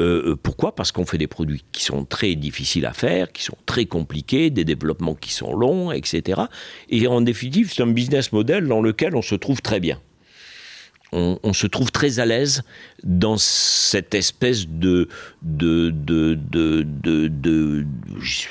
Euh, 0.00 0.36
pourquoi? 0.42 0.74
Parce 0.74 0.90
qu'on 0.90 1.04
fait 1.04 1.18
des 1.18 1.26
produits 1.26 1.64
qui 1.72 1.84
sont 1.84 2.04
très 2.04 2.34
difficiles 2.34 2.86
à 2.86 2.92
faire, 2.92 3.30
qui 3.32 3.42
sont 3.42 3.56
très 3.66 3.84
compliqués, 3.84 4.50
des 4.50 4.64
développements 4.64 5.14
qui 5.14 5.32
sont 5.32 5.54
longs, 5.54 5.92
etc. 5.92 6.42
Et 6.88 7.06
en 7.06 7.20
définitive, 7.20 7.72
c'est 7.72 7.82
un 7.82 7.88
business 7.88 8.32
model 8.32 8.66
dans 8.66 8.80
lequel 8.80 9.14
on 9.16 9.22
se 9.22 9.34
trouve 9.34 9.60
très 9.60 9.80
bien. 9.80 10.00
On, 11.14 11.52
se 11.52 11.66
trouve 11.66 11.92
très 11.92 12.20
à 12.20 12.24
l'aise 12.24 12.62
dans 13.04 13.36
cette 13.36 14.14
espèce 14.14 14.66
de 14.66 15.10
de 15.42 15.90
de 15.90 16.34
de 16.34 16.82
de, 17.28 17.86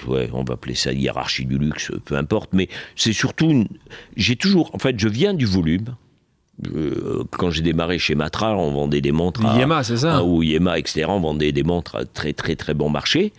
ouais, 0.05 0.29
on 0.31 0.43
va 0.43 0.53
appeler 0.53 0.75
ça 0.75 0.93
hiérarchie 0.93 1.47
du 1.47 1.57
luxe, 1.57 1.91
peu 2.05 2.15
importe. 2.15 2.53
Mais 2.53 2.69
c'est 2.95 3.13
surtout, 3.13 3.65
j'ai 4.15 4.35
toujours, 4.35 4.69
en 4.75 4.77
fait, 4.77 4.99
je 4.99 5.07
viens 5.07 5.33
du 5.33 5.47
volume. 5.47 5.95
Euh, 6.67 7.23
quand 7.31 7.49
j'ai 7.49 7.61
démarré 7.61 7.97
chez 7.99 8.15
Matra, 8.15 8.55
on 8.55 8.71
vendait 8.71 9.01
des 9.01 9.11
montres 9.11 9.45
à, 9.45 9.57
Yema, 9.57 9.83
c'est 9.83 9.97
ça 9.97 10.17
ah, 10.17 10.23
ou 10.23 10.43
Yema, 10.43 10.77
etc. 10.77 11.05
On 11.09 11.19
vendait 11.19 11.51
des 11.51 11.63
montres 11.63 11.95
à 11.95 12.05
très 12.05 12.33
très 12.33 12.55
très 12.55 12.73
bon 12.73 12.89
marché. 12.89 13.33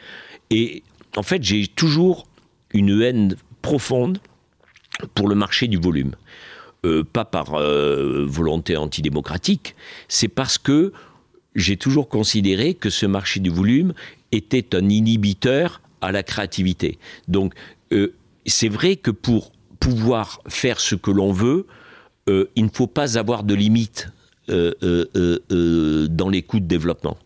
Et 0.50 0.82
en 1.16 1.22
fait, 1.22 1.42
j'ai 1.42 1.66
toujours 1.66 2.26
une 2.72 3.00
haine 3.00 3.36
profonde 3.60 4.18
pour 5.14 5.28
le 5.28 5.34
marché 5.34 5.68
du 5.68 5.76
volume. 5.76 6.12
Euh, 6.84 7.04
pas 7.04 7.24
par 7.24 7.54
euh, 7.54 8.26
volonté 8.28 8.76
antidémocratique, 8.76 9.76
c'est 10.08 10.26
parce 10.26 10.58
que 10.58 10.92
j'ai 11.54 11.76
toujours 11.76 12.08
considéré 12.08 12.74
que 12.74 12.90
ce 12.90 13.06
marché 13.06 13.38
du 13.38 13.50
volume 13.50 13.94
était 14.32 14.74
un 14.74 14.88
inhibiteur 14.88 15.80
à 16.00 16.10
la 16.10 16.24
créativité. 16.24 16.98
Donc, 17.28 17.54
euh, 17.92 18.14
c'est 18.46 18.68
vrai 18.68 18.96
que 18.96 19.12
pour 19.12 19.52
pouvoir 19.78 20.40
faire 20.48 20.80
ce 20.80 20.96
que 20.96 21.12
l'on 21.12 21.32
veut, 21.32 21.66
euh, 22.28 22.46
il 22.56 22.64
ne 22.64 22.70
faut 22.72 22.86
pas 22.86 23.18
avoir 23.18 23.42
de 23.44 23.54
limite 23.54 24.08
euh, 24.48 24.72
euh, 24.82 25.38
euh, 25.52 26.08
dans 26.08 26.28
les 26.28 26.42
coûts 26.42 26.60
de 26.60 26.66
développement. 26.66 27.16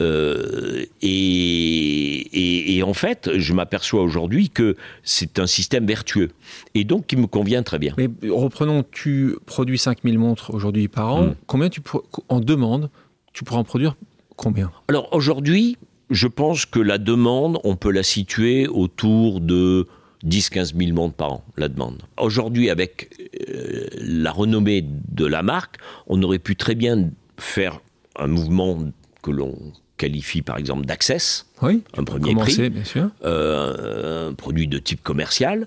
Euh, 0.00 0.84
et, 1.02 1.08
et- 1.10 2.76
et 2.76 2.82
en 2.82 2.94
fait, 2.94 3.30
je 3.36 3.52
m'aperçois 3.52 4.02
aujourd'hui 4.02 4.48
que 4.48 4.76
c'est 5.02 5.38
un 5.38 5.46
système 5.46 5.86
vertueux 5.86 6.30
et 6.74 6.84
donc 6.84 7.06
qui 7.06 7.16
me 7.16 7.26
convient 7.26 7.62
très 7.62 7.78
bien. 7.78 7.94
Mais 7.98 8.08
reprenons, 8.30 8.82
tu 8.90 9.36
produis 9.46 9.76
5000 9.78 10.18
montres 10.18 10.54
aujourd'hui 10.54 10.88
par 10.88 11.14
an. 11.14 11.22
Mm. 11.26 11.34
Combien 11.46 11.68
tu 11.68 11.82
en 12.28 12.40
demande 12.40 12.88
Tu 13.34 13.44
pourras 13.44 13.60
en 13.60 13.64
produire 13.64 13.94
combien? 14.36 14.70
Alors 14.88 15.08
aujourd'hui, 15.12 15.76
je 16.08 16.26
pense 16.28 16.64
que 16.64 16.80
la 16.80 16.96
demande, 16.98 17.58
on 17.64 17.76
peut 17.76 17.90
la 17.92 18.02
situer 18.02 18.66
autour 18.68 19.40
de 19.40 19.86
10-15 20.26 20.76
000 20.76 20.92
montres 20.94 21.14
par 21.14 21.32
an, 21.32 21.44
la 21.56 21.68
demande. 21.68 22.02
Aujourd'hui, 22.18 22.70
avec 22.70 23.10
euh, 23.50 23.86
la 24.00 24.30
renommée 24.32 24.84
de 24.84 25.24
la 25.26 25.42
marque, 25.42 25.76
on 26.06 26.22
aurait 26.22 26.38
pu 26.38 26.56
très 26.56 26.74
bien 26.74 27.10
faire 27.38 27.80
un 28.16 28.26
mouvement 28.26 28.78
que 29.22 29.30
l'on 29.30 29.56
qualifie 29.96 30.42
par 30.42 30.56
exemple 30.56 30.86
d'access, 30.86 31.46
Oui. 31.62 31.82
un 31.96 32.04
premier 32.04 32.34
prix, 32.34 32.70
bien 32.70 32.84
sûr. 32.84 33.10
euh, 33.24 34.30
un 34.30 34.34
produit 34.34 34.66
de 34.66 34.78
type 34.78 35.02
commercial, 35.02 35.66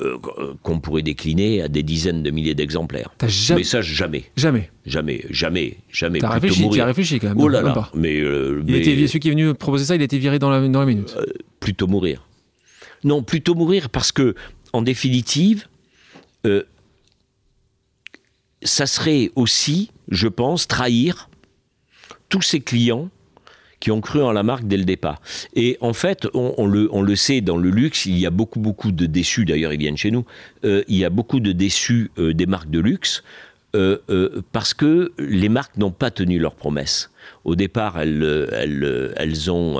euh, 0.00 0.16
qu'on 0.62 0.80
pourrait 0.80 1.02
décliner 1.02 1.62
à 1.62 1.68
des 1.68 1.82
dizaines 1.82 2.22
de 2.22 2.30
milliers 2.30 2.54
d'exemplaires. 2.54 3.10
Jamais, 3.26 3.60
Mais 3.60 3.64
ça, 3.64 3.80
jamais, 3.82 4.24
jamais. 4.36 4.70
jamais, 4.86 5.24
jamais, 5.30 5.78
jamais. 5.90 6.20
T'as 6.20 6.28
réfléchi, 6.28 6.62
mourir. 6.62 6.84
as 6.84 6.86
réfléchi 6.86 7.18
quand 7.18 7.28
même. 7.28 7.40
Oh 7.40 7.48
là 7.48 7.60
là, 7.62 7.90
mais, 7.94 8.20
euh, 8.20 8.62
Il 8.66 8.72
mais- 8.72 8.78
était, 8.80 9.06
celui 9.08 9.18
qui 9.20 9.28
est 9.28 9.32
venu 9.32 9.52
proposer 9.54 9.84
ça, 9.86 9.96
il 9.96 10.00
a 10.00 10.04
été 10.04 10.18
viré 10.18 10.38
dans 10.38 10.48
la, 10.50 10.66
dans 10.68 10.80
la 10.80 10.86
minute. 10.86 11.16
plutôt 11.58 11.86
mourir. 11.86 12.26
Non, 13.04 13.22
plutôt 13.22 13.54
mourir 13.54 13.88
parce 13.88 14.12
que, 14.12 14.34
en 14.72 14.82
définitive, 14.82 15.66
euh, 16.46 16.64
ça 18.62 18.86
serait 18.86 19.30
aussi, 19.36 19.90
je 20.08 20.28
pense, 20.28 20.68
trahir 20.68 21.30
tous 22.28 22.42
ces 22.42 22.60
clients 22.60 23.08
qui 23.80 23.90
ont 23.90 24.02
cru 24.02 24.22
en 24.22 24.32
la 24.32 24.42
marque 24.42 24.64
dès 24.64 24.76
le 24.76 24.84
départ. 24.84 25.22
Et 25.54 25.78
en 25.80 25.94
fait, 25.94 26.28
on, 26.34 26.66
le, 26.66 26.88
on 26.92 27.00
le 27.00 27.16
sait, 27.16 27.40
dans 27.40 27.56
le 27.56 27.70
luxe, 27.70 28.04
il 28.04 28.18
y 28.18 28.26
a 28.26 28.30
beaucoup, 28.30 28.60
beaucoup 28.60 28.92
de 28.92 29.06
déçus, 29.06 29.46
d'ailleurs 29.46 29.72
ils 29.72 29.78
viennent 29.78 29.96
chez 29.96 30.10
nous, 30.10 30.26
euh, 30.64 30.84
il 30.86 30.98
y 30.98 31.04
a 31.06 31.10
beaucoup 31.10 31.40
de 31.40 31.52
déçus 31.52 32.10
euh, 32.18 32.34
des 32.34 32.44
marques 32.44 32.70
de 32.70 32.80
luxe, 32.80 33.22
parce 34.50 34.74
que 34.74 35.12
les 35.16 35.48
marques 35.48 35.76
n'ont 35.76 35.92
pas 35.92 36.10
tenu 36.10 36.40
leurs 36.40 36.56
promesses. 36.56 37.12
Au 37.44 37.54
départ, 37.54 38.00
elles, 38.00 38.48
elles, 38.50 39.14
elles 39.16 39.48
ont 39.48 39.78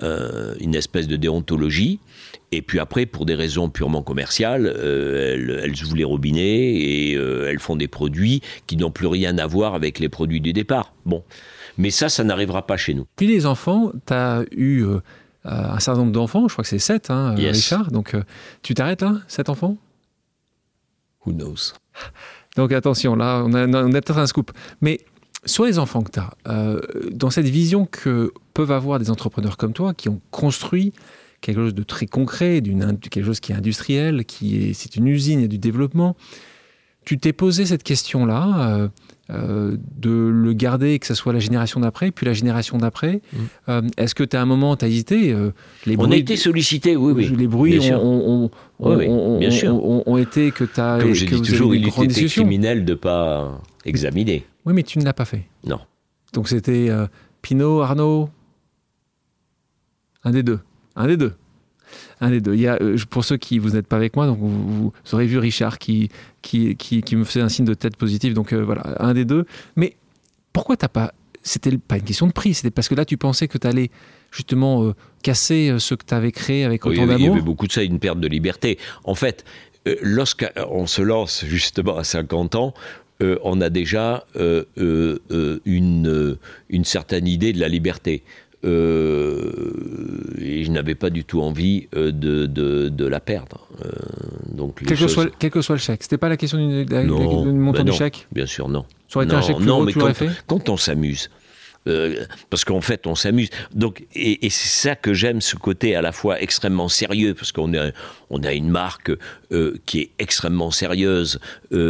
une 0.00 0.74
espèce 0.74 1.06
de 1.06 1.14
déontologie, 1.14 2.00
et 2.52 2.60
puis 2.60 2.78
après, 2.78 3.06
pour 3.06 3.24
des 3.24 3.34
raisons 3.34 3.70
purement 3.70 4.02
commerciales, 4.02 4.66
euh, 4.66 5.34
elles, 5.34 5.60
elles 5.64 5.82
ouvrent 5.82 5.96
les 5.96 6.04
robinets 6.04 6.74
et 6.74 7.16
euh, 7.16 7.48
elles 7.50 7.58
font 7.58 7.76
des 7.76 7.88
produits 7.88 8.42
qui 8.66 8.76
n'ont 8.76 8.90
plus 8.90 9.06
rien 9.06 9.38
à 9.38 9.46
voir 9.46 9.74
avec 9.74 9.98
les 9.98 10.10
produits 10.10 10.42
du 10.42 10.52
départ. 10.52 10.92
Bon. 11.06 11.24
Mais 11.78 11.90
ça, 11.90 12.10
ça 12.10 12.22
n'arrivera 12.24 12.66
pas 12.66 12.76
chez 12.76 12.92
nous. 12.92 13.06
Puis 13.16 13.26
les 13.26 13.46
enfants, 13.46 13.92
tu 14.06 14.12
as 14.12 14.44
eu 14.52 14.82
euh, 14.82 15.00
un 15.44 15.80
certain 15.80 16.00
nombre 16.00 16.12
d'enfants, 16.12 16.46
je 16.46 16.52
crois 16.52 16.62
que 16.62 16.68
c'est 16.68 16.78
7, 16.78 17.10
hein, 17.10 17.34
Yes. 17.38 17.56
Richard. 17.56 17.90
Donc 17.90 18.14
tu 18.62 18.74
t'arrêtes 18.74 19.00
là, 19.00 19.16
7 19.28 19.48
enfants? 19.48 19.78
Who 21.24 21.32
knows? 21.32 21.72
Donc 22.56 22.70
attention, 22.72 23.16
là, 23.16 23.42
on 23.46 23.54
a, 23.54 23.66
on 23.66 23.94
a 23.94 24.00
peut-être 24.02 24.18
un 24.18 24.26
scoop. 24.26 24.52
Mais 24.82 25.00
sur 25.46 25.64
les 25.64 25.78
enfants 25.78 26.02
que 26.02 26.10
tu 26.10 26.20
as, 26.20 26.76
dans 27.12 27.30
cette 27.30 27.48
vision 27.48 27.86
que 27.86 28.34
peuvent 28.52 28.70
avoir 28.70 28.98
des 28.98 29.10
entrepreneurs 29.10 29.56
comme 29.56 29.72
toi, 29.72 29.94
qui 29.94 30.10
ont 30.10 30.20
construit 30.30 30.92
quelque 31.42 31.58
chose 31.58 31.74
de 31.74 31.82
très 31.82 32.06
concret, 32.06 32.62
d'une 32.62 32.98
quelque 32.98 33.24
chose 33.26 33.40
qui 33.40 33.52
est 33.52 33.54
industriel, 33.54 34.24
qui 34.24 34.70
est, 34.70 34.72
c'est 34.72 34.96
une 34.96 35.08
usine, 35.08 35.40
il 35.40 35.42
y 35.42 35.44
a 35.44 35.48
du 35.48 35.58
développement, 35.58 36.16
tu 37.04 37.18
t'es 37.18 37.32
posé 37.34 37.66
cette 37.66 37.82
question-là, 37.82 38.70
euh, 38.78 38.88
euh, 39.30 39.76
de 39.96 40.10
le 40.10 40.52
garder, 40.52 40.98
que 41.00 41.06
ce 41.06 41.14
soit 41.14 41.32
la 41.32 41.40
génération 41.40 41.80
d'après, 41.80 42.12
puis 42.12 42.26
la 42.26 42.32
génération 42.32 42.78
d'après. 42.78 43.20
Mm. 43.32 43.38
Euh, 43.68 43.82
Est-ce 43.96 44.14
que 44.14 44.22
tu 44.24 44.36
à 44.36 44.42
un 44.42 44.46
moment, 44.46 44.76
tu 44.76 44.84
as 44.84 44.88
hésité 44.88 45.32
euh, 45.32 45.50
les 45.84 45.96
On 45.98 46.10
a 46.12 46.16
été 46.16 46.36
sollicité, 46.36 46.94
oui, 46.96 47.12
oui. 47.12 47.28
Les 47.36 47.48
bruits 47.48 47.78
bien 47.78 47.96
ont, 47.96 48.00
sûr. 48.00 48.04
ont- 48.04 48.44
ont- 48.44 48.50
Oui, 48.78 48.96
oui, 48.98 49.06
ont- 49.08 49.38
bien 49.38 49.48
ont- 49.48 49.52
sûr. 49.52 49.74
ont- 49.74 50.02
ont 50.06 50.16
été 50.16 50.52
que 50.52 50.64
tu 50.64 50.80
as. 50.80 50.98
Comme 51.00 51.12
j'ai 51.14 51.26
que 51.26 51.34
avez 51.34 51.44
toujours, 51.44 51.74
il 51.74 51.86
était 51.88 52.24
criminel 52.26 52.84
de 52.84 52.92
ne 52.92 52.96
pas 52.96 53.60
examiner. 53.84 54.44
Oui, 54.64 54.72
mais 54.74 54.82
tu 54.84 54.98
ne 55.00 55.04
l'as 55.04 55.14
pas 55.14 55.24
fait. 55.24 55.44
Non. 55.66 55.80
Donc 56.34 56.48
c'était 56.48 56.88
euh, 56.88 57.06
Pinot, 57.42 57.80
Arnaud? 57.80 58.28
Un 60.24 60.30
des 60.30 60.42
deux. 60.44 60.60
Un 60.96 61.06
des 61.06 61.16
deux. 61.16 61.32
Un 62.20 62.30
des 62.30 62.40
deux. 62.40 62.54
Il 62.54 62.60
y 62.60 62.68
a, 62.68 62.78
euh, 62.80 62.96
pour 63.10 63.24
ceux 63.24 63.36
qui 63.36 63.58
vous 63.58 63.70
n'êtes 63.70 63.86
pas 63.86 63.96
avec 63.96 64.16
moi, 64.16 64.26
donc 64.26 64.38
vous, 64.38 64.50
vous 64.50 64.92
aurez 65.12 65.26
vu 65.26 65.38
Richard 65.38 65.78
qui, 65.78 66.08
qui, 66.40 66.76
qui, 66.76 67.02
qui 67.02 67.16
me 67.16 67.24
faisait 67.24 67.40
un 67.40 67.48
signe 67.48 67.64
de 67.64 67.74
tête 67.74 67.96
positif. 67.96 68.34
Donc 68.34 68.52
euh, 68.52 68.64
voilà, 68.64 68.96
un 69.00 69.14
des 69.14 69.24
deux. 69.24 69.46
Mais 69.76 69.96
Pourquoi 70.52 70.76
t'as 70.76 70.88
pas 70.88 71.12
C'était 71.42 71.76
pas 71.76 71.96
une 71.96 72.04
question 72.04 72.26
de 72.26 72.32
prix, 72.32 72.54
c'était 72.54 72.70
parce 72.70 72.88
que 72.88 72.94
là 72.94 73.04
tu 73.04 73.16
pensais 73.16 73.48
que 73.48 73.58
tu 73.58 73.66
allais 73.66 73.90
justement 74.30 74.84
euh, 74.84 74.94
casser 75.22 75.74
ce 75.78 75.94
que 75.94 76.04
tu 76.06 76.14
avais 76.14 76.32
créé 76.32 76.64
avec 76.64 76.86
autant 76.86 77.06
d'amour. 77.06 77.18
Il 77.18 77.24
y 77.24 77.28
avait 77.28 77.40
beaucoup 77.40 77.66
de 77.66 77.72
ça, 77.72 77.82
une 77.82 77.98
perte 77.98 78.20
de 78.20 78.28
liberté. 78.28 78.78
En 79.04 79.14
fait, 79.14 79.44
lorsqu'on 80.00 80.86
se 80.86 81.02
lance 81.02 81.44
justement 81.46 81.98
à 81.98 82.04
50 82.04 82.54
ans, 82.54 82.74
on 83.20 83.60
a 83.60 83.70
déjà 83.70 84.24
une, 84.34 86.38
une 86.70 86.84
certaine 86.84 87.28
idée 87.28 87.52
de 87.52 87.60
la 87.60 87.68
liberté. 87.68 88.24
Euh, 88.64 90.34
et 90.38 90.64
je 90.64 90.70
n'avais 90.70 90.94
pas 90.94 91.10
du 91.10 91.24
tout 91.24 91.42
envie 91.42 91.88
euh, 91.96 92.12
de, 92.12 92.46
de, 92.46 93.06
la 93.06 93.20
perdre. 93.20 93.66
Euh, 93.84 93.90
donc 94.52 94.82
quel, 94.86 94.96
que 94.96 95.08
soit, 95.08 95.26
quel, 95.38 95.50
que 95.50 95.60
soit, 95.62 95.74
le 95.74 95.80
chèque. 95.80 96.02
C'était 96.02 96.18
pas 96.18 96.28
la 96.28 96.36
question 96.36 96.58
du, 96.58 96.84
montant 96.84 97.84
ben 97.84 97.90
du 97.90 97.92
chèque 97.92 98.28
Bien 98.30 98.46
sûr, 98.46 98.68
non. 98.68 98.84
Ça 99.08 99.18
aurait 99.18 99.26
été 99.26 99.34
un 99.34 99.42
chèque 99.42 99.56
plus 99.56 99.66
non, 99.66 99.82
mais 99.82 99.92
quand, 99.92 100.14
fait 100.14 100.30
quand 100.46 100.68
on 100.68 100.76
s'amuse, 100.76 101.28
parce 102.50 102.64
qu'en 102.64 102.80
fait, 102.80 103.08
on 103.08 103.16
s'amuse. 103.16 103.50
Donc, 103.74 104.06
et, 104.14 104.38
c'est 104.48 104.88
ça 104.88 104.94
que 104.94 105.12
j'aime, 105.12 105.40
ce 105.40 105.56
côté 105.56 105.96
à 105.96 106.02
la 106.02 106.12
fois 106.12 106.40
extrêmement 106.40 106.88
sérieux, 106.88 107.34
parce 107.34 107.50
qu'on 107.50 107.74
a, 107.74 107.90
on 108.30 108.42
a 108.44 108.52
une 108.52 108.70
marque 108.70 109.10
qui 109.86 110.00
est 110.00 110.10
extrêmement 110.20 110.70
sérieuse, 110.70 111.40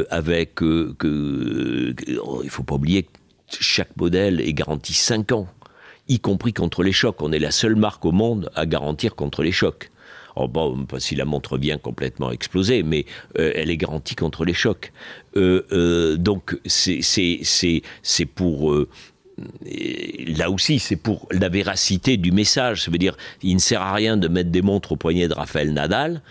avec 0.08 0.54
que, 0.54 1.94
il 2.42 2.50
faut 2.50 2.62
pas 2.62 2.76
oublier 2.76 3.02
que 3.02 3.10
chaque 3.60 3.94
modèle 3.98 4.40
est 4.40 4.54
garanti 4.54 4.94
5 4.94 5.32
ans 5.32 5.46
y 6.08 6.18
compris 6.20 6.52
contre 6.52 6.82
les 6.82 6.92
chocs. 6.92 7.20
On 7.20 7.32
est 7.32 7.38
la 7.38 7.50
seule 7.50 7.76
marque 7.76 8.04
au 8.04 8.12
monde 8.12 8.50
à 8.54 8.66
garantir 8.66 9.14
contre 9.14 9.42
les 9.42 9.52
chocs. 9.52 9.90
Oh 10.36 10.48
bon, 10.48 10.86
pas 10.86 11.00
si 11.00 11.14
la 11.14 11.24
montre 11.24 11.58
vient 11.58 11.78
complètement 11.78 12.30
exploser, 12.30 12.82
mais 12.82 13.04
euh, 13.38 13.52
elle 13.54 13.70
est 13.70 13.76
garantie 13.76 14.14
contre 14.14 14.44
les 14.44 14.54
chocs. 14.54 14.92
Euh, 15.36 15.66
euh, 15.72 16.16
donc 16.16 16.58
c'est 16.64 17.00
pour 18.34 18.74
là 20.26 20.50
aussi, 20.50 20.78
c'est 20.78 20.96
pour 20.96 21.26
la 21.30 21.48
véracité 21.48 22.16
du 22.16 22.32
message. 22.32 22.84
Ça 22.84 22.90
veut 22.90 22.98
dire, 22.98 23.16
il 23.42 23.54
ne 23.54 23.60
sert 23.60 23.82
à 23.82 23.92
rien 23.92 24.16
de 24.16 24.28
mettre 24.28 24.50
des 24.50 24.62
montres 24.62 24.92
au 24.92 24.96
poignet 24.96 25.28
de 25.28 25.34
Raphaël 25.34 25.72
Nadal. 25.72 26.22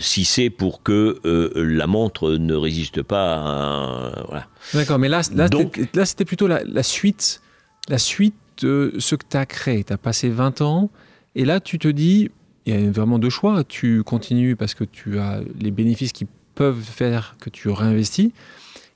si 0.00 0.24
c'est 0.24 0.50
pour 0.50 0.82
que 0.82 1.20
la 1.56 1.86
montre 1.86 2.32
ne 2.32 2.54
résiste 2.54 3.02
pas 3.02 3.34
à... 3.34 4.24
Voilà. 4.28 4.46
D'accord, 4.74 4.98
mais 4.98 5.08
là, 5.08 5.22
là, 5.34 6.04
c'était 6.04 6.24
plutôt 6.24 6.46
la, 6.46 6.62
la 6.64 6.82
suite 6.82 7.40
la 7.88 7.98
suite 7.98 8.34
de 8.62 8.94
ce 8.98 9.14
que 9.14 9.24
tu 9.28 9.36
as 9.36 9.46
créé. 9.46 9.84
Tu 9.84 9.92
as 9.92 9.98
passé 9.98 10.28
20 10.28 10.60
ans 10.60 10.90
et 11.34 11.44
là, 11.44 11.60
tu 11.60 11.78
te 11.78 11.88
dis, 11.88 12.30
il 12.66 12.74
y 12.74 12.76
a 12.76 12.90
vraiment 12.90 13.18
deux 13.18 13.30
choix. 13.30 13.64
Tu 13.64 14.02
continues 14.02 14.56
parce 14.56 14.74
que 14.74 14.84
tu 14.84 15.18
as 15.18 15.40
les 15.60 15.70
bénéfices 15.70 16.12
qui 16.12 16.26
peuvent 16.54 16.82
faire 16.82 17.36
que 17.40 17.50
tu 17.50 17.68
réinvestis. 17.70 18.32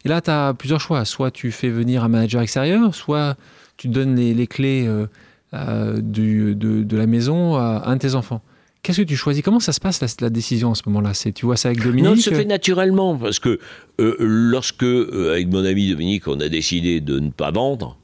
Et 0.04 0.08
là, 0.08 0.20
tu 0.20 0.30
as 0.30 0.54
plusieurs 0.54 0.80
choix. 0.80 1.04
Soit 1.04 1.30
tu 1.30 1.50
fais 1.50 1.70
venir 1.70 2.04
un 2.04 2.08
manager 2.08 2.42
extérieur, 2.42 2.94
soit 2.94 3.36
tu 3.76 3.88
donnes 3.88 4.16
les, 4.16 4.46
clés 4.46 4.86
euh, 4.86 5.06
euh, 5.54 6.00
de, 6.00 6.96
la 6.96 7.06
maison 7.06 7.56
à 7.56 7.84
un 7.86 7.96
de 7.96 8.00
tes 8.00 8.14
enfants. 8.14 8.42
Qu'est-ce 8.82 9.00
que 9.00 9.06
tu 9.06 9.16
choisis? 9.16 9.42
Comment 9.42 9.58
ça 9.58 9.72
se 9.72 9.80
passe 9.80 10.00
la, 10.20 10.30
décision 10.30 10.68
en 10.68 10.74
ce 10.76 10.82
moment-là? 10.86 11.12
Tu 11.34 11.44
vois 11.44 11.56
ça 11.56 11.70
avec 11.70 11.82
Dominique? 11.82 12.04
Non, 12.04 12.14
ça 12.14 12.30
se 12.30 12.34
fait 12.34 12.44
naturellement 12.44 13.16
parce 13.16 13.40
que 13.40 13.58
euh, 14.00 14.14
lorsque, 14.20 14.84
avec 14.84 15.48
mon 15.48 15.64
ami 15.64 15.90
Dominique, 15.90 16.28
on 16.28 16.38
a 16.38 16.48
décidé 16.48 17.00
de 17.00 17.18
ne 17.18 17.30
pas 17.30 17.50
vendre, 17.50 17.98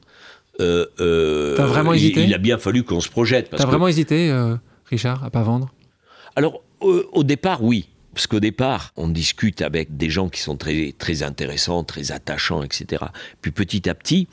euh, 0.59 0.85
euh, 0.99 1.55
T'as 1.55 1.65
vraiment 1.65 1.93
hésité 1.93 2.23
il, 2.23 2.33
a 2.33 2.37
bien 2.37 2.57
fallu 2.57 2.83
qu'on 2.83 3.01
se 3.01 3.09
projette. 3.09 3.49
T'as 3.49 3.65
vraiment 3.65 3.87
hésité, 3.87 4.29
euh, 4.29 4.55
Richard, 4.85 5.23
à 5.23 5.29
pas 5.29 5.43
vendre? 5.43 5.73
Alors, 6.35 6.61
au 6.81 7.23
départ, 7.23 7.63
oui. 7.63 7.89
Parce 8.13 8.27
qu'au 8.27 8.39
départ, 8.39 8.91
on 8.95 9.07
discute 9.07 9.63
avec 9.63 9.97
des 9.97 10.11
gens 10.11 10.29
qui 10.29 10.39
sont 10.39 10.55
très, 10.55 10.93
très 10.97 11.23
intéressants, 11.23 11.83
très 11.83 12.11
attachants, 12.11 12.61
etc. 12.61 13.05
Puis 13.41 13.51
petit 13.51 13.89
à 13.89 13.95
petit, 13.95 14.27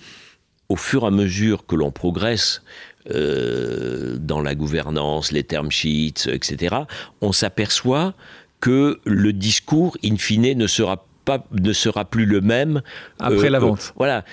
au 0.69 0.77
fur 0.77 1.05
et 1.05 1.07
à 1.07 1.11
mesure 1.11 1.65
que 1.65 1.77
l'on 1.77 1.91
progresse 1.91 2.63
dans 3.07 4.43
la 4.43 4.55
gouvernance, 4.55 5.33
les 5.33 5.45
term 5.45 5.71
sheets, 5.71 6.29
etc., 6.31 6.77
on 7.23 7.33
s'aperçoit 7.33 8.13
que 8.61 9.01
le 9.05 9.33
discours, 9.33 9.97
in 10.05 10.17
fine, 10.17 10.53
ne 10.53 10.67
sera 10.67 11.07
ne 11.53 11.73
sera 11.73 12.05
plus 12.05 12.27
le 12.27 12.41
même 12.41 12.83
après 13.19 13.47
euh, 13.47 13.51
la 13.51 13.59
vente. 13.59 13.81
Euh, 13.81 13.93
voilà, 13.97 14.25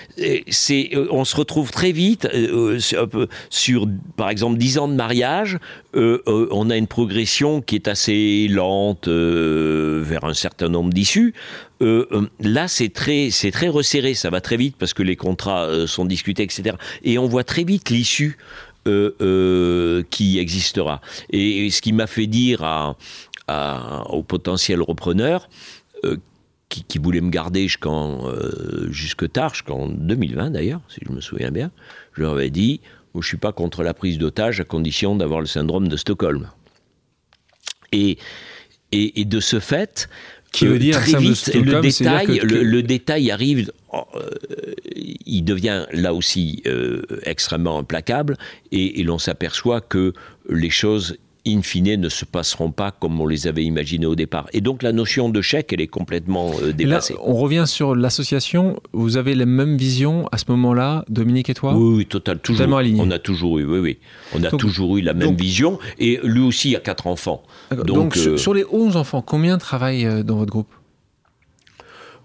c'est 0.48 0.90
euh, 0.94 1.06
on 1.10 1.24
se 1.24 1.36
retrouve 1.36 1.70
très 1.70 1.92
vite 1.92 2.28
sur 3.50 3.88
par 4.16 4.30
exemple 4.30 4.58
10 4.58 4.78
ans 4.78 4.88
de 4.88 4.94
mariage, 4.94 5.58
on 5.94 6.70
a 6.70 6.76
une 6.76 6.86
progression 6.86 7.60
qui 7.60 7.74
est 7.74 7.88
assez 7.88 8.48
lente 8.48 9.08
vers 9.08 10.24
un 10.24 10.34
certain 10.34 10.68
nombre 10.68 10.92
d'issues. 10.92 11.34
là, 11.80 12.68
c'est 12.68 12.92
très, 12.92 13.30
c'est 13.30 13.50
très 13.50 13.68
resserré, 13.68 14.14
ça 14.14 14.30
va 14.30 14.40
très 14.40 14.56
vite 14.56 14.76
parce 14.78 14.94
que 14.94 15.02
les 15.02 15.16
contrats 15.16 15.68
sont 15.86 16.04
discutés, 16.04 16.42
etc. 16.42 16.76
Et 17.02 17.18
on 17.18 17.26
voit 17.26 17.44
très 17.44 17.64
vite 17.64 17.90
l'issue 17.90 18.38
qui 18.84 20.38
existera. 20.38 21.00
Et, 21.30 21.70
ce 21.70 21.82
qui 21.82 21.92
m'a 21.92 22.06
fait 22.06 22.26
dire 22.26 22.62
à, 22.62 22.96
au 24.10 24.22
potentiel 24.22 24.82
repreneur 24.82 25.48
qui, 26.68 26.84
qui, 26.84 26.98
voulait 26.98 27.20
me 27.20 27.30
garder 27.30 27.62
jusqu'en, 27.62 28.28
euh, 28.28 28.88
jusque 28.90 29.30
tard, 29.30 29.54
jusqu'en 29.54 29.88
2020 29.88 30.50
d'ailleurs, 30.50 30.80
si 30.88 31.00
je 31.06 31.12
me 31.12 31.20
souviens 31.20 31.50
bien, 31.50 31.70
je 32.12 32.22
leur 32.22 32.32
avais 32.32 32.50
dit 32.50 32.80
je 33.20 33.26
ne 33.26 33.28
suis 33.28 33.36
pas 33.36 33.52
contre 33.52 33.82
la 33.82 33.94
prise 33.94 34.18
d'otage 34.18 34.60
à 34.60 34.64
condition 34.64 35.16
d'avoir 35.16 35.40
le 35.40 35.46
syndrome 35.46 35.88
de 35.88 35.96
Stockholm. 35.96 36.48
Et, 37.92 38.18
et, 38.92 39.24
de 39.24 39.40
ce 39.40 39.60
fait, 39.60 40.08
qui 40.52 40.66
veut 40.66 40.78
dire 40.78 41.00
très 41.00 41.18
vite, 41.18 41.54
le 41.54 41.80
détail, 41.80 42.40
le, 42.42 42.82
détail 42.82 43.30
arrive, 43.30 43.72
euh, 43.94 44.02
il 44.84 45.42
devient 45.42 45.86
là 45.92 46.12
aussi 46.12 46.62
euh, 46.66 47.02
extrêmement 47.22 47.78
implacable, 47.78 48.36
et, 48.72 49.00
et 49.00 49.04
l'on 49.04 49.18
s'aperçoit 49.18 49.80
que 49.80 50.12
les 50.50 50.70
choses 50.70 51.16
in 51.48 51.62
fine, 51.62 51.96
ne 51.96 52.08
se 52.08 52.24
passeront 52.24 52.70
pas 52.70 52.90
comme 52.90 53.20
on 53.20 53.26
les 53.26 53.46
avait 53.46 53.64
imaginées 53.64 54.06
au 54.06 54.14
départ. 54.14 54.46
Et 54.52 54.60
donc 54.60 54.82
la 54.82 54.92
notion 54.92 55.28
de 55.28 55.40
chèque, 55.40 55.72
elle 55.72 55.80
est 55.80 55.88
complètement 55.88 56.52
euh, 56.62 56.72
dépassée. 56.72 57.14
on 57.22 57.34
revient 57.34 57.64
sur 57.66 57.94
l'association. 57.94 58.80
Vous 58.92 59.16
avez 59.16 59.34
la 59.34 59.46
même 59.46 59.76
vision 59.76 60.28
à 60.32 60.38
ce 60.38 60.44
moment-là, 60.48 61.04
Dominique 61.08 61.50
et 61.50 61.54
toi? 61.54 61.74
Oui, 61.74 61.98
oui 61.98 62.06
total, 62.06 62.38
toujours. 62.38 62.58
Totalement 62.58 62.78
aligné. 62.78 63.00
On 63.02 63.10
a 63.10 63.18
toujours 63.18 63.58
eu, 63.58 63.64
oui, 63.64 63.78
oui. 63.78 63.98
On 64.34 64.44
a 64.44 64.50
toujours 64.50 64.96
eu 64.98 65.00
la 65.00 65.14
même 65.14 65.36
vision. 65.36 65.78
Et 65.98 66.20
lui 66.22 66.40
aussi 66.40 66.76
a 66.76 66.80
quatre 66.80 67.06
enfants. 67.06 67.42
Donc, 67.84 68.16
euh, 68.16 68.36
sur 68.36 68.54
les 68.54 68.64
11 68.70 68.96
enfants, 68.96 69.22
combien 69.22 69.58
travaillent 69.58 70.06
euh, 70.06 70.22
dans 70.22 70.36
votre 70.36 70.50
groupe? 70.50 70.68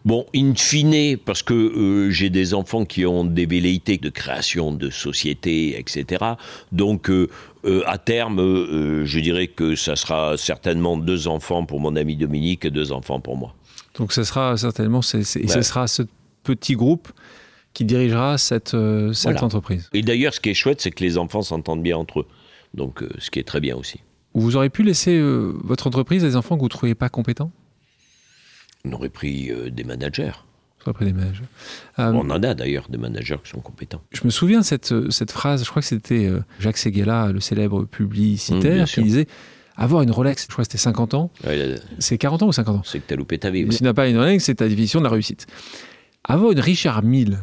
Bon, 0.06 0.26
in 0.36 0.54
fine, 0.56 1.18
parce 1.18 1.44
que 1.44 1.54
euh, 1.54 2.12
j'ai 2.12 2.30
des 2.30 2.54
enfants 2.54 2.84
qui 2.84 3.06
ont 3.06 3.24
des 3.24 3.46
velléités 3.46 3.98
de 3.98 4.10
création 4.10 4.74
de 4.74 4.90
sociétés, 4.90 5.80
etc. 5.80 6.26
Donc, 6.74 7.10
euh, 7.10 7.30
euh, 7.66 7.82
à 7.86 7.98
terme, 7.98 8.38
je 8.40 9.20
dirais 9.20 9.48
que 9.48 9.76
ça 9.76 9.96
sera 9.96 10.38
certainement 10.38 10.98
deux 10.98 11.28
enfants 11.28 11.66
pour 11.66 11.80
mon 11.80 11.96
ami 11.96 12.16
Dominique 12.16 12.66
et 12.66 12.72
deux 12.72 12.92
enfants 12.92 13.20
pour 13.20 13.38
moi. 13.38 13.56
Donc, 13.98 14.12
ce 14.14 14.24
sera 14.24 14.58
certainement, 14.58 15.02
et 15.02 15.24
ce 15.24 15.62
sera 15.62 15.88
ce 15.88 16.04
petit 16.44 16.76
groupe 16.76 17.10
qui 17.74 17.86
dirigera 17.86 18.38
cette, 18.38 18.76
cette 19.14 19.44
entreprise. 19.44 19.90
Et 19.94 20.02
d'ailleurs, 20.02 20.34
ce 20.34 20.40
qui 20.40 20.50
est 20.50 20.54
chouette, 20.54 20.82
c'est 20.82 20.92
que 20.92 21.04
les 21.04 21.18
enfants 21.18 21.42
s'entendent 21.42 21.84
bien 21.84 21.98
entre 21.98 22.22
eux. 22.22 22.28
Donc, 22.74 23.04
ce 23.20 23.30
qui 23.30 23.40
est 23.40 23.48
très 23.48 23.60
bien 23.60 23.76
aussi. 23.76 24.00
Vous 24.34 24.56
aurez 24.56 24.70
pu 24.70 24.84
laisser 24.84 25.22
votre 25.22 25.88
entreprise 25.88 26.24
à 26.24 26.28
des 26.28 26.36
enfants 26.36 26.56
que 26.56 26.62
vous 26.62 26.66
ne 26.66 26.70
trouvez 26.70 26.96
pas 26.96 27.10
compétents? 27.10 27.52
On 28.86 28.92
aurait 28.92 29.10
pris 29.10 29.50
euh, 29.50 29.70
des 29.70 29.84
managers. 29.84 30.34
On, 30.86 30.94
pris 30.94 31.06
des 31.06 31.14
managers. 31.14 31.44
Euh, 32.00 32.12
on 32.14 32.30
en 32.30 32.44
a 32.44 32.54
d'ailleurs 32.54 32.88
des 32.90 32.98
managers 32.98 33.38
qui 33.44 33.50
sont 33.50 33.60
compétents. 33.60 34.02
Je 34.12 34.22
me 34.26 34.30
souviens 34.30 34.60
de 34.60 34.66
cette, 34.66 34.92
euh, 34.92 35.10
cette 35.10 35.32
phrase, 35.32 35.64
je 35.64 35.70
crois 35.70 35.82
que 35.82 35.88
c'était 35.88 36.30
Jacques 36.60 36.78
Seguela, 36.78 37.32
le 37.32 37.40
célèbre 37.40 37.86
publicitaire, 37.86 38.84
mmh, 38.84 38.88
qui 38.88 39.04
disait 39.04 39.28
avoir 39.76 40.02
une 40.02 40.12
Rolex, 40.12 40.44
je 40.44 40.52
crois 40.52 40.64
que 40.64 40.72
c'était 40.72 40.82
50 40.82 41.14
ans. 41.14 41.32
c'est 42.00 42.18
40 42.18 42.44
ans 42.44 42.48
ou 42.48 42.54
50 42.54 42.76
ans? 42.76 42.82
C'est 42.86 43.00
que 43.00 43.08
tu 43.08 43.14
as 43.14 43.18
loupé 43.18 43.38
ta 43.38 43.50
vie. 43.50 43.66
Si 43.72 43.80
tu 43.80 43.84
n'as 43.84 43.94
pas 43.94 44.08
une 44.08 44.18
Rolex, 44.18 44.44
c'est 44.44 44.56
ta 44.56 44.68
définition 44.68 45.00
de 45.00 45.06
la 45.06 45.12
réussite. 45.12 45.48
Avoir 46.26 46.52
une 46.52 46.60
Richard 46.60 47.04
Mille, 47.04 47.40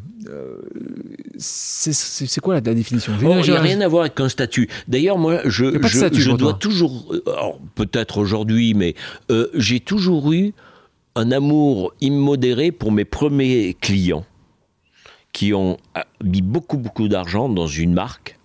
c'est 1.38 2.40
quoi 2.40 2.54
la, 2.54 2.60
définition? 2.60 3.12
Il 3.20 3.26
n'y 3.26 3.50
a 3.50 3.60
rien 3.60 3.80
à 3.80 3.88
voir 3.88 4.02
avec 4.02 4.18
un 4.20 4.28
statut. 4.28 4.68
D'ailleurs, 4.88 5.18
moi, 5.18 5.40
je, 5.44 5.78
je, 5.86 6.08
je 6.12 6.30
dois 6.32 6.54
toujours, 6.54 7.12
peut-être 7.74 8.18
aujourd'hui, 8.18 8.74
mais 8.74 8.94
j'ai 9.54 9.80
toujours 9.80 10.32
eu 10.32 10.52
un 11.16 11.32
amour 11.32 11.92
immodéré 12.00 12.72
pour 12.72 12.92
mes 12.92 13.04
premiers 13.04 13.74
clients 13.80 14.24
qui 15.32 15.52
ont 15.54 15.76
mis 16.22 16.42
beaucoup, 16.42 16.76
beaucoup 16.76 17.08
d'argent 17.08 17.48
dans 17.48 17.66
une 17.66 17.92
marque 17.92 18.38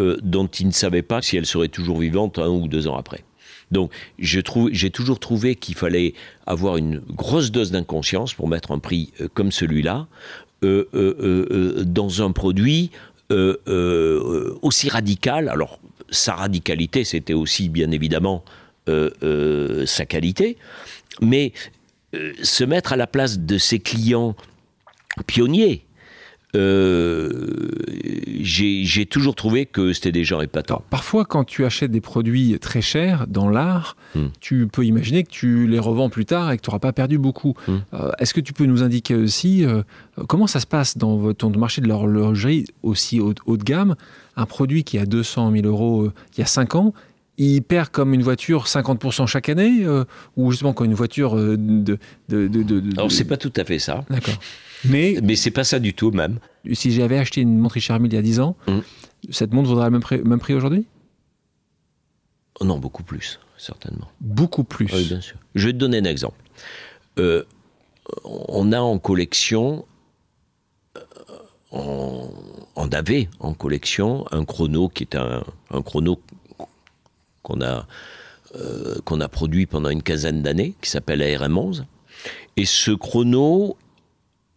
euh, 0.00 0.18
dont 0.22 0.46
ils 0.46 0.66
ne 0.66 0.72
savaient 0.72 1.02
pas 1.02 1.22
si 1.22 1.36
elle 1.36 1.46
serait 1.46 1.68
toujours 1.68 1.98
vivante 1.98 2.38
un 2.38 2.48
ou 2.48 2.66
deux 2.66 2.88
ans 2.88 2.96
après. 2.96 3.24
Donc, 3.70 3.92
j'ai 4.18 4.42
toujours 4.42 5.20
trouvé 5.20 5.54
qu'il 5.54 5.74
fallait 5.74 6.14
avoir 6.46 6.76
une 6.76 6.98
grosse 6.98 7.50
dose 7.50 7.70
d'inconscience 7.70 8.34
pour 8.34 8.48
mettre 8.48 8.72
un 8.72 8.78
prix 8.78 9.12
euh, 9.20 9.28
comme 9.32 9.52
celui-là 9.52 10.06
euh, 10.64 11.84
dans 11.84 12.22
un 12.22 12.32
produit 12.32 12.90
aussi 14.62 14.88
radical. 14.88 15.48
Alors, 15.48 15.78
sa 16.10 16.34
radicalité, 16.34 17.04
c'était 17.04 17.34
aussi, 17.34 17.68
bien 17.68 17.90
évidemment, 17.90 18.44
sa 18.86 20.06
qualité, 20.06 20.56
mais 21.20 21.52
euh, 22.14 22.32
se 22.42 22.64
mettre 22.64 22.92
à 22.92 22.96
la 22.96 23.06
place 23.06 23.38
de 23.38 23.58
ces 23.58 23.78
clients 23.78 24.34
pionniers 25.26 25.84
euh, 26.54 27.68
j'ai 28.40 29.06
toujours 29.06 29.34
trouvé 29.34 29.66
que 29.66 29.92
c'était 29.92 30.12
des 30.12 30.24
gens 30.24 30.40
épatants. 30.40 30.82
parfois, 30.90 31.24
quand 31.24 31.44
tu 31.44 31.64
achètes 31.64 31.90
des 31.90 32.00
produits 32.00 32.58
très 32.60 32.82
chers 32.82 33.26
dans 33.26 33.48
l'art, 33.48 33.96
hmm. 34.14 34.26
tu 34.40 34.68
peux 34.68 34.84
imaginer 34.84 35.24
que 35.24 35.30
tu 35.30 35.66
les 35.66 35.78
revends 35.78 36.10
plus 36.10 36.26
tard 36.26 36.52
et 36.52 36.56
que 36.56 36.62
tu 36.62 36.70
n'auras 36.70 36.78
pas 36.78 36.92
perdu 36.92 37.18
beaucoup. 37.18 37.54
Hmm. 37.66 37.78
Euh, 37.94 38.10
est-ce 38.18 38.34
que 38.34 38.40
tu 38.40 38.52
peux 38.52 38.66
nous 38.66 38.82
indiquer 38.82 39.14
aussi 39.14 39.64
euh, 39.64 39.82
comment 40.28 40.46
ça 40.46 40.60
se 40.60 40.66
passe 40.66 40.96
dans 40.96 41.32
ton 41.32 41.50
marché 41.50 41.80
de 41.80 41.88
l'horlogerie 41.88 42.66
aussi 42.82 43.20
haut, 43.20 43.34
haut, 43.46 43.56
de 43.56 43.64
gamme? 43.64 43.96
Un 44.36 44.46
produit 44.46 44.84
qui 44.84 44.98
a 44.98 45.06
200 45.06 45.52
000 45.52 45.66
euros 45.66 46.10
il 46.36 46.40
y 46.40 46.42
a 46.42 46.46
5 46.46 46.74
ans, 46.74 46.92
il 47.36 47.62
perd 47.62 47.88
comme 47.88 48.14
une 48.14 48.22
voiture 48.22 48.66
50% 48.66 49.26
chaque 49.26 49.48
année 49.48 49.86
ou 50.36 50.50
justement 50.50 50.72
comme 50.72 50.86
une 50.86 50.94
voiture 50.94 51.34
de, 51.34 51.56
de, 51.56 51.98
de, 52.28 52.48
de 52.48 52.92
Alors 52.96 53.10
c'est 53.10 53.24
pas 53.24 53.36
tout 53.36 53.52
à 53.56 53.64
fait 53.64 53.78
ça. 53.78 54.04
D'accord. 54.08 54.34
Mais, 54.84 55.16
mais 55.22 55.36
c'est 55.36 55.50
pas 55.50 55.64
ça 55.64 55.78
du 55.78 55.94
tout, 55.94 56.10
même. 56.10 56.38
Si 56.72 56.92
j'avais 56.92 57.18
acheté 57.18 57.40
une 57.40 57.58
montre 57.58 57.74
Richard 57.74 58.00
Mille 58.00 58.12
il 58.12 58.16
y 58.16 58.18
a 58.18 58.22
10 58.22 58.40
ans, 58.40 58.56
mm. 58.66 58.78
cette 59.30 59.52
montre 59.52 59.68
vaudrait 59.68 59.86
le 59.86 59.90
même 59.92 60.00
prix, 60.00 60.18
même 60.22 60.38
prix 60.38 60.54
aujourd'hui? 60.54 60.86
Oh 62.60 62.64
Non, 62.64 62.78
beaucoup 62.78 63.02
plus, 63.02 63.40
certainement. 63.56 64.08
Beaucoup 64.20 64.64
plus 64.64 64.86
Oui, 64.92 65.04
bien 65.04 65.20
sûr. 65.20 65.36
Je 65.54 65.66
vais 65.66 65.72
te 65.72 65.78
donner 65.78 65.98
un 65.98 66.04
exemple. 66.04 66.38
Euh, 67.18 67.44
on 68.24 68.72
a 68.72 68.80
en 68.80 68.98
collection, 68.98 69.84
euh, 70.96 71.00
on, 71.72 72.88
avait 72.92 73.28
en 73.40 73.54
collection 73.54 74.26
un 74.30 74.44
chrono 74.44 74.88
qui 74.88 75.04
est 75.04 75.16
un, 75.16 75.42
chrono 75.84 76.20
qu'on 77.44 77.60
a, 77.60 77.86
euh, 78.56 78.96
qu'on 79.04 79.20
a 79.20 79.28
produit 79.28 79.66
pendant 79.66 79.90
une 79.90 80.02
quinzaine 80.02 80.42
d'années, 80.42 80.74
qui 80.82 80.90
s'appelle 80.90 81.20
ARM11. 81.20 81.84
Et 82.56 82.64
ce 82.64 82.90
chrono 82.90 83.76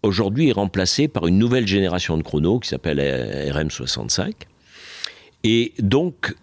aujourd'hui 0.02 0.50
est 0.50 0.54
remplacé 0.54 1.08
par 1.08 1.28
une 1.28 1.38
nouvelle 1.38 1.68
génération 1.68 2.18
de 2.18 2.24
chronos 2.24 2.60
qui 2.60 2.70
s'appelle 2.70 3.00
RM65. 3.52 4.34
Et 5.44 5.74
donc, 5.80 6.34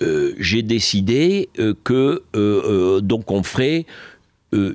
euh, 0.00 0.34
j'ai 0.38 0.62
décidé 0.62 1.50
euh, 1.58 1.74
que 1.84 2.22
euh, 2.34 3.00
donc 3.00 3.30
on 3.30 3.42
ferait 3.42 3.86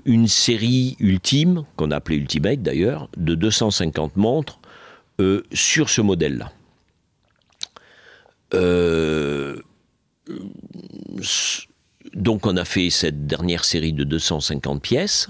une 0.05 0.27
série 0.27 0.95
ultime, 0.99 1.63
qu'on 1.75 1.91
a 1.91 1.97
appelée 1.97 2.15
Ultimate 2.15 2.63
d'ailleurs, 2.63 3.09
de 3.15 3.35
250 3.35 4.15
montres 4.15 4.59
sur 5.53 5.91
ce 5.91 6.01
modèle-là. 6.01 6.51
Donc 12.13 12.45
on 12.45 12.57
a 12.57 12.65
fait 12.65 12.89
cette 12.89 13.27
dernière 13.27 13.65
série 13.65 13.93
de 13.93 14.03
250 14.03 14.81
pièces. 14.81 15.29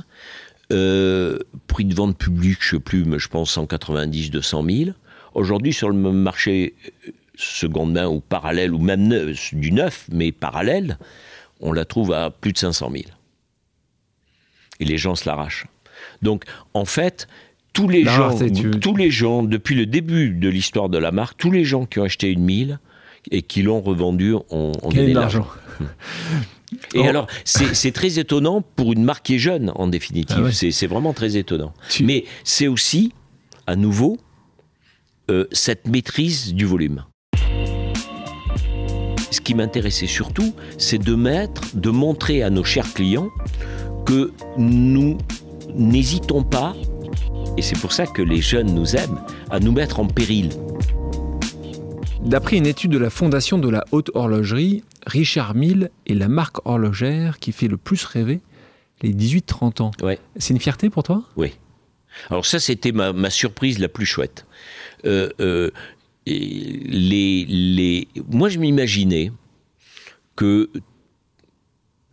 Euh, 0.72 1.40
prix 1.68 1.86
de 1.86 1.96
vente 1.96 2.18
public, 2.18 2.58
je 2.60 2.76
ne 2.76 2.80
sais 2.80 2.84
plus, 2.84 3.06
mais 3.06 3.20
je 3.20 3.30
pense 3.30 3.52
190, 3.52 4.32
200 4.32 4.66
000. 4.70 4.92
Aujourd'hui, 5.34 5.74
sur 5.74 5.90
le 5.90 5.96
marché 5.96 6.76
seconde 7.36 7.94
main 7.94 8.08
ou 8.08 8.20
parallèle, 8.20 8.74
ou 8.74 8.80
même 8.80 9.34
du 9.54 9.72
neuf, 9.72 10.08
mais 10.12 10.32
parallèle, 10.32 10.98
on 11.60 11.72
la 11.72 11.86
trouve 11.86 12.12
à 12.12 12.32
plus 12.32 12.54
de 12.54 12.58
500 12.58 12.90
000. 12.92 13.04
Et 14.80 14.86
les 14.86 14.98
gens 14.98 15.16
se 15.16 15.28
l'arrachent. 15.28 15.68
Donc, 16.22 16.44
en 16.74 16.86
fait, 16.86 17.28
tous 17.74 17.88
les, 17.88 18.04
gens, 18.04 18.38
tous 18.82 18.96
les 18.96 19.12
gens, 19.12 19.44
depuis 19.44 19.76
le 19.76 19.86
début 19.86 20.32
de 20.32 20.50
l'histoire 20.50 20.90
de 20.90 20.98
la 20.98 21.12
marque, 21.12 21.38
tous 21.38 21.52
les 21.52 21.64
gens 21.64 21.86
qui 21.86 22.00
ont 22.00 22.04
acheté 22.04 22.32
une 22.32 22.44
mille 22.44 22.80
et 23.32 23.42
qui 23.42 23.62
l'ont 23.62 23.82
revendue 23.82 24.36
ont, 24.50 24.72
ont 24.82 24.90
gagné 24.90 25.10
de 25.10 25.20
l'argent. 25.20 25.48
Et 26.94 27.00
oh. 27.00 27.04
alors, 27.04 27.28
c'est 27.46 27.92
très 27.94 28.20
étonnant 28.20 28.62
pour 28.62 28.92
une 28.92 29.04
marque 29.04 29.28
qui 29.28 29.36
est 29.36 29.40
jeune, 29.40 29.72
en 29.76 29.88
définitive. 29.88 30.48
Ah 30.48 30.52
c'est 30.52 30.88
vraiment 30.88 31.14
très 31.14 31.38
étonnant. 31.38 31.74
Mais 32.02 32.26
c'est 32.44 32.68
aussi, 32.68 33.14
à 33.68 33.76
nouveau, 33.76 34.18
euh, 35.32 35.46
cette 35.52 35.88
maîtrise 35.88 36.54
du 36.54 36.66
volume. 36.66 37.06
Ce 39.32 39.42
qui 39.42 39.56
m'intéressait 39.56 40.08
surtout, 40.08 40.54
c'est 40.78 40.98
de 40.98 41.16
mettre, 41.16 41.76
de 41.76 41.90
montrer 41.90 42.44
à 42.44 42.50
nos 42.50 42.64
chers 42.64 42.94
clients 42.94 43.30
que 44.06 44.32
nous 44.58 45.18
n'hésitons 45.74 46.44
pas, 46.44 46.76
et 47.58 47.62
c'est 47.62 47.78
pour 47.80 47.92
ça 47.92 48.08
que 48.08 48.22
les 48.22 48.42
jeunes 48.42 48.74
nous 48.74 48.96
aiment, 48.96 49.20
à 49.50 49.60
nous 49.60 49.72
mettre 49.72 50.00
en 50.00 50.08
péril. 50.08 50.50
D'après 52.22 52.58
une 52.58 52.66
étude 52.66 52.92
de 52.92 52.98
la 52.98 53.10
Fondation 53.10 53.58
de 53.58 53.70
la 53.70 53.86
Haute 53.92 54.12
Horlogerie, 54.14 54.84
Richard 55.06 55.56
Mille 55.56 55.92
est 56.08 56.14
la 56.14 56.28
marque 56.28 56.66
horlogère 56.66 57.40
qui 57.40 57.52
fait 57.52 57.68
le 57.68 57.78
plus 57.78 58.04
rêver 58.04 58.42
les 59.02 59.14
18-30 59.14 59.82
ans. 59.82 59.92
C'est 60.36 60.54
une 60.54 60.60
fierté 60.60 60.90
pour 60.90 61.04
toi? 61.04 61.24
Oui. 61.36 61.54
Alors 62.30 62.46
ça, 62.46 62.60
c'était 62.60 62.92
ma, 62.92 63.30
surprise 63.30 63.80
la 63.80 63.88
plus 63.88 64.06
chouette. 64.06 64.46
Euh, 65.06 65.30
euh, 65.40 65.70
les, 66.26 67.46
les... 67.48 68.08
Moi, 68.30 68.50
je 68.50 68.60
m'imaginais 68.60 69.32
que 70.36 70.70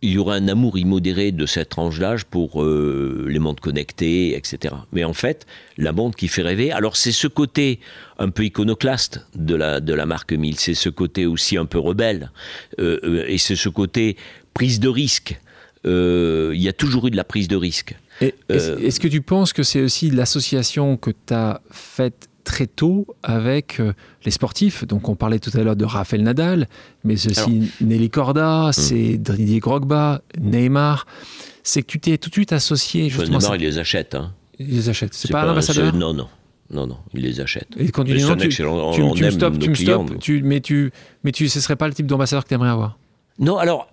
il 0.05 0.11
y 0.11 0.17
aura 0.19 0.35
un 0.35 0.47
amour 0.47 0.77
immodéré 0.77 1.31
de 1.31 1.45
cette 1.47 1.69
tranche 1.69 1.97
d'âge 1.97 2.25
pour 2.25 2.63
euh, 2.63 3.25
les 3.27 3.39
montres 3.39 3.61
connectées, 3.61 4.37
etc. 4.37 4.75
Mais 4.91 5.03
en 5.03 5.13
fait, 5.13 5.47
la 5.77 5.91
montre 5.91 6.15
qui 6.15 6.27
fait 6.27 6.43
rêver, 6.43 6.71
alors 6.71 6.95
c'est 6.95 7.11
ce 7.11 7.27
côté 7.27 7.79
un 8.19 8.29
peu 8.29 8.45
iconoclaste 8.45 9.25
de 9.33 9.55
la, 9.55 9.79
de 9.79 9.93
la 9.93 10.05
marque 10.05 10.31
1000, 10.31 10.59
c'est 10.59 10.75
ce 10.75 10.89
côté 10.89 11.25
aussi 11.25 11.57
un 11.57 11.65
peu 11.65 11.79
rebelle, 11.79 12.31
euh, 12.79 12.99
euh, 13.03 13.25
et 13.27 13.39
c'est 13.39 13.55
ce 13.55 13.69
côté 13.69 14.15
prise 14.53 14.79
de 14.79 14.89
risque. 14.89 15.39
Il 15.87 16.61
y 16.61 16.67
a 16.67 16.73
toujours 16.73 17.07
eu 17.07 17.11
de 17.11 17.15
la 17.15 17.23
prise 17.23 17.47
de 17.47 17.55
risque. 17.55 17.95
Est-ce 18.49 18.99
que 18.99 19.07
tu 19.07 19.21
penses 19.21 19.53
que 19.53 19.61
c'est 19.61 19.81
aussi 19.81 20.09
l'association 20.09 20.97
que 20.97 21.11
tu 21.11 21.33
as 21.33 21.61
faite 21.69 22.27
très 22.45 22.67
tôt 22.67 23.05
avec 23.23 23.79
euh, 23.79 23.91
les 24.23 24.31
sportifs. 24.31 24.87
Donc 24.87 25.09
on 25.09 25.15
parlait 25.15 25.39
tout 25.39 25.51
à 25.53 25.61
l'heure 25.61 25.75
de 25.75 25.83
Rafael 25.83 26.23
Nadal, 26.23 26.67
mais 27.03 27.17
ceci 27.17 27.71
Nelly 27.81 28.09
Corda, 28.09 28.69
hmm. 28.69 28.73
c'est 28.73 29.17
Didier 29.17 29.59
Grogba, 29.59 30.21
Neymar. 30.39 31.05
C'est 31.63 31.81
que 31.81 31.87
tu 31.87 31.99
t'es 31.99 32.17
tout 32.17 32.29
de 32.29 32.35
suite 32.35 32.53
associé 32.53 33.09
justement. 33.09 33.39
Neymar, 33.39 33.55
il 33.57 33.61
les 33.63 33.77
achète. 33.77 34.15
Hein. 34.15 34.31
Il 34.59 34.69
les 34.69 34.87
achète. 34.87 35.13
C'est 35.13 35.31
pas, 35.31 35.43
un 35.43 35.51
ambassadeur 35.51 35.93
Non, 35.93 36.13
non. 36.13 36.27
Non, 36.71 36.87
non, 36.87 36.97
il 37.13 37.21
les 37.21 37.41
achète. 37.41 37.67
Et 37.77 37.89
quand 37.89 38.03
tu 38.03 38.15
dis 38.15 38.23
non, 38.23 38.35
tu, 38.35 38.49
tu, 38.49 38.63
me 38.63 39.29
stops, 39.29 39.59
tu 39.59 39.69
me 39.69 39.75
stops, 39.75 40.19
tu, 40.19 40.41
mais, 40.41 40.61
tu, 40.61 40.91
mais 41.23 41.31
tu, 41.31 41.47
ce 41.47 41.59
serait 41.59 41.75
pas 41.75 41.87
le 41.87 41.93
type 41.93 42.07
d'ambassadeur 42.07 42.43
que 42.43 42.49
tu 42.49 42.55
aimerais 42.55 42.71
avoir? 42.71 42.97
Non, 43.37 43.57
alors, 43.57 43.87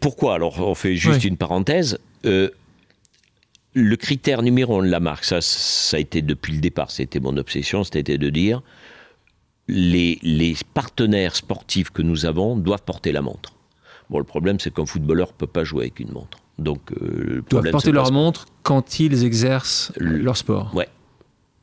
pourquoi? 0.00 0.34
Alors, 0.34 0.60
on 0.60 0.74
fait 0.74 0.94
juste 0.94 1.24
une 1.24 1.38
parenthèse. 1.38 1.98
Euh, 2.26 2.50
le 3.74 3.96
critère 3.96 4.42
numéro 4.42 4.80
un 4.80 4.84
de 4.84 4.90
la 4.90 5.00
marque, 5.00 5.24
ça, 5.24 5.40
ça 5.40 5.96
a 5.96 6.00
été 6.00 6.22
depuis 6.22 6.52
le 6.52 6.60
départ, 6.60 6.90
c'était 6.90 7.20
mon 7.20 7.36
obsession, 7.36 7.84
c'était 7.84 8.18
de 8.18 8.30
dire 8.30 8.62
les, 9.68 10.18
les 10.22 10.56
partenaires 10.74 11.36
sportifs 11.36 11.90
que 11.90 12.02
nous 12.02 12.26
avons 12.26 12.56
doivent 12.56 12.82
porter 12.82 13.12
la 13.12 13.22
montre. 13.22 13.52
Bon, 14.10 14.18
le 14.18 14.24
problème, 14.24 14.58
c'est 14.58 14.72
qu'un 14.72 14.86
footballeur 14.86 15.28
ne 15.28 15.32
peut 15.34 15.46
pas 15.46 15.64
jouer 15.64 15.84
avec 15.84 16.00
une 16.00 16.12
montre. 16.12 16.38
Donc, 16.58 16.80
euh, 16.92 17.44
doivent 17.50 17.70
porter 17.70 17.92
leur 17.92 18.10
montre 18.10 18.46
quand 18.62 18.98
ils 18.98 19.24
exercent 19.24 19.92
leur 19.98 20.36
sport. 20.36 20.74
Ouais. 20.74 20.88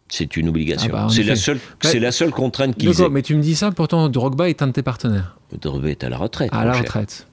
C'est 0.07 0.37
une 0.37 0.49
obligation. 0.49 0.91
Ah 0.93 1.07
bah, 1.07 1.07
c'est 1.09 1.23
la 1.23 1.35
seule, 1.35 1.59
c'est 1.81 1.99
la 1.99 2.11
seule 2.11 2.29
contrainte 2.29 2.77
qu'ils 2.77 3.01
aient. 3.01 3.09
Mais 3.09 3.23
tu 3.23 3.35
me 3.35 3.41
dis 3.41 3.55
ça, 3.55 3.71
pourtant 3.71 4.07
Drogba 4.07 4.47
est 4.49 4.61
un 4.61 4.67
de 4.67 4.71
tes 4.71 4.83
partenaires. 4.83 5.35
Drogba 5.59 5.89
est 5.89 6.03
à 6.03 6.09
la 6.09 6.17
retraite. 6.17 6.51
À 6.53 6.63
la 6.63 6.73
retraite. 6.73 7.27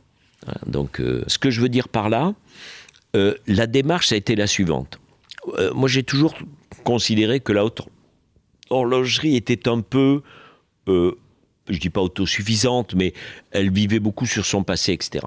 Donc, 0.67 0.99
euh, 0.99 1.23
ce 1.27 1.39
que 1.39 1.51
je 1.51 1.61
veux 1.61 1.69
dire 1.69 1.89
par 1.89 2.09
là, 2.09 2.33
euh, 3.15 3.35
la 3.47 3.67
démarche, 3.67 4.13
a 4.13 4.17
été 4.17 4.37
la 4.37 4.47
suivante. 4.47 4.99
Euh, 5.59 5.73
moi, 5.75 5.89
j'ai 5.89 6.03
toujours 6.03 6.35
considéré 6.85 7.41
que 7.41 7.53
la 7.53 7.65
haute 7.65 7.83
horlogerie 8.71 9.37
était 9.37 9.69
un 9.69 9.81
peu, 9.81 10.23
euh, 10.89 11.19
je 11.69 11.79
dis 11.79 11.91
pas 11.91 12.01
autosuffisante, 12.01 12.95
mais 12.95 13.13
elle 13.51 13.71
vivait 13.71 14.01
beaucoup 14.01 14.27
sur 14.27 14.47
son 14.47 14.65
passé, 14.65 14.93
etc. 14.93 15.27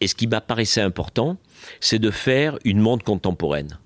Et 0.00 0.08
ce 0.08 0.14
qui 0.14 0.26
m'apparaissait 0.26 0.80
important, 0.80 1.38
c'est 1.80 2.00
de 2.00 2.10
faire 2.10 2.58
une 2.64 2.80
montre 2.80 3.04
contemporaine. 3.04 3.78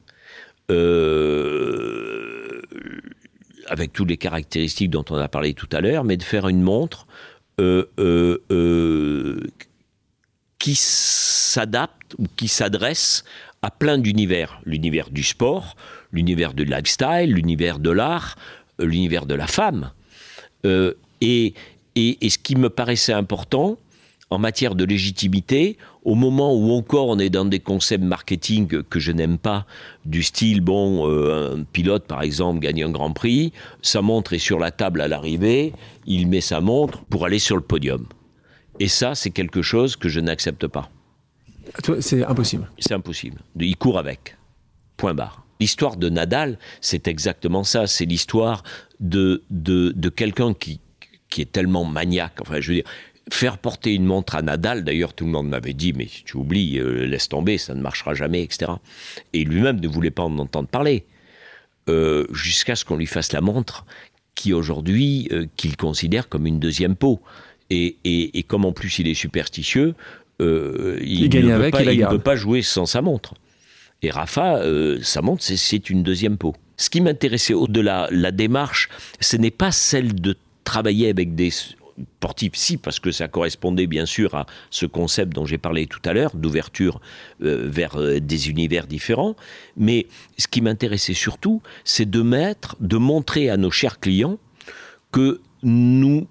avec 3.70 3.92
toutes 3.92 4.08
les 4.08 4.16
caractéristiques 4.16 4.90
dont 4.90 5.04
on 5.10 5.16
a 5.16 5.28
parlé 5.28 5.52
tout 5.52 5.68
à 5.72 5.80
l'heure, 5.82 6.04
mais 6.04 6.16
de 6.16 6.22
faire 6.22 6.48
une 6.48 6.62
montre 6.62 7.06
qui 10.58 10.74
s'adapte 10.76 12.14
ou 12.18 12.24
qui 12.36 12.48
s'adresse 12.48 13.24
à 13.62 13.70
plein 13.70 13.98
d'univers. 13.98 14.60
L'univers 14.64 15.10
du 15.10 15.22
sport, 15.22 15.76
l'univers 16.12 16.54
du 16.54 16.64
lifestyle, 16.64 17.32
l'univers 17.32 17.78
de 17.78 17.90
l'art, 17.90 18.36
euh, 18.80 18.86
l'univers 18.86 19.26
de 19.26 19.34
la 19.34 19.46
femme. 19.46 19.92
Euh, 20.64 20.94
et, 21.20 21.54
ce 21.96 22.38
qui 22.38 22.54
me 22.54 22.70
paraissait 22.70 23.12
important 23.12 23.76
en 24.30 24.38
matière 24.38 24.74
de 24.74 24.84
légitimité, 24.84 25.78
au 26.04 26.14
moment 26.14 26.54
où 26.54 26.70
encore 26.72 27.08
on 27.08 27.18
est 27.18 27.30
dans 27.30 27.46
des 27.46 27.60
concepts 27.60 28.04
marketing 28.04 28.82
que 28.82 29.00
je 29.00 29.10
n'aime 29.10 29.38
pas, 29.38 29.66
du 30.04 30.22
style, 30.22 30.60
bon, 30.60 31.08
euh, 31.08 31.56
un 31.56 31.64
pilote 31.64 32.04
par 32.04 32.22
exemple 32.22 32.60
gagne 32.60 32.84
un 32.84 32.90
grand 32.90 33.12
prix, 33.12 33.52
sa 33.82 34.02
montre 34.02 34.34
est 34.34 34.38
sur 34.38 34.58
la 34.58 34.70
table 34.70 35.00
à 35.00 35.08
l'arrivée, 35.08 35.72
il 36.06 36.28
met 36.28 36.42
sa 36.42 36.60
montre 36.60 37.02
pour 37.06 37.24
aller 37.24 37.38
sur 37.38 37.56
le 37.56 37.62
podium. 37.62 38.06
Et 38.80 38.88
ça, 38.88 39.14
c'est 39.14 39.30
quelque 39.30 39.62
chose 39.62 39.96
que 39.96 40.08
je 40.08 40.20
n'accepte 40.20 40.66
pas. 40.66 40.90
C'est 42.00 42.24
impossible. 42.24 42.70
C'est 42.78 42.94
impossible. 42.94 43.38
Il 43.58 43.76
court 43.76 43.98
avec. 43.98 44.36
Point 44.96 45.14
barre. 45.14 45.44
L'histoire 45.60 45.96
de 45.96 46.08
Nadal, 46.08 46.58
c'est 46.80 47.08
exactement 47.08 47.64
ça. 47.64 47.86
C'est 47.86 48.04
l'histoire 48.04 48.62
de, 49.00 49.42
de, 49.50 49.92
de 49.94 50.08
quelqu'un 50.08 50.54
qui, 50.54 50.80
qui 51.28 51.42
est 51.42 51.52
tellement 51.52 51.84
maniaque. 51.84 52.40
Enfin, 52.40 52.60
je 52.60 52.68
veux 52.68 52.74
dire, 52.76 52.90
faire 53.30 53.58
porter 53.58 53.94
une 53.94 54.04
montre 54.04 54.34
à 54.34 54.42
Nadal, 54.42 54.84
d'ailleurs 54.84 55.14
tout 55.14 55.24
le 55.24 55.30
monde 55.30 55.48
m'avait 55.48 55.74
dit, 55.74 55.92
mais 55.92 56.06
tu 56.06 56.36
oublies, 56.36 56.78
euh, 56.78 57.06
laisse 57.06 57.28
tomber, 57.28 57.58
ça 57.58 57.74
ne 57.74 57.80
marchera 57.80 58.14
jamais, 58.14 58.42
etc. 58.42 58.72
Et 59.32 59.44
lui-même 59.44 59.80
ne 59.80 59.88
voulait 59.88 60.10
pas 60.10 60.22
en 60.22 60.38
entendre 60.38 60.68
parler, 60.68 61.04
euh, 61.88 62.26
jusqu'à 62.32 62.76
ce 62.76 62.84
qu'on 62.84 62.96
lui 62.96 63.06
fasse 63.06 63.32
la 63.32 63.40
montre, 63.40 63.84
qui 64.34 64.52
aujourd'hui, 64.52 65.28
euh, 65.32 65.46
qu'il 65.56 65.76
considère 65.76 66.28
comme 66.28 66.46
une 66.46 66.60
deuxième 66.60 66.96
peau. 66.96 67.20
Et, 67.70 67.96
et, 68.04 68.38
et, 68.38 68.42
comme 68.42 68.64
en 68.64 68.72
plus 68.72 68.98
il 68.98 69.08
est 69.08 69.14
superstitieux, 69.14 69.94
il, 70.40 70.46
il, 71.02 71.46
ne, 71.46 71.52
avec, 71.52 71.72
pas, 71.72 71.82
il 71.82 72.00
ne 72.00 72.06
peut 72.06 72.18
pas 72.18 72.36
jouer 72.36 72.62
sans 72.62 72.86
sa 72.86 73.02
montre. 73.02 73.34
Et 74.02 74.10
Rafa, 74.10 74.62
sa 75.02 75.22
montre, 75.22 75.42
c'est 75.42 75.90
une 75.90 76.02
deuxième 76.02 76.38
peau. 76.38 76.54
Ce 76.76 76.88
qui 76.88 77.00
m'intéressait 77.00 77.54
au-delà, 77.54 78.08
la 78.12 78.30
démarche, 78.30 78.88
ce 79.20 79.36
n'est 79.36 79.50
pas 79.50 79.72
celle 79.72 80.14
de 80.14 80.36
travailler 80.62 81.08
avec 81.08 81.34
des 81.34 81.50
sportifs, 81.50 82.54
si, 82.54 82.76
parce 82.76 83.00
que 83.00 83.10
ça 83.10 83.28
correspondait 83.28 83.86
bien 83.86 84.06
sûr 84.06 84.34
à 84.34 84.46
ce 84.70 84.86
concept 84.86 85.34
dont 85.34 85.44
j'ai 85.44 85.58
parlé 85.58 85.86
tout 85.86 86.00
à 86.04 86.12
l'heure, 86.12 86.36
d'ouverture 86.36 87.00
euh, 87.42 87.68
vers 87.68 87.96
euh, 87.96 88.20
des 88.20 88.50
univers 88.50 88.86
différents. 88.86 89.34
Mais 89.76 90.06
ce 90.36 90.46
qui 90.46 90.60
m'intéressait 90.60 91.14
surtout, 91.14 91.62
c'est 91.84 92.08
de 92.08 92.22
mettre, 92.22 92.76
de 92.80 92.96
montrer 92.96 93.50
à 93.50 93.56
nos 93.56 93.70
chers 93.70 93.98
clients 93.98 94.38
que 95.10 95.40
nous 95.62 96.26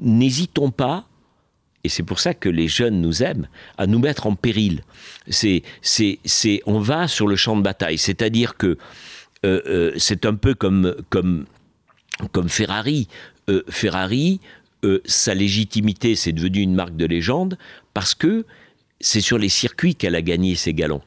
n'hésitons 0.00 0.70
pas 0.70 1.08
et 1.84 1.88
c'est 1.88 2.02
pour 2.02 2.18
ça 2.20 2.34
que 2.34 2.48
les 2.48 2.68
jeunes 2.68 3.00
nous 3.00 3.22
aiment, 3.22 3.48
à 3.76 3.86
nous 3.86 3.98
mettre 3.98 4.26
en 4.26 4.34
péril. 4.34 4.82
C'est, 5.28 5.62
c'est, 5.80 6.18
c'est, 6.24 6.60
on 6.66 6.80
va 6.80 7.08
sur 7.08 7.26
le 7.26 7.36
champ 7.36 7.56
de 7.56 7.62
bataille. 7.62 7.98
C'est-à-dire 7.98 8.56
que 8.56 8.76
euh, 9.46 9.62
euh, 9.66 9.92
c'est 9.96 10.26
un 10.26 10.34
peu 10.34 10.54
comme, 10.54 10.96
comme, 11.08 11.46
comme 12.32 12.48
Ferrari. 12.48 13.08
Euh, 13.48 13.62
Ferrari, 13.68 14.40
sa 15.04 15.34
légitimité, 15.34 16.14
c'est 16.14 16.32
devenu 16.32 16.60
une 16.60 16.74
marque 16.74 16.96
de 16.96 17.06
légende 17.06 17.58
parce 17.94 18.14
que 18.14 18.44
c'est 19.00 19.20
sur 19.20 19.38
les 19.38 19.48
circuits 19.48 19.94
qu'elle 19.94 20.14
a 20.14 20.22
gagné 20.22 20.54
ses 20.56 20.74
galons. 20.74 21.02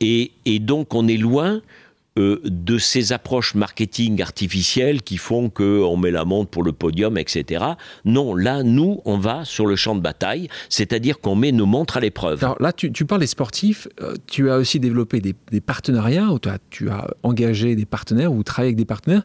Et, 0.00 0.32
et, 0.44 0.58
donc 0.58 0.94
on 0.94 1.08
est 1.08 1.16
loin 1.16 1.60
euh, 2.18 2.40
de 2.44 2.78
ces 2.78 3.12
approches 3.12 3.54
marketing 3.54 4.22
artificielles 4.22 5.02
qui 5.02 5.16
font 5.16 5.50
qu'on 5.50 5.96
met 5.96 6.10
la 6.10 6.24
montre 6.24 6.50
pour 6.50 6.62
le 6.62 6.72
podium, 6.72 7.18
etc. 7.18 7.64
Non, 8.04 8.34
là, 8.34 8.62
nous, 8.62 9.00
on 9.04 9.18
va 9.18 9.44
sur 9.44 9.66
le 9.66 9.76
champ 9.76 9.94
de 9.94 10.00
bataille, 10.00 10.48
c'est-à-dire 10.68 11.20
qu'on 11.20 11.34
met 11.34 11.52
nos 11.52 11.66
montres 11.66 11.96
à 11.96 12.00
l'épreuve. 12.00 12.42
Alors 12.44 12.56
là, 12.60 12.72
tu, 12.72 12.92
tu, 12.92 13.04
parles 13.04 13.20
des 13.20 13.26
sportifs, 13.26 13.88
euh, 14.00 14.14
tu 14.26 14.50
as 14.50 14.58
aussi 14.58 14.80
développé 14.80 15.20
des, 15.20 15.34
des 15.50 15.60
partenariats, 15.60 16.30
ou 16.30 16.38
tu 16.38 16.48
as, 16.48 16.58
tu 16.70 16.88
as 16.90 17.08
engagé 17.22 17.74
des 17.74 17.86
partenaires, 17.86 18.32
ou 18.32 18.42
travaillé 18.42 18.68
avec 18.68 18.76
des 18.76 18.84
partenaires 18.84 19.22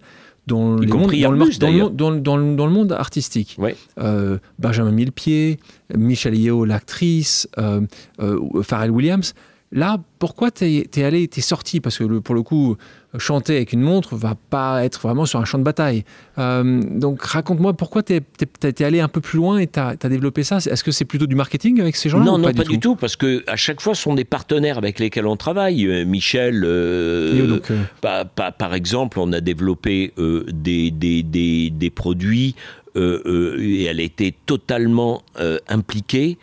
dans, 0.50 0.76
le, 0.76 2.70
monde 2.70 2.92
artistique. 2.92 3.56
Ouais. 3.60 3.76
Euh, 4.00 4.38
Benjamin 4.58 4.92
Millepied, 4.92 5.60
Michel 5.96 6.36
Yeo, 6.36 6.66
l'actrice, 6.66 7.48
euh, 7.58 7.82
euh, 8.20 8.64
Pharrell 8.64 8.92
Williams. 8.92 9.34
Là, 9.72 9.98
pourquoi 10.18 10.50
t'es 10.50 10.90
es 10.96 11.04
allé, 11.04 11.28
t'es 11.28 11.42
sorti? 11.42 11.80
Parce 11.80 12.00
que 12.00 12.04
le, 12.04 12.22
pour 12.22 12.34
le 12.34 12.42
coup, 12.42 12.76
chanter 13.18 13.56
avec 13.56 13.74
une 13.74 13.82
montre 13.82 14.16
va 14.16 14.36
pas 14.36 14.84
être 14.84 15.00
vraiment 15.00 15.26
sur 15.26 15.40
un 15.40 15.46
champ 15.46 15.60
de 15.60 15.64
bataille. 15.64 16.06
Euh, 16.40 16.82
donc 16.84 17.22
raconte-moi 17.24 17.74
pourquoi 17.74 18.02
t'es 18.02 18.22
es, 18.64 18.84
allé 18.84 19.00
un 19.00 19.08
peu 19.08 19.22
plus 19.22 19.38
loin 19.38 19.58
et 19.60 19.68
t'as 19.68 19.90
as 20.02 20.10
développé 20.10 20.44
ça? 20.44 20.58
Est-ce 20.58 20.84
que 20.84 20.92
c'est 20.92 21.06
plutôt 21.06 21.28
du 21.28 21.36
marketing 21.36 21.80
avec 21.82 21.96
ces 21.96 22.10
gens-là 22.10 22.26
Non, 22.26 22.38
non, 22.40 22.46
pas, 22.46 22.54
pas, 22.54 22.64
du, 22.64 22.70
du 22.70 22.80
tout? 22.80 22.96
parce 22.96 23.16
que 23.16 23.44
à 23.48 23.56
chaque 23.56 23.80
fois, 23.80 23.94
ce 23.94 24.02
sont 24.02 24.16
des 24.16 24.26
partenaires 24.26 24.80
avec 24.80 25.00
lesquels 25.00 25.28
on 25.28 25.38
travaille. 25.38 25.86
Euh, 25.86 26.04
Michel, 26.04 26.64
euh, 26.66 27.48
donc, 27.48 27.72
par, 28.02 28.74
exemple, 28.74 29.20
on 29.20 29.32
a 29.34 29.42
développé 29.42 30.14
des, 30.52 30.92
des, 30.92 31.24
des, 31.24 31.70
des, 31.70 31.90
produits 31.90 32.56
et 32.96 33.84
elle 33.86 34.00
été 34.00 34.36
totalement 34.46 35.22
impliquée 35.68 36.38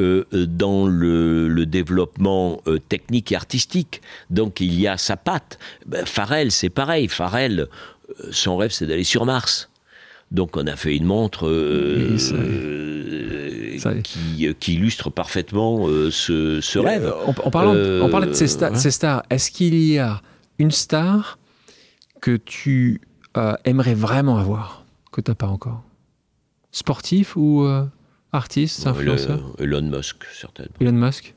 euh, 0.00 0.24
dans 0.32 0.86
le, 0.86 1.48
le 1.48 1.66
développement 1.66 2.62
euh, 2.66 2.78
technique 2.78 3.32
et 3.32 3.36
artistique. 3.36 4.00
Donc 4.30 4.60
il 4.60 4.78
y 4.80 4.88
a 4.88 4.96
sa 4.96 5.16
patte. 5.16 5.58
Ben, 5.86 6.06
Farrell, 6.06 6.50
c'est 6.50 6.70
pareil. 6.70 7.08
Farrell, 7.08 7.60
euh, 7.60 8.28
son 8.30 8.56
rêve, 8.56 8.70
c'est 8.72 8.86
d'aller 8.86 9.04
sur 9.04 9.26
Mars. 9.26 9.68
Donc 10.30 10.56
on 10.56 10.66
a 10.66 10.76
fait 10.76 10.96
une 10.96 11.04
montre 11.04 11.46
euh, 11.46 12.16
ça, 12.18 12.36
ça, 13.78 13.94
qui, 14.00 14.54
qui, 14.58 14.74
illustre 14.74 15.10
parfaitement 15.10 15.88
euh, 15.88 16.10
ce, 16.10 16.60
ce, 16.60 16.78
rêve. 16.78 17.12
En, 17.26 17.30
en, 17.30 17.50
parlant, 17.50 17.74
en 18.02 18.08
parlant 18.08 18.26
de 18.28 18.32
ces, 18.32 18.46
sta 18.46 18.74
ces 18.74 18.90
stars, 18.90 19.22
est-ce 19.30 19.50
qu'il 19.50 19.74
y 19.74 19.98
a 19.98 20.22
une 20.58 20.70
star 20.70 21.38
que 22.20 22.36
tu 22.36 23.00
aimerais 23.64 23.94
vraiment 23.94 24.38
avoir, 24.38 24.84
que 25.12 25.20
tu 25.20 25.30
n'as 25.30 25.34
pas 25.34 25.48
encore? 25.48 25.82
Sportif 26.72 27.36
ou 27.36 27.66
Artiste, 28.32 28.86
influenceur 28.86 29.54
Elon 29.58 29.82
Musk, 29.82 30.24
certainement. 30.32 30.74
Elon 30.80 30.92
Musk. 30.92 31.34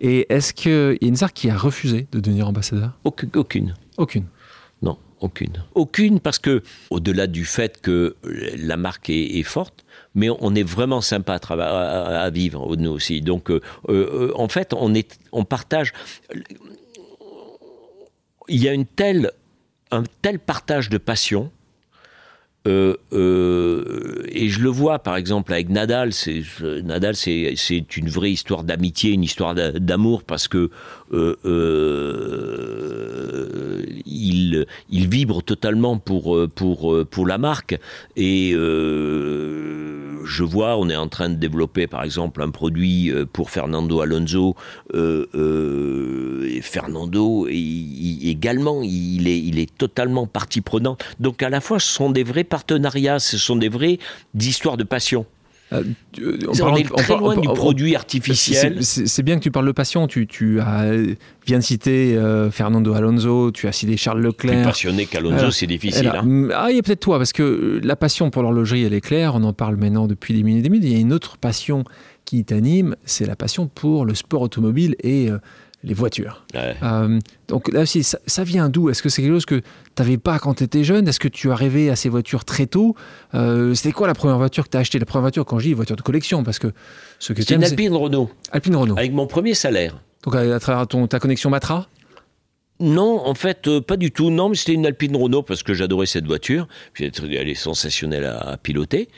Et 0.00 0.26
est-ce 0.32 0.52
qu'il 0.52 0.72
y 0.72 1.04
a 1.04 1.08
une 1.08 1.16
star 1.16 1.32
qui 1.32 1.50
a 1.50 1.56
refusé 1.56 2.06
de 2.12 2.20
devenir 2.20 2.48
ambassadeur? 2.48 2.92
Aucune. 3.04 3.30
Aucune. 3.34 3.74
Aucune. 3.96 4.24
Non, 4.82 4.98
aucune. 5.20 5.64
Aucune 5.74 6.20
parce 6.20 6.38
que, 6.38 6.62
au-delà 6.90 7.26
du 7.26 7.44
fait 7.44 7.80
que 7.80 8.16
la 8.22 8.76
marque 8.76 9.10
est, 9.10 9.38
est, 9.38 9.42
forte, 9.42 9.84
mais 10.14 10.28
on 10.40 10.54
est 10.54 10.62
vraiment 10.62 11.00
sympa 11.00 11.38
à, 11.48 11.54
à, 11.54 12.20
à 12.22 12.30
vivre, 12.30 12.76
nous 12.76 12.90
aussi. 12.90 13.20
Donc, 13.20 13.50
euh, 13.50 13.60
euh, 13.88 14.32
en 14.36 14.48
fait, 14.48 14.72
on, 14.74 14.94
est, 14.94 15.18
on 15.32 15.44
partage. 15.44 15.92
Il 18.48 18.62
y 18.62 18.68
a 18.68 18.72
une 18.72 18.86
telle, 18.86 19.32
un 19.90 20.04
tel 20.22 20.38
partage 20.38 20.88
de 20.88 20.98
passion 20.98 21.50
euh, 22.68 22.94
euh, 23.14 24.22
et 24.28 24.48
je 24.48 24.60
le 24.60 24.68
vois 24.68 24.98
par 24.98 25.16
exemple 25.16 25.52
avec 25.52 25.68
Nadal. 25.70 26.12
C'est, 26.12 26.42
Nadal, 26.84 27.16
c'est, 27.16 27.96
une 27.96 28.08
vraie 28.08 28.30
histoire 28.30 28.62
d'amitié, 28.62 29.12
une 29.12 29.24
histoire 29.24 29.54
d'amour 29.54 30.22
parce 30.22 30.48
que 30.48 30.70
euh, 31.12 31.34
il, 34.06 34.66
vibre 34.90 35.42
totalement 35.42 35.98
pour, 35.98 36.38
pour, 36.54 37.26
la 37.26 37.38
marque. 37.38 37.78
Et 38.16 38.52
je 40.24 40.44
vois, 40.44 40.76
on 40.76 40.88
est 40.88 40.96
en 40.96 41.08
train 41.08 41.28
de 41.28 41.34
développer 41.34 41.86
par 41.86 42.02
exemple 42.02 42.42
un 42.42 42.50
produit 42.50 43.12
pour 43.32 43.50
Fernando 43.50 44.00
Alonso. 44.00 44.54
et 44.94 46.60
Fernando, 46.62 47.46
également, 47.48 48.82
il 48.82 49.28
est, 49.28 49.38
il 49.38 49.58
est 49.58 49.76
totalement 49.76 50.26
partie 50.26 50.60
prenante. 50.60 51.04
Donc 51.20 51.42
à 51.42 51.48
la 51.48 51.60
fois, 51.60 51.78
ce 51.78 51.92
sont 51.92 52.10
des 52.10 52.24
vrais 52.24 52.44
partenariats, 52.44 53.18
ce 53.18 53.38
sont 53.38 53.56
des 53.56 53.68
vraies 53.68 53.98
histoires 54.34 54.76
de 54.76 54.84
passion. 54.84 55.26
Euh, 55.72 55.82
on, 56.18 56.62
on 56.62 56.76
est 56.76 56.84
très 56.84 57.14
on, 57.14 57.18
loin 57.18 57.34
on, 57.36 57.40
du 57.40 57.48
produit 57.48 57.94
artificiel. 57.94 58.78
C'est 58.82 59.22
bien 59.22 59.36
que 59.36 59.42
tu 59.42 59.50
parles 59.50 59.66
de 59.66 59.72
passion. 59.72 60.06
Tu, 60.06 60.26
tu 60.26 60.60
as, 60.60 60.92
viens 61.46 61.58
de 61.58 61.64
citer 61.64 62.16
euh, 62.16 62.50
Fernando 62.50 62.94
Alonso, 62.94 63.50
tu 63.50 63.68
as 63.68 63.72
cité 63.72 63.96
Charles 63.96 64.20
Leclerc. 64.20 64.62
Plus 64.62 64.64
passionné 64.64 65.06
qu'Alonso, 65.06 65.50
c'est 65.50 65.66
difficile. 65.66 66.08
Alors, 66.08 66.24
hein. 66.24 66.48
Ah, 66.54 66.68
il 66.70 66.76
y 66.76 66.78
a 66.78 66.82
peut-être 66.82 67.00
toi, 67.00 67.18
parce 67.18 67.32
que 67.32 67.80
la 67.82 67.96
passion 67.96 68.30
pour 68.30 68.42
l'horlogerie, 68.42 68.84
elle 68.84 68.94
est 68.94 69.00
claire. 69.00 69.34
On 69.34 69.44
en 69.44 69.52
parle 69.52 69.76
maintenant 69.76 70.06
depuis 70.06 70.34
des 70.34 70.42
minutes 70.42 70.60
et 70.60 70.62
des 70.62 70.70
minutes. 70.70 70.88
Il 70.88 70.92
y 70.92 70.96
a 70.96 71.00
une 71.00 71.12
autre 71.12 71.36
passion 71.36 71.84
qui 72.24 72.44
t'anime, 72.44 72.94
c'est 73.04 73.24
la 73.24 73.36
passion 73.36 73.68
pour 73.68 74.04
le 74.04 74.14
sport 74.14 74.42
automobile 74.42 74.96
et 75.02 75.30
euh, 75.30 75.38
les 75.84 75.94
voitures. 75.94 76.44
Ouais. 76.54 76.74
Euh, 76.82 77.18
donc 77.46 77.72
là 77.72 77.82
aussi, 77.82 78.02
ça, 78.02 78.18
ça 78.26 78.42
vient 78.44 78.68
d'où? 78.68 78.90
Est-ce 78.90 79.02
que 79.02 79.08
c'est 79.08 79.22
quelque 79.22 79.34
chose 79.34 79.46
que 79.46 79.56
tu 79.56 79.62
n'avais 79.98 80.18
pas 80.18 80.38
quand 80.38 80.54
tu 80.54 80.64
étais 80.64 80.82
jeune? 80.82 81.06
Est-ce 81.06 81.20
que 81.20 81.28
tu 81.28 81.50
as 81.50 81.54
rêvé 81.54 81.88
à 81.88 81.96
ces 81.96 82.08
voitures 82.08 82.44
très 82.44 82.66
tôt? 82.66 82.96
Euh, 83.34 83.74
C'était 83.74 83.92
quoi 83.92 84.06
la 84.08 84.14
première 84.14 84.38
voiture 84.38 84.64
que 84.64 84.70
tu 84.70 84.76
as 84.76 84.80
achetée? 84.80 84.98
La 84.98 85.06
première 85.06 85.22
voiture, 85.22 85.44
quand 85.44 85.58
je 85.60 85.68
dis 85.68 85.74
voiture 85.74 85.96
de 85.96 86.02
collection, 86.02 86.42
parce 86.42 86.58
que 86.58 86.72
ce 87.20 87.32
que 87.32 87.42
C'est 87.42 87.54
une 87.54 87.62
Alpine 87.64 87.94
Renault. 87.94 88.28
Alpine 88.50 88.74
Renault. 88.76 88.98
Avec 88.98 89.12
mon 89.12 89.26
premier 89.28 89.54
salaire. 89.54 90.00
Donc 90.24 90.34
à, 90.34 90.40
à 90.40 90.58
travers 90.58 90.86
ton, 90.88 91.06
ta 91.06 91.20
connexion 91.20 91.48
Matra? 91.50 91.86
Non, 92.80 93.20
en 93.26 93.34
fait, 93.34 93.66
euh, 93.66 93.80
pas 93.80 93.96
du 93.96 94.12
tout. 94.12 94.30
Non, 94.30 94.48
mais 94.48 94.54
c'était 94.56 94.74
une 94.74 94.86
Alpine 94.86 95.16
Renault 95.16 95.42
parce 95.42 95.62
que 95.64 95.74
j'adorais 95.74 96.06
cette 96.06 96.26
voiture. 96.26 96.68
Puis 96.92 97.10
elle 97.20 97.48
est 97.48 97.54
sensationnelle 97.54 98.24
à, 98.24 98.38
à 98.38 98.56
piloter. 98.56 99.08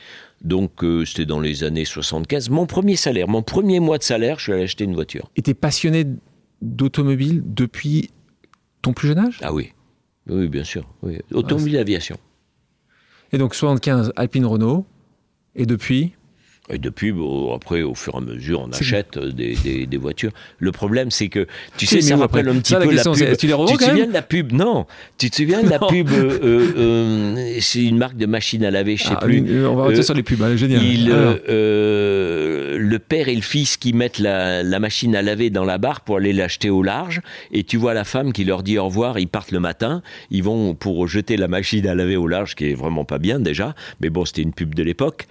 Donc, 0.43 0.83
euh, 0.83 1.05
c'était 1.05 1.25
dans 1.27 1.39
les 1.39 1.63
années 1.63 1.85
75. 1.85 2.49
Mon 2.49 2.65
premier 2.65 2.95
salaire, 2.95 3.27
mon 3.27 3.43
premier 3.43 3.79
mois 3.79 3.99
de 3.99 4.03
salaire, 4.03 4.39
je 4.39 4.43
suis 4.45 4.53
allé 4.53 4.63
acheter 4.63 4.83
une 4.85 4.95
voiture. 4.95 5.29
Et 5.35 5.43
tu 5.43 5.51
es 5.51 5.53
passionné 5.53 6.05
d'automobile 6.61 7.43
depuis 7.45 8.11
ton 8.81 8.93
plus 8.93 9.09
jeune 9.09 9.19
âge? 9.19 9.39
Ah 9.41 9.53
oui, 9.53 9.73
oui, 10.27 10.47
bien 10.47 10.63
sûr. 10.63 10.87
Oui. 11.01 11.19
Automobile 11.33 11.75
ouais, 11.75 11.79
aviation. 11.79 12.17
Et 13.31 13.37
donc 13.37 13.55
75 13.55 14.13
Alpine 14.15 14.45
Renault, 14.45 14.85
et 15.55 15.65
depuis? 15.65 16.13
Et 16.73 16.77
depuis, 16.77 17.11
bon, 17.11 17.53
après, 17.55 17.81
au 17.81 17.95
fur 17.95 18.13
et 18.15 18.17
à 18.17 18.21
mesure, 18.21 18.61
on 18.67 18.71
achète 18.71 19.17
euh, 19.17 19.31
des, 19.31 19.55
des- 19.63 19.85
des 19.85 19.97
voitures. 19.97 20.31
Le 20.59 20.71
problème, 20.71 21.11
c'est 21.11 21.27
que, 21.27 21.47
tu 21.77 21.85
sais, 21.85 22.01
ça 22.01 22.15
rappelle 22.17 22.47
un 22.49 22.55
petit 22.59 22.73
Ça, 22.73 22.79
peu 22.79 22.85
la 22.85 22.91
question, 22.93 23.11
pub. 23.13 23.19
tu 23.37 23.47
les 23.47 23.53
Tu 23.67 23.77
te 23.77 23.83
souviens 23.83 24.07
de 24.07 24.13
la 24.13 24.21
pub? 24.21 24.51
Non. 24.53 24.85
Tu 25.17 25.29
te 25.29 25.35
souviens 25.35 25.63
de 25.63 25.69
la 25.69 25.79
pub 25.79 26.09
euh, 26.11 26.39
euh, 26.43 26.67
euh, 26.77 27.57
C'est 27.59 27.83
une 27.83 27.97
marque 27.97 28.17
de 28.17 28.25
machine 28.25 28.63
à 28.63 28.71
laver, 28.71 28.95
je 28.97 29.03
sais 29.03 29.09
Ah, 29.15 29.17
plus. 29.23 29.65
On 29.65 29.75
va 29.75 29.83
rester 29.85 29.99
Euh, 29.99 30.03
sur 30.03 30.13
les 30.13 30.23
pubs, 30.23 30.41
allez, 30.41 30.57
génial. 30.57 30.81
Il, 30.83 31.09
le 31.09 32.97
père 32.99 33.27
et 33.27 33.35
le 33.35 33.41
fils 33.41 33.77
qui 33.77 33.93
mettent 33.93 34.19
la, 34.19 34.63
la 34.63 34.79
machine 34.79 35.15
à 35.15 35.21
laver 35.21 35.49
dans 35.49 35.65
la 35.65 35.77
barre 35.77 36.01
pour 36.01 36.17
aller 36.17 36.33
l'acheter 36.33 36.69
au 36.69 36.83
large, 36.83 37.21
et 37.51 37.63
tu 37.63 37.77
vois 37.77 37.93
la 37.93 38.03
femme 38.03 38.33
qui 38.33 38.43
leur 38.43 38.63
dit 38.63 38.77
au 38.77 38.85
revoir, 38.85 39.19
ils 39.19 39.27
partent 39.27 39.51
le 39.51 39.59
matin, 39.59 40.01
ils 40.29 40.43
vont 40.43 40.73
pour 40.75 41.07
jeter 41.07 41.37
la 41.37 41.47
machine 41.47 41.85
à 41.87 41.95
laver 41.95 42.15
au 42.17 42.27
large, 42.27 42.55
qui 42.55 42.71
est 42.71 42.73
vraiment 42.73 43.05
pas 43.05 43.17
bien 43.19 43.39
déjà, 43.39 43.75
mais 44.01 44.09
bon, 44.09 44.25
c'était 44.25 44.41
une 44.41 44.53
pub 44.53 44.73
de 44.75 44.83
l'époque. 44.83 45.27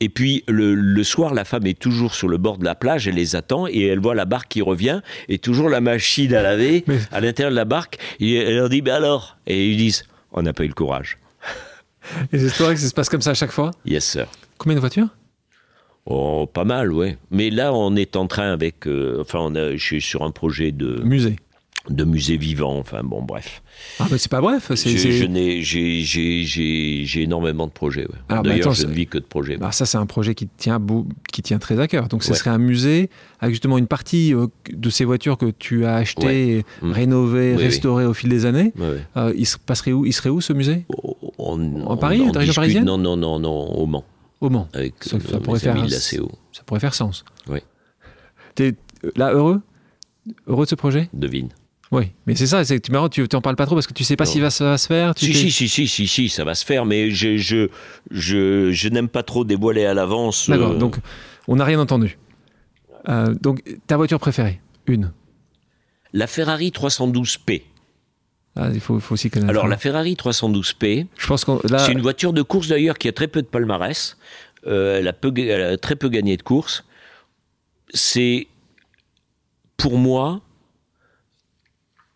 Et 0.00 0.08
puis 0.08 0.44
le, 0.48 0.74
le 0.74 1.04
soir, 1.04 1.34
la 1.34 1.44
femme 1.44 1.66
est 1.66 1.78
toujours 1.78 2.14
sur 2.14 2.28
le 2.28 2.38
bord 2.38 2.56
de 2.58 2.64
la 2.64 2.74
plage, 2.74 3.06
elle 3.06 3.16
les 3.16 3.36
attend 3.36 3.66
et 3.66 3.82
elle 3.86 4.00
voit 4.00 4.14
la 4.14 4.24
barque 4.24 4.48
qui 4.48 4.62
revient 4.62 5.02
et 5.28 5.38
toujours 5.38 5.68
la 5.68 5.80
machine 5.82 6.34
à 6.34 6.42
laver 6.42 6.84
Mais- 6.86 6.98
à 7.12 7.20
l'intérieur 7.20 7.50
de 7.50 7.56
la 7.56 7.66
barque. 7.66 7.98
Et 8.18 8.34
elle 8.36 8.56
leur 8.56 8.68
dit, 8.70 8.80
ben 8.80 8.94
alors? 8.94 9.36
Et 9.46 9.68
ils 9.68 9.76
disent, 9.76 10.04
on 10.32 10.42
n'a 10.42 10.52
pas 10.54 10.64
eu 10.64 10.68
le 10.68 10.74
courage. 10.74 11.18
les 12.32 12.44
histoires, 12.44 12.76
ça 12.76 12.88
se 12.88 12.94
passe 12.94 13.08
comme 13.10 13.20
ça 13.22 13.30
à 13.30 13.34
chaque 13.34 13.52
fois? 13.52 13.70
Yes, 13.84 14.04
sir. 14.04 14.26
Combien 14.58 14.74
de 14.76 14.80
voitures? 14.80 15.08
Oh, 16.06 16.46
pas 16.52 16.64
mal, 16.64 16.92
ouais. 16.92 17.18
Mais 17.30 17.50
là, 17.50 17.72
on 17.74 17.94
est 17.94 18.16
en 18.16 18.26
train 18.26 18.52
avec. 18.52 18.86
euh, 18.86 19.18
enfin, 19.20 19.38
on 19.42 19.54
a, 19.54 19.72
je 19.76 19.84
suis 19.84 20.00
sur 20.00 20.22
un 20.22 20.30
projet 20.30 20.72
de, 20.72 21.02
Musée. 21.04 21.36
De 21.88 22.04
musée 22.04 22.36
vivant. 22.36 22.78
Enfin, 22.78 23.00
bon, 23.02 23.22
bref. 23.22 23.62
Ah, 23.98 24.06
mais 24.10 24.18
c'est 24.18 24.30
pas 24.30 24.40
bref. 24.40 24.70
C'est, 24.74 24.96
J'ai 25.64 27.22
énormément 27.22 27.66
de 27.66 27.72
projets. 27.72 28.02
ouais. 28.06 28.14
Ah, 28.28 28.36
bah, 28.36 28.42
D'ailleurs, 28.50 28.66
attends, 28.68 28.72
je 28.74 28.86
ne 28.86 28.92
vis 28.92 29.06
que 29.06 29.18
de 29.18 29.24
projets. 29.24 29.56
Alors 29.56 29.72
ça, 29.74 29.86
c'est 29.86 29.96
un 29.98 30.06
projet 30.06 30.34
qui 30.34 30.46
tient, 30.46 30.78
beau- 30.78 31.06
qui 31.32 31.42
tient 31.42 31.58
très 31.58 31.78
à 31.80 31.88
cœur. 31.88 32.08
Donc, 32.08 32.22
ce 32.22 32.30
Ouais. 32.32 32.36
serait 32.36 32.50
un 32.50 32.58
musée 32.58 33.08
avec 33.40 33.54
justement 33.54 33.78
une 33.78 33.86
partie 33.86 34.34
euh, 34.34 34.46
de 34.72 34.90
ces 34.90 35.04
voitures 35.04 35.38
que 35.38 35.50
tu 35.50 35.84
as 35.86 35.94
achetées, 35.96 36.64
Mm. 36.82 36.92
rénovées, 36.92 37.50
Oui, 37.52 37.56
oui. 37.58 37.62
restaurées 37.64 38.04
au 38.06 38.14
fil 38.14 38.28
des 38.28 38.44
années. 38.46 38.72
Euh, 39.16 39.32
il 39.36 39.46
se 39.46 39.56
passerait 39.58 39.92
où 39.92 40.04
Il 40.04 40.12
serait 40.12 40.30
où 40.30 40.40
ce 40.40 40.52
musée? 40.52 40.84
On, 41.38 41.82
En 41.86 41.96
Paris, 41.96 42.20
on 42.22 42.30
région 42.32 42.52
parisienne? 42.54 42.84
Non, 42.84 42.98
non, 42.98 43.16
non, 43.16 43.38
non, 43.38 43.72
au 43.72 43.86
Mans. 43.86 44.04
Au 44.40 44.50
Mans. 44.50 44.68
Avec 44.74 44.94
Ça- 45.02 45.18
ça 45.20 45.36
euh, 45.36 45.40
pourrait 45.40 45.54
mes 45.58 45.60
faire 45.60 45.76
un-. 45.76 45.88
Ça 45.88 46.62
pourrait 46.66 46.80
faire 46.80 46.94
sens. 46.94 47.24
Oui. 47.48 47.60
T'es 48.54 48.74
euh, 49.04 49.10
là 49.16 49.32
heureux? 49.32 49.60
Heureux 50.46 50.64
de 50.64 50.70
ce 50.70 50.74
projet? 50.74 51.08
Devine. 51.14 51.48
Oui. 51.92 52.12
Mais 52.26 52.36
c'est 52.36 52.46
ça, 52.46 52.64
c'est 52.64 52.88
marrant, 52.90 53.08
tu 53.08 53.26
t'en 53.26 53.40
parles 53.40 53.56
pas 53.56 53.66
trop 53.66 53.74
parce 53.74 53.86
que 53.88 53.92
tu 53.92 54.04
sais 54.04 54.14
pas 54.16 54.24
Non. 54.24 54.40
va, 54.42 54.50
ça 54.50 54.64
va 54.64 54.78
se 54.78 54.86
faire. 54.86 55.14
Tu 55.14 55.26
Si, 55.32 55.50
si, 55.50 55.50
si, 55.50 55.68
si, 55.68 55.88
si, 55.88 56.06
si, 56.06 56.28
ça 56.28 56.44
va 56.44 56.54
se 56.54 56.64
faire, 56.64 56.86
mais 56.86 57.10
je, 57.10 57.36
je, 57.36 57.68
je, 58.12 58.70
je 58.70 58.88
n'aime 58.88 59.08
pas 59.08 59.22
trop 59.24 59.44
dévoiler 59.44 59.86
à 59.86 59.94
l'avance. 59.94 60.48
D'accord. 60.48 60.70
euh, 60.72 60.78
Donc, 60.78 60.96
on 61.48 61.56
n'a 61.56 61.64
rien 61.64 61.80
entendu. 61.80 62.16
Euh, 63.08 63.34
donc, 63.34 63.62
ta 63.88 63.96
voiture 63.96 64.20
préférée 64.20 64.60
Une. 64.86 65.10
La 66.12 66.26
Ferrari 66.28 66.70
312P. 66.70 67.62
Ah, 68.56 68.68
il 68.72 68.80
faut, 68.80 69.00
faut 69.00 69.14
aussi 69.14 69.30
connaître. 69.30 69.50
Alors, 69.50 69.66
la 69.68 69.76
Ferrari 69.76 70.14
312P, 70.14 71.06
Je 71.16 71.26
pense 71.26 71.46
là. 71.68 71.78
C'est 71.78 71.92
une 71.92 72.00
voiture 72.02 72.32
de 72.32 72.42
course 72.42 72.68
d'ailleurs 72.68 72.98
qui 72.98 73.08
a 73.08 73.12
très 73.12 73.26
peu 73.28 73.42
de 73.42 73.46
palmarès. 73.46 74.16
Euh, 74.66 74.98
elle, 74.98 75.08
a 75.08 75.12
peu- 75.12 75.32
elle 75.36 75.62
a 75.62 75.76
très 75.76 75.96
peu 75.96 76.08
gagné 76.08 76.36
de 76.36 76.42
course. 76.42 76.84
C'est 77.94 78.46
pour 79.76 79.96
moi 79.98 80.40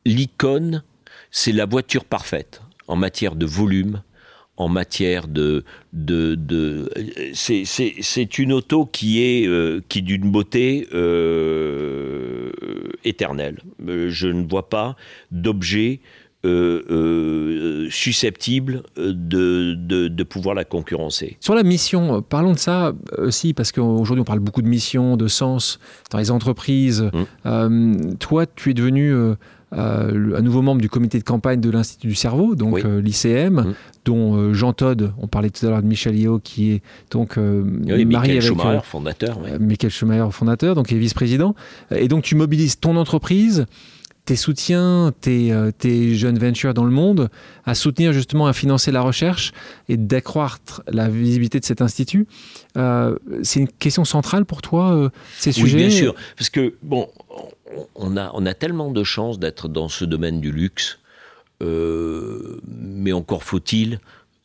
l'icône, 0.05 0.83
c'est 1.31 1.53
la 1.53 1.67
voiture 1.67 2.05
parfaite 2.05 2.63
en 2.87 2.97
matière 2.97 3.35
de 3.35 3.47
volume, 3.47 4.03
en 4.57 4.69
matière 4.69 5.27
de, 5.27 5.65
de, 5.93 6.37
de 6.37 6.89
c'est, 7.35 8.39
une 8.39 8.53
auto 8.53 8.87
qui 8.87 9.21
est 9.21 9.49
euh, 9.49 9.81
qui 9.89 10.01
d'une 10.03 10.31
beauté 10.31 10.87
euh, 10.93 12.51
éternelle. 13.05 13.59
Euh, 13.89 14.11
Je 14.11 14.29
ne 14.29 14.47
vois 14.49 14.69
pas 14.69 14.97
d'objet 15.33 16.01
euh, 16.45 17.89
susceptible 17.91 18.83
de, 18.97 19.75
de, 19.75 20.09
de 20.09 20.23
pouvoir 20.23 20.55
la 20.55 20.65
concurrencer. 20.65 21.37
Sur 21.41 21.55
la 21.55 21.63
mission, 21.63 22.23
parlons 22.23 22.53
de 22.53 22.59
ça 22.59 22.93
aussi, 23.17 23.55
parce 23.55 23.73
qu'aujourd'hui 23.73 24.21
on 24.21 24.25
parle 24.25 24.41
beaucoup 24.41 24.63
de 24.63 24.69
mission, 24.69 25.17
de 25.17 25.27
sens 25.27 25.81
dans 26.11 26.19
les 26.19 26.31
entreprises. 26.31 27.03
Mm. 27.03 27.23
Euh, 27.47 27.95
toi, 28.21 28.47
tu 28.47 28.71
es 28.71 28.75
devenu 28.75 29.15
un 29.77 30.41
nouveau 30.43 30.63
membre 30.63 30.81
du 30.81 30.89
comité 30.89 31.19
de 31.19 31.25
campagne 31.25 31.61
de 31.61 31.71
l'Institut 31.71 32.07
du 32.09 32.15
cerveau, 32.15 32.55
donc 32.55 32.75
Oui. 32.75 32.83
euh, 32.85 33.01
l'ICM, 33.01 33.55
Mm. 33.61 33.75
dont 34.05 34.37
euh, 34.37 34.53
Jean 34.55 34.73
Todd, 34.73 35.13
on 35.21 35.27
parlait 35.27 35.51
tout 35.51 35.67
à 35.67 35.71
l'heure 35.71 35.83
de 35.83 35.87
Michel 35.89 36.17
Yeo, 36.17 36.39
qui 36.39 36.73
est 36.73 36.83
donc 37.11 37.39
euh, 37.39 37.63
Oui, 37.65 37.81
marié 37.87 38.05
Michael 38.05 38.31
avec 38.31 38.43
Schumacher, 38.43 38.69
euh, 38.79 38.81
fondateur. 38.83 39.39
oui. 39.43 39.51
euh, 39.53 39.59
Michael 39.59 39.91
Schumacher, 39.91 40.29
fondateur, 40.31 40.75
donc 40.75 40.93
est 40.93 40.99
vice-président. 40.99 41.55
Et 41.91 42.09
donc 42.09 42.23
tu 42.23 42.35
mobilises 42.37 42.79
ton 42.79 42.97
entreprise, 42.97 43.67
tes 44.27 44.37
soutiens, 44.37 45.13
tes, 45.21 45.53
euh, 45.53 45.71
tes 45.71 46.15
jeunes 46.15 46.39
ventures 46.39 46.73
dans 46.73 46.85
le 46.85 46.91
monde 46.91 47.29
à 47.67 47.75
soutenir 47.75 48.13
justement, 48.15 48.47
à 48.47 48.55
financer 48.55 48.91
la 48.91 49.03
recherche 49.03 49.53
et 49.89 49.99
d'accroître 49.99 50.83
la 50.89 51.09
visibilité 51.11 51.61
de 51.61 51.65
cet 51.67 51.83
institut. 51.83 52.27
Euh, 52.79 53.17
c'est 53.43 53.61
une 53.61 53.69
question 53.69 54.07
centrale 54.07 54.47
pour 54.47 54.63
toi, 54.63 54.93
euh, 54.95 55.09
ces 55.37 55.51
Oui, 55.51 55.55
sujets? 55.69 55.77
bien 55.77 55.91
sûr. 55.91 56.15
Parce 56.39 56.49
que, 56.49 56.73
bon, 56.83 57.09
on- 57.95 58.17
a, 58.17 58.31
on 58.35 58.47
a 58.47 58.55
tellement 58.55 58.91
de 58.91 59.05
chance 59.05 59.39
d'être 59.39 59.69
dans 59.69 59.89
ce 59.89 60.05
domaine 60.05 60.41
du 60.41 60.53
luxe, 60.53 60.99
euh, 61.63 62.61
mais 62.67 63.13
encore 63.13 63.43
faut-il 63.43 63.99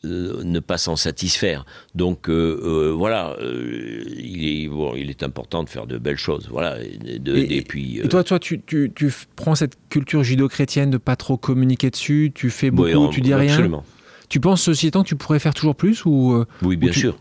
euh, 0.05 0.43
ne 0.45 0.59
pas 0.61 0.77
s'en 0.77 0.95
satisfaire. 0.95 1.65
Donc 1.93 2.29
euh, 2.29 2.59
euh, 2.63 2.91
voilà, 2.95 3.35
il, 3.41 4.47
est, 4.63 4.67
bon, 4.69 4.95
il 4.95 5.09
est 5.09 5.23
important 5.23 5.63
de 5.63 5.69
faire 5.69 5.87
de 5.87 5.97
belles 5.97 6.17
choses. 6.17 6.47
Voilà, 6.49 6.77
et, 6.81 7.19
de- 7.19 7.35
Et- 7.35 7.57
et 7.57 7.61
puis, 7.61 7.99
Et 7.99 8.07
toi, 8.07 8.23
toi 8.23 8.39
tu, 8.39 8.61
tu- 8.61 8.91
tu 8.95 9.07
f- 9.07 9.25
prends 9.35 9.55
cette 9.55 9.77
culture 9.89 10.23
judo-chrétienne 10.23 10.89
de 10.89 10.97
pas 10.97 11.17
trop 11.17 11.35
communiquer 11.35 11.89
dessus, 11.89 12.31
tu 12.33 12.49
fais 12.49 12.71
beaucoup, 12.71 12.89
en- 12.95 13.09
tu 13.09 13.19
dis 13.21 13.33
rien? 13.33 13.51
Absolument. 13.51 13.83
Tu 14.29 14.39
penses, 14.39 14.61
ceci 14.61 14.87
étant, 14.87 15.03
que 15.03 15.09
tu 15.09 15.15
pourrais 15.15 15.39
faire 15.39 15.53
toujours 15.55 15.75
plus 15.75 16.05
ou 16.05 16.45
Oui, 16.61 16.77
bien 16.77 16.91
tu- 16.91 16.99
sûr. 16.99 17.17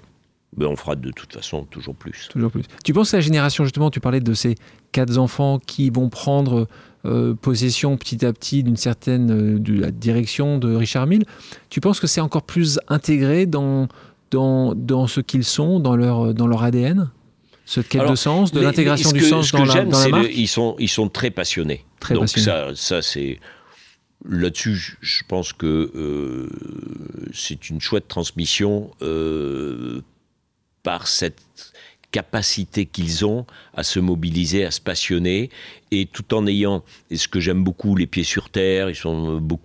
Mais 0.59 0.67
on 0.67 0.77
fera 0.77 0.97
de 0.97 1.11
toute 1.13 1.33
façon 1.33 1.65
toujours 1.65 1.95
plus. 1.95 2.29
Toujours 2.33 2.51
plus. 2.51 2.65
Tu 2.85 2.93
penses 2.93 3.15
à 3.15 3.19
la 3.19 3.21
génération, 3.23 3.65
justement, 3.65 3.91
tu 3.91 4.01
parlais 4.01 4.21
de 4.21 4.35
ces 4.35 4.57
quatre 4.93 5.17
enfants 5.19 5.59
qui 5.59 5.89
vont 5.91 6.09
prendre 6.09 6.67
euh, 7.07 7.35
possession 7.35 7.97
petit 7.97 8.27
à 8.27 8.33
petit 8.33 8.63
d'une 8.65 8.77
certaine 8.77 9.31
euh, 9.31 9.59
de 9.59 9.81
la 9.81 9.91
direction 9.93 10.59
de 10.59 10.75
Richard 10.75 11.07
Mille. 11.07 11.25
Tu 11.71 11.81
penses 11.81 12.01
que 12.01 12.07
c'est 12.09 12.21
encore 12.21 12.43
plus 12.43 12.81
intégré 12.89 13.47
dans, 13.47 13.87
dans, 14.33 14.75
dans 14.75 15.07
ce 15.07 15.21
qu'ils 15.21 15.45
sont, 15.45 15.79
dans 15.79 15.95
leur, 15.97 16.35
dans 16.35 16.47
leur 16.49 16.63
ADN 16.65 17.11
Ce 17.67 17.81
quête 17.81 18.01
Alors, 18.01 18.11
de 18.13 18.17
sens, 18.17 18.51
de 18.53 18.61
l'intégration 18.61 19.13
du 19.13 19.21
que- 19.21 19.27
sens 19.27 19.47
ce 19.49 19.53
que 19.53 19.59
dans 19.59 19.65
la, 19.65 19.85
dans 19.85 20.09
marque? 20.11 20.25
le- 20.25 20.33
ils 20.33 20.49
sont, 20.49 20.75
ils 20.81 20.89
sont 20.89 21.09
très 21.09 21.31
passionnés. 21.31 21.85
Très 22.01 22.15
Donc 22.15 22.25
passionnés. 22.25 22.45
ça, 22.47 22.71
ça 22.75 23.03
c'est 23.03 23.39
là-dessus, 24.29 24.75
je- 24.75 24.93
je 25.01 25.23
pense 25.29 25.53
que 25.53 25.93
euh, 25.95 26.49
c'est 27.33 27.71
une 27.71 27.81
chouette 27.81 28.09
transmission 28.09 28.91
euh, 29.03 30.01
par 30.83 31.07
cette 31.07 31.41
capacité 32.11 32.87
qu'ils 32.87 33.27
ont 33.27 33.45
à 33.75 33.83
se 33.83 34.01
mobiliser, 34.01 34.65
à 34.65 34.71
se 34.71 34.81
passionner, 34.81 35.51
et 35.91 36.07
tout 36.07 36.35
en 36.35 36.47
ayant, 36.47 36.83
et 37.11 37.17
ce 37.17 37.29
que 37.29 37.41
j'aime 37.41 37.63
beaucoup, 37.63 37.95
les 37.97 38.07
pieds 38.07 38.25
sur 38.25 38.49
terre, 38.51 38.89
ils 38.91 38.97
sont 38.97 39.39
beaucoup 39.41 39.65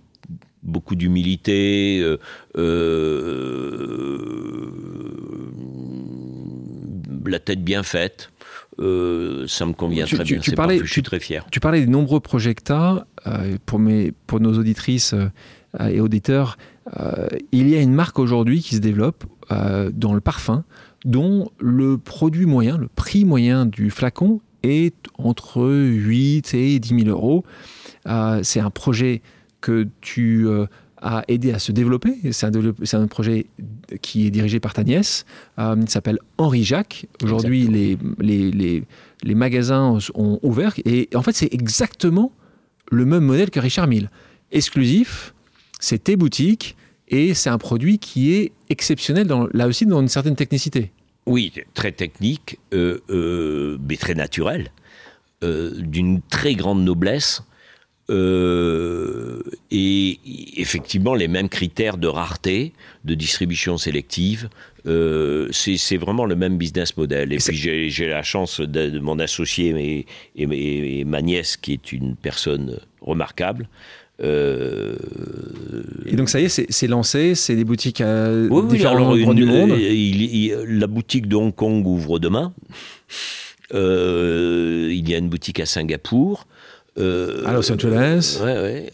beaucoup 0.66 0.94
d'humilité, 0.96 2.00
euh, 2.02 2.16
euh, 2.56 4.18
la 7.26 7.38
tête 7.38 7.62
bien 7.62 7.82
faite. 7.82 8.30
Euh, 8.80 9.46
ça 9.46 9.66
me 9.66 9.72
convient 9.72 10.04
Tu- 10.06 10.16
très 10.16 10.24
tu- 10.24 10.34
bien. 10.34 10.42
tu 10.42 10.52
parlais- 10.52 10.80
je 10.82 10.90
suis 10.90 11.02
très 11.02 11.20
fier. 11.20 11.46
Tu 11.50 11.60
parlais 11.60 11.80
des 11.80 11.86
nombreux 11.86 12.20
projets 12.20 12.54
que 12.54 12.62
tu 12.64 12.72
as. 12.72 13.06
euh, 13.26 13.56
pour, 13.64 13.78
mes, 13.78 14.12
pour 14.26 14.40
nos 14.40 14.58
auditrices 14.58 15.14
et 15.88 16.00
auditeurs, 16.00 16.56
il 17.52 17.68
y 17.68 17.76
a 17.76 17.80
une 17.80 17.94
marque 17.94 18.18
aujourd'hui 18.18 18.60
qui 18.60 18.74
se 18.74 18.80
développe 18.80 19.24
dans 19.50 20.12
le 20.14 20.20
parfum 20.20 20.64
dont 21.04 21.50
le 21.58 21.98
produit 21.98 22.46
moyen, 22.46 22.78
le 22.78 22.88
prix 22.88 23.24
moyen 23.24 23.66
du 23.66 23.90
flacon 23.90 24.40
est 24.62 24.94
entre 25.18 25.70
8 25.70 26.54
et 26.54 26.78
10 26.78 27.04
000 27.04 27.08
euros. 27.08 27.44
Euh, 28.06 28.40
c'est 28.42 28.60
un 28.60 28.70
projet 28.70 29.22
que 29.60 29.88
tu 30.00 30.46
euh, 30.46 30.66
as 31.02 31.22
aidé 31.28 31.52
à 31.52 31.58
se 31.58 31.72
développer. 31.72 32.16
C'est 32.32 32.46
un, 32.94 33.06
projet 33.06 33.46
qui 34.00 34.26
est 34.26 34.30
dirigé 34.30 34.60
par 34.60 34.72
ta 34.72 34.84
nièce. 34.84 35.26
Euh, 35.58 35.76
il 35.78 35.88
s'appelle 35.88 36.18
Henri 36.38 36.64
Jacques. 36.64 37.06
Aujourd'hui, 37.22 37.66
les, 37.66 37.98
les, 38.18 38.50
les, 38.50 38.84
les 39.22 39.34
magasins 39.34 39.98
ont 40.14 40.38
ouvert. 40.42 40.74
Et 40.84 41.08
en 41.14 41.22
fait, 41.22 41.32
c'est 41.32 41.52
exactement 41.52 42.32
le 42.90 43.04
même 43.04 43.24
modèle 43.24 43.50
que 43.50 43.60
Richard 43.60 43.86
Mille. 43.86 44.10
Exclusif, 44.50 45.34
c'est 45.80 46.04
tes 46.04 46.16
boutiques 46.16 46.76
et 47.08 47.34
c'est 47.34 47.50
un 47.50 47.58
produit 47.58 47.98
qui 47.98 48.32
est 48.32 48.52
exceptionnel, 48.70 49.26
dans, 49.26 49.46
là 49.52 49.66
aussi, 49.66 49.86
dans 49.86 50.00
une 50.00 50.08
certaine 50.08 50.36
technicité. 50.36 50.90
Oui, 51.26 51.52
très 51.72 51.92
technique, 51.92 52.58
euh, 52.74 53.00
euh, 53.08 53.78
mais 53.88 53.96
très 53.96 54.14
naturel, 54.14 54.70
euh, 55.42 55.70
d'une 55.74 56.20
très 56.20 56.54
grande 56.54 56.84
noblesse. 56.84 57.42
Et 58.10 60.20
effectivement, 60.60 61.14
les 61.14 61.26
mêmes 61.26 61.48
critères 61.48 61.96
de 61.96 62.06
rareté, 62.06 62.74
de 63.04 63.14
distribution 63.14 63.78
sélective, 63.78 64.50
c'est 64.84 65.96
vraiment 65.96 66.26
le 66.26 66.36
même 66.36 66.58
business 66.58 66.98
model. 66.98 67.32
Et, 67.32 67.38
puis 67.38 67.88
j'ai 67.88 68.06
la 68.06 68.22
chance 68.22 68.60
de, 68.60 68.98
mon 68.98 69.18
associé 69.18 70.06
et, 70.36 71.04
ma 71.06 71.22
nièce, 71.22 71.56
qui 71.56 71.72
est 71.72 71.92
une 71.92 72.14
personne 72.14 72.78
remarquable. 73.00 73.70
Euh, 74.22 74.94
et 76.06 76.14
donc 76.14 76.28
ça 76.28 76.40
y 76.40 76.44
est, 76.44 76.70
c'est 76.70 76.86
lancé, 76.86 77.34
c'est 77.34 77.56
des 77.56 77.64
boutiques 77.64 78.00
à 78.00 78.30
différents 78.68 79.12
endroits 79.12 79.34
du 79.34 79.44
monde. 79.44 79.70
la 80.68 80.86
boutique 80.86 81.26
de 81.26 81.36
Hong 81.36 81.54
Kong 81.54 81.86
ouvre 81.86 82.18
demain. 82.18 82.52
il 83.72 85.08
y 85.08 85.14
a 85.14 85.18
une 85.18 85.28
boutique 85.28 85.60
à 85.60 85.66
Singapour. 85.66 86.46
Euh, 86.96 87.42
à 87.44 87.52
Los 87.52 87.72
Angeles. 87.72 88.40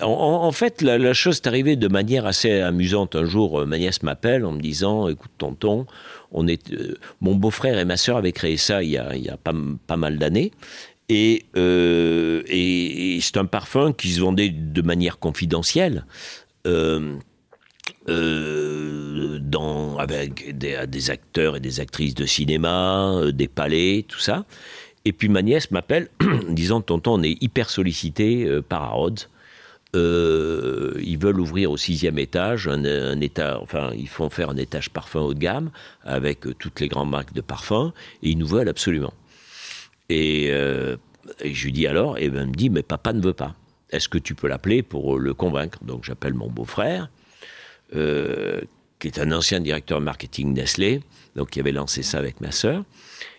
En, 0.01 0.53
fait, 0.53 0.81
la, 0.81 1.13
chose 1.13 1.37
est 1.37 1.47
arrivée 1.47 1.77
de 1.77 1.89
manière 1.89 2.27
assez 2.27 2.61
amusante. 2.61 3.15
Un 3.15 3.27
jour, 3.27 3.61
euh, 3.61 3.67
ma 3.67 3.79
nièce 3.79 4.03
m'appelle 4.03 4.45
en 4.45 4.53
me 4.53 4.61
disant 4.61 5.09
"Écoute, 5.09 5.31
tonton, 5.37 5.87
on 6.33 6.47
est, 6.47 6.73
euh, 6.73 6.97
mon 7.21 7.35
beau-frère 7.35 7.79
et 7.79 7.85
ma 7.85 7.99
sœur 7.99 8.17
avaient 8.17 8.33
créé 8.33 8.57
ça 8.57 8.83
il 8.83 8.91
y 8.91 8.97
a, 8.97 9.37
pas, 9.37 9.97
mal 9.97 10.19
d'années." 10.19 10.53
Et, 11.11 11.45
c'est 13.21 13.37
un 13.37 13.45
parfum 13.45 13.93
qui 13.93 14.11
se 14.11 14.21
vendait 14.21 14.51
de 14.51 14.83
manière 14.83 15.19
confidentielle. 15.19 16.07
dans, 18.07 19.99
avec 19.99 20.57
des, 20.57 21.11
acteurs 21.11 21.57
et 21.57 21.61
des 21.61 21.81
actrices 21.81 22.15
de 22.15 22.27
cinéma, 22.27 23.23
des 23.33 23.49
palais, 23.49 24.05
tout 24.09 24.21
ça. 24.21 24.45
Et 25.05 25.13
puis 25.13 25.29
ma 25.29 25.43
nièce 25.43 25.71
m'appelle 25.71 26.09
disant 26.49 26.81
Tonton, 26.81 27.15
on 27.15 27.23
est 27.23 27.43
hyper 27.43 27.71
sollicité 27.71 28.47
euh, 28.47 28.63
par 28.63 28.83
Harrods. 28.83 29.27
Euh, 29.97 30.95
ils 31.03 31.19
veulent 31.19 31.41
ouvrir 31.41 31.73
au 31.73 31.77
sixième 31.77 32.17
étage 32.19 32.69
un, 32.69 32.85
enfin 33.61 33.91
ils 33.97 34.09
font 34.09 34.31
faire 34.31 34.51
un 34.51 34.57
étage 34.57 34.89
parfum 34.91 35.23
haut 35.23 35.35
de 35.35 35.41
gamme 35.41 35.73
avec 36.05 36.47
euh, 36.47 36.55
toutes 36.57 36.79
les 36.79 36.87
grandes 36.87 37.11
marques 37.11 37.33
de 37.33 37.41
parfums 37.41 37.93
et 38.23 38.31
ils 38.31 38.39
nous 38.39 38.47
veulent 38.47 38.69
absolument. 38.69 39.13
Et, 40.11 40.53
je 41.45 41.65
lui 41.65 41.73
dis 41.73 41.87
alors, 41.87 42.19
et 42.19 42.29
ben, 42.29 42.49
me 42.49 42.53
dit 42.53 42.71
mais 42.71 42.83
papa 42.83 43.13
ne 43.13 43.23
veut 43.23 43.33
pas. 43.33 43.55
Est-ce 43.91 44.09
que 44.09 44.19
tu 44.19 44.35
peux 44.35 44.49
l'appeler 44.49 44.83
pour 44.83 45.19
le 45.19 45.33
convaincre 45.35 45.83
Donc 45.85 46.05
j'appelle 46.05 46.35
mon 46.35 46.49
beau-frère, 46.49 47.09
qui 47.93 49.09
est 49.09 49.19
un 49.19 49.33
ancien 49.33 49.61
directeur 49.61 50.01
marketing 50.01 50.53
Nestlé, 50.53 51.01
donc 51.37 51.51
qui 51.51 51.61
avait 51.61 51.73
lancé 51.73 52.03
ça 52.03 52.19
avec 52.19 52.41
ma 52.41 52.51
sœur. 52.51 52.85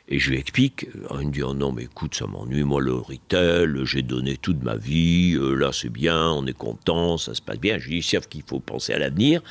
Et 0.07 0.19
je 0.19 0.31
lui 0.31 0.39
explique, 0.39 0.87
il 1.19 1.27
me 1.27 1.31
dit 1.31 1.41
oh 1.41 1.53
non 1.53 1.71
mais 1.71 1.83
écoute 1.83 2.15
ça 2.15 2.27
m'ennuie, 2.27 2.63
moi 2.63 2.81
le 2.81 2.95
retail, 2.95 3.73
j'ai 3.85 4.01
donné 4.01 4.35
toute 4.35 4.61
ma 4.61 4.75
vie, 4.75 5.35
euh, 5.35 5.53
là 5.53 5.71
c'est 5.71 5.89
bien, 5.89 6.31
on 6.31 6.45
est 6.45 6.57
content, 6.57 7.17
ça 7.17 7.33
se 7.33 7.41
passe 7.41 7.59
bien. 7.59 7.77
Je 7.79 7.87
lui 7.87 8.01
dis 8.01 8.03
sauf 8.03 8.27
qu'il 8.27 8.43
faut 8.43 8.59
penser 8.59 8.91
à 8.93 8.99
l'avenir, 8.99 9.41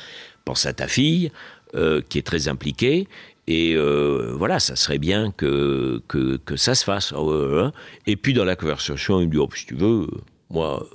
pense 0.45 0.67
à 0.67 0.73
ta 0.73 0.87
fille 0.87 1.31
euh, 1.73 2.01
qui 2.07 2.19
est 2.19 2.21
très 2.21 2.47
impliquée. 2.47 3.07
Et 3.47 3.73
euh, 3.75 4.33
voilà, 4.37 4.59
ça 4.59 4.75
serait 4.75 4.99
bien 4.99 5.31
que, 5.31 6.01
que, 6.07 6.37
que 6.37 6.55
ça 6.55 6.75
se 6.75 6.83
fasse. 6.83 7.13
Hein. 7.13 7.71
Et 8.05 8.15
puis 8.15 8.33
dans 8.33 8.45
la 8.45 8.55
conversation, 8.55 9.19
il 9.19 9.27
me 9.27 9.31
dit 9.31 9.37
oh, 9.37 9.49
si 9.53 9.65
tu 9.65 9.75
veux, 9.75 10.07
moi, 10.49 10.85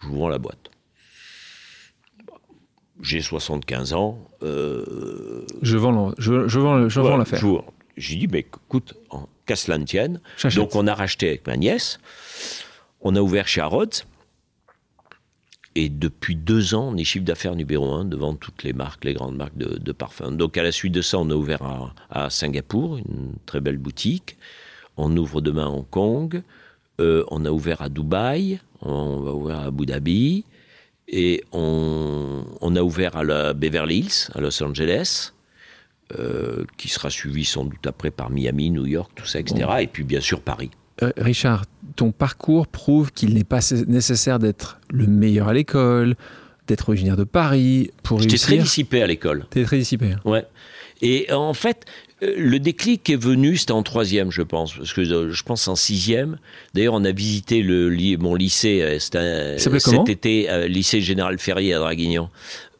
je 0.00 0.08
vous 0.08 0.18
vends 0.18 0.28
la 0.28 0.38
boîte. 0.38 0.70
J'ai 3.02 3.20
75 3.20 3.92
ans. 3.92 4.18
je 4.42 5.76
vends, 5.76 6.14
je, 6.18 6.48
je 6.48 6.58
vends, 6.58 6.88
je 6.88 7.00
vends 7.00 7.16
l'affaire. 7.16 7.40
J'ai 7.96 8.16
dit, 8.16 8.28
mais 8.28 8.40
écoute, 8.40 8.94
qu'à 9.46 9.56
cela 9.56 9.78
tienne. 9.78 10.20
Donc 10.54 10.74
on 10.74 10.86
a 10.86 10.94
racheté 10.94 11.28
avec 11.28 11.46
ma 11.46 11.56
nièce, 11.56 11.98
on 13.00 13.16
a 13.16 13.20
ouvert 13.20 13.48
chez 13.48 13.60
Harrods, 13.60 14.04
et 15.76 15.90
depuis 15.90 16.36
deux 16.36 16.74
ans, 16.74 16.88
on 16.92 16.96
est 16.96 17.04
chiffre 17.04 17.26
d'affaires 17.26 17.54
numéro 17.54 17.92
un 17.92 18.06
devant 18.06 18.34
toutes 18.34 18.62
les 18.62 18.72
marques, 18.72 19.04
les 19.04 19.12
grandes 19.12 19.36
marques 19.36 19.58
de, 19.58 19.92
parfums. 19.92 20.32
Donc 20.32 20.56
à 20.56 20.62
la 20.62 20.72
suite 20.72 20.92
de 20.92 21.02
ça, 21.02 21.18
on 21.18 21.28
a 21.28 21.34
ouvert 21.34 21.60
à, 22.10 22.30
Singapour, 22.30 22.96
une 22.96 23.34
très 23.44 23.60
belle 23.60 23.76
boutique. 23.76 24.38
On 24.96 25.14
ouvre 25.14 25.42
demain 25.42 25.66
à 25.66 25.68
Hong 25.68 25.88
Kong. 25.90 26.42
Euh, 26.98 27.24
on 27.30 27.44
a 27.44 27.50
ouvert 27.50 27.82
à 27.82 27.90
Dubaï. 27.90 28.58
On 28.80 29.18
va 29.18 29.34
ouvrir 29.34 29.58
à 29.58 29.64
Abu 29.64 29.84
Dhabi. 29.84 30.46
Et 31.08 31.44
on, 31.52 32.44
on 32.62 32.74
a 32.74 32.82
ouvert 32.82 33.14
à 33.14 33.22
la 33.22 33.52
Beverly 33.52 33.98
Hills, 33.98 34.30
à 34.34 34.40
Los 34.40 34.62
Angeles. 34.62 35.32
Euh, 36.18 36.64
qui 36.76 36.88
sera 36.88 37.10
suivi 37.10 37.44
sans 37.44 37.64
doute 37.64 37.84
après 37.84 38.12
par 38.12 38.30
Miami, 38.30 38.70
New 38.70 38.86
York, 38.86 39.10
tout 39.16 39.26
ça, 39.26 39.40
etc. 39.40 39.68
Et 39.80 39.88
puis 39.88 40.04
bien 40.04 40.20
sûr 40.20 40.40
Paris. 40.40 40.70
Euh, 41.02 41.12
Richard, 41.16 41.64
ton 41.94 42.12
parcours 42.12 42.66
prouve 42.66 43.12
qu'il 43.12 43.34
n'est 43.34 43.44
pas 43.44 43.60
nécessaire 43.86 44.38
d'être 44.38 44.78
le 44.90 45.06
meilleur 45.06 45.48
à 45.48 45.54
l'école, 45.54 46.14
d'être 46.66 46.88
originaire 46.88 47.16
de 47.16 47.24
Paris 47.24 47.90
pour 48.02 48.18
réussir. 48.18 48.38
J'étais 48.38 48.56
très 48.56 48.62
dissipé 48.62 49.02
à 49.02 49.06
l'école. 49.06 49.46
T'es 49.50 49.64
très 49.64 49.78
dissipé. 49.78 50.12
Hein. 50.12 50.20
Ouais. 50.24 50.46
Et 51.02 51.32
en 51.32 51.54
fait, 51.54 51.84
euh, 52.22 52.34
le 52.38 52.58
déclic 52.58 53.08
est 53.10 53.16
venu, 53.16 53.56
c'était 53.56 53.72
en 53.72 53.82
troisième, 53.82 54.30
je 54.30 54.42
pense, 54.42 54.74
parce 54.74 54.92
que 54.92 55.04
je 55.04 55.42
pense 55.42 55.68
en 55.68 55.76
sixième. 55.76 56.38
D'ailleurs, 56.74 56.94
on 56.94 57.04
a 57.04 57.12
visité 57.12 57.62
le, 57.62 57.90
mon 58.18 58.34
lycée 58.34 58.98
cet 58.98 60.08
été, 60.08 60.68
lycée 60.68 61.00
Général 61.00 61.38
Ferrier 61.38 61.74
à 61.74 61.78
Draguignan. 61.78 62.30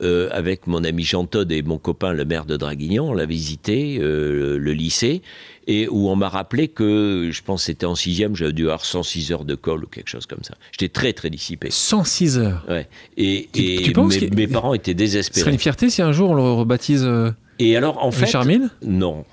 Euh, 0.03 0.29
avec 0.31 0.67
mon 0.67 0.85
ami 0.85 1.05
Jean 1.05 1.25
Todd 1.25 1.51
et 1.51 1.63
mon 1.63 1.79
copain 1.79 2.13
le 2.13 2.27
maire 2.27 2.45
de 2.45 2.59
Draguignan, 2.59 3.07
on 3.07 3.15
l'a 3.15 3.25
visité, 3.25 3.97
euh, 3.99 4.59
le 4.59 4.73
lycée, 4.75 5.23
et 5.67 5.89
où 5.89 6.11
on 6.11 6.17
m'a 6.17 6.29
rappelé 6.29 6.69
que, 6.69 7.31
je 7.33 7.43
pense 7.43 7.63
c'était 7.63 7.87
en 7.87 7.95
sixième, 7.95 8.37
j'avais 8.37 8.53
dû 8.53 8.65
avoir 8.65 8.85
106 8.85 9.33
heures 9.33 9.47
de 9.47 9.55
colle 9.55 9.85
ou 9.85 9.87
quelque 9.87 10.11
chose 10.11 10.27
comme 10.27 10.43
ça. 10.43 10.55
J'étais 10.73 10.91
très 10.91 11.15
très 11.15 11.31
dissipé. 11.31 11.69
106 11.71 12.39
heures 12.39 12.67
Ouais. 12.69 12.87
Et, 13.17 13.49
tu, 13.55 13.95
mes, 13.99 14.31
mes, 14.37 14.47
parents 14.47 14.75
étaient 14.75 14.93
désespérés. 14.93 15.35
Ce 15.35 15.41
serait 15.41 15.53
une 15.53 15.59
fierté 15.59 15.89
si 15.89 16.03
un 16.03 16.13
jour 16.13 16.33
on 16.33 16.35
le 16.35 16.43
rebaptise 16.43 17.03
euh, 17.03 17.31
et 17.59 17.77
alors, 17.77 18.03
en 18.05 18.11
fait... 18.11 18.27
Non. 18.83 19.25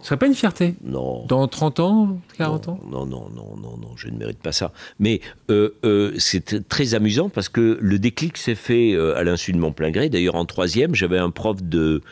Ce 0.00 0.08
serait 0.08 0.18
pas 0.18 0.26
une 0.26 0.34
fierté 0.34 0.74
Non. 0.84 1.24
Dans 1.26 1.46
30 1.46 1.80
ans, 1.80 2.18
40 2.36 2.68
ans 2.68 2.80
Non, 2.90 3.06
non, 3.06 3.28
non, 3.34 3.56
non, 3.56 3.76
non, 3.76 3.96
je 3.96 4.08
ne 4.08 4.18
mérite 4.18 4.40
pas 4.40 4.52
ça. 4.52 4.72
Mais 4.98 5.20
euh, 5.50 5.70
euh, 5.84 6.14
c'est 6.18 6.68
très 6.68 6.94
amusant 6.94 7.28
parce 7.28 7.48
que 7.48 7.78
le 7.80 7.98
déclic 7.98 8.36
s'est 8.36 8.54
fait 8.54 8.92
euh, 8.92 9.16
à 9.16 9.22
l'insu 9.22 9.52
de 9.52 9.58
mon 9.58 9.72
plein 9.72 9.90
gré. 9.90 10.08
D'ailleurs, 10.08 10.34
en 10.34 10.44
troisième, 10.44 10.94
j'avais 10.94 11.18
un 11.18 11.30
prof 11.30 11.62
de 11.62 12.02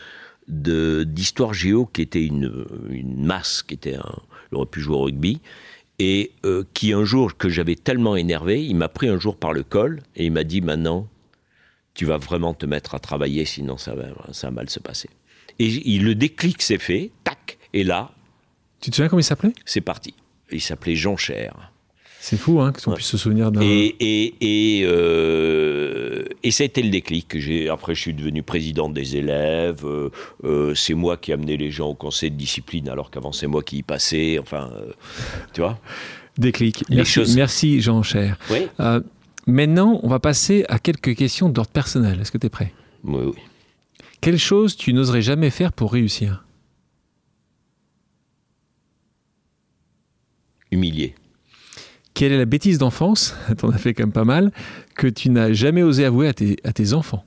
d'histoire 0.49 1.55
géo 1.55 1.87
qui 1.87 2.03
était 2.03 2.25
une, 2.25 2.67
une 2.91 3.25
masse, 3.25 3.63
qui 3.63 3.75
était 3.75 3.95
un, 3.95 4.13
il 4.51 4.57
aurait 4.57 4.67
pu 4.67 4.81
jouer 4.81 4.97
au 4.97 5.03
rugby, 5.03 5.41
et 6.01 6.33
qui 6.75 6.93
un 6.93 7.05
jour, 7.05 7.37
que 7.37 7.49
j'avais 7.49 7.77
tellement 7.77 8.17
énervé, 8.17 8.63
il 8.63 8.75
m'a 8.75 8.89
pris 8.89 9.09
un 9.09 9.21
jour 9.21 9.37
par 9.37 9.53
le 9.53 9.63
col 9.63 10.01
et 10.17 10.27
il 10.27 10.33
m'a 10.33 10.43
dit 10.43 10.61
maintenant, 10.61 11.07
tu 11.95 12.07
vas 12.07 12.19
vraiment 12.19 12.55
te 12.55 12.67
mettre 12.67 12.97
à 12.97 12.99
travailler, 12.99 13.45
sinon 13.45 13.77
ça 13.79 13.95
va, 13.95 14.07
ça 14.33 14.49
va 14.49 14.51
mal 14.51 14.69
se 14.69 14.81
passer. 14.81 15.09
Et 15.63 15.99
le 15.99 16.15
déclic 16.15 16.61
s'est 16.63 16.79
fait, 16.79 17.11
tac, 17.25 17.59
et 17.73 17.85
là. 17.85 18.11
Tu 18.81 18.91
te 18.91 18.97
souviens 18.97 19.09
comment 19.09 19.21
il 19.21 19.25
s'appelait? 19.25 19.53
C'est 19.65 19.81
parti. 19.81 20.15
Il 20.51 20.61
s'appelait 20.61 20.97
Jean 20.97 21.17
Cher. 21.17 21.73
C'est 22.21 22.37
fou 22.37 22.61
hein, 22.61 22.73
qu'on 22.73 22.93
puisse 22.93 23.09
se 23.09 23.17
souvenir 23.17 23.51
d'un. 23.51 23.61
Et, 23.63 23.97
et, 23.99 24.35
et, 24.41 24.83
euh, 24.85 26.25
et 26.45 26.53
ça 26.53 26.63
a 26.63 26.67
été 26.67 26.81
le 26.81 26.91
déclic. 26.91 27.37
Après, 27.69 27.97
je 27.97 28.01
suis 28.01 28.15
devenu 28.15 28.45
président 28.45 28.89
des 28.89 29.17
élèves. 29.17 29.85
Euh, 29.85 30.11
euh, 30.45 30.75
c'est 30.75 30.95
moi 30.95 31.17
qui 31.17 31.33
amenais 31.33 31.57
les 31.57 31.73
gens 31.73 31.89
au 31.89 31.95
conseil 31.95 32.31
de 32.31 32.37
discipline, 32.37 32.89
alors 32.89 33.11
qu'avant, 33.11 33.33
c'est 33.33 33.49
moi 33.49 33.63
qui 33.63 33.79
y 33.79 33.83
passais. 33.83 34.39
Enfin, 34.39 34.71
tu 35.53 35.63
vois 35.63 35.81
Déclic. 36.39 36.85
Merci, 36.91 37.23
merci 37.35 37.81
Jean 37.81 38.03
Cher. 38.03 38.39
Oui. 38.51 38.69
maintenant, 39.47 39.99
on 40.05 40.09
va 40.09 40.21
passer 40.21 40.65
à 40.69 40.79
quelques 40.79 41.17
questions 41.17 41.49
d'ordre 41.49 41.71
personnel. 41.71 42.21
Est-ce 42.21 42.31
que 42.31 42.39
tu 42.39 42.47
es 42.47 42.51
prêt? 42.51 42.73
Oui, 43.03 43.33
oui. 43.35 43.43
Quelle 44.23 44.39
chose 44.39 44.77
tu 44.77 44.93
n'oserais 44.93 45.21
jamais 45.21 45.51
faire 45.51 45.73
pour 45.73 45.93
réussir? 45.93 46.45
Humilier. 50.71 51.17
Quelle 52.15 52.31
est 52.31 52.39
la 52.39 52.45
bêtise 52.45 52.79
d'enfance, 52.79 53.35
t'en 53.59 53.71
as 53.71 53.79
fait 53.79 53.95
quand 53.95 54.05
même 54.05 54.13
pas 54.13 54.25
mal, 54.25 54.53
que 54.95 55.09
tu 55.09 55.29
n'as 55.29 55.53
jamais 55.53 55.83
osé 55.83 56.05
avouer 56.05 56.29
à 56.29 56.33
tes, 56.35 56.93
enfants? 56.93 57.25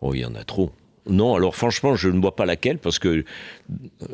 Oh, 0.00 0.14
il 0.14 0.20
y 0.20 0.24
en 0.24 0.36
a 0.36 0.44
trop. 0.44 0.70
Non, 1.06 1.34
alors 1.34 1.56
franchement, 1.56 1.96
je 1.96 2.08
ne 2.08 2.20
vois 2.20 2.36
pas 2.36 2.46
laquelle 2.46 2.78
parce 2.78 3.00
que 3.00 3.24
euh, 3.72 4.06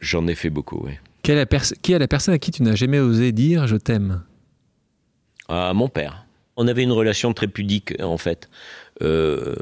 j'en 0.00 0.26
ai 0.26 0.34
fait 0.34 0.50
beaucoup. 0.50 0.84
Ouais. 0.84 1.00
Quelle 1.22 1.38
est 1.38 1.80
qui 1.80 1.92
est 1.92 1.98
la 1.98 2.08
personne 2.08 2.34
à 2.34 2.38
qui 2.38 2.50
tu 2.50 2.62
n'as 2.62 2.74
jamais 2.74 2.98
osé 2.98 3.32
dire 3.32 3.66
je 3.66 3.76
t'aime? 3.76 4.24
À 5.48 5.72
mon 5.72 5.88
père. 5.88 6.25
On 6.56 6.68
avait 6.68 6.82
une 6.82 6.92
relation 6.92 7.32
très 7.32 7.48
pudique 7.48 7.94
en 8.02 8.18
fait. 8.18 8.48
Euh, 9.02 9.54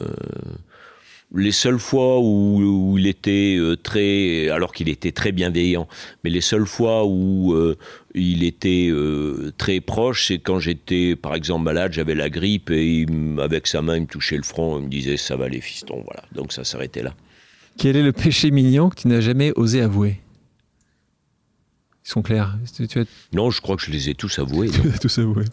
les 1.36 1.50
seules 1.50 1.80
fois 1.80 2.20
où, 2.20 2.94
il 2.96 3.08
était 3.08 3.56
euh, 3.58 3.76
très, 3.76 4.48
alors 4.50 4.72
qu'il 4.72 4.88
était 4.88 5.10
très 5.10 5.32
bienveillant, 5.32 5.88
mais 6.22 6.30
les 6.30 6.40
seules 6.40 6.66
fois 6.66 7.04
où 7.04 7.52
euh, 7.54 7.76
il 8.14 8.44
était 8.44 8.92
très 9.58 9.80
proche, 9.80 10.28
c'est 10.28 10.38
quand 10.38 10.60
j'étais, 10.60 11.16
par 11.16 11.34
exemple, 11.34 11.64
malade, 11.64 11.92
j'avais 11.92 12.14
la 12.14 12.30
grippe 12.30 12.70
et 12.70 13.04
avec 13.38 13.66
sa 13.66 13.82
main, 13.82 13.96
il 13.96 14.02
me 14.02 14.06
touchait 14.06 14.36
le 14.36 14.44
front, 14.44 14.78
il 14.78 14.84
me 14.84 14.88
disait 14.88 15.16
ça 15.16 15.36
va 15.36 15.48
les 15.48 15.60
fistons, 15.60 16.02
voilà. 16.04 16.22
Donc 16.32 16.52
ça 16.52 16.62
s'arrêtait 16.62 17.02
là. 17.02 17.14
Quel 17.76 17.96
est 17.96 18.02
le 18.02 18.12
péché 18.12 18.52
mignon 18.52 18.88
que 18.88 19.00
tu 19.00 19.08
n'as 19.08 19.20
jamais 19.20 19.52
osé 19.56 19.80
avouer? 19.80 20.20
Ils 22.04 22.10
sont 22.10 22.22
clairs. 22.22 22.56
Tu 22.72 22.98
as 22.98 23.04
Non, 23.32 23.50
je 23.50 23.60
crois 23.60 23.76
que 23.76 23.82
je 23.82 23.90
les 23.90 24.10
ai 24.10 24.14
tous 24.14 24.38
avoués. 24.38 24.68
tous 25.00 25.18
avoués. 25.18 25.46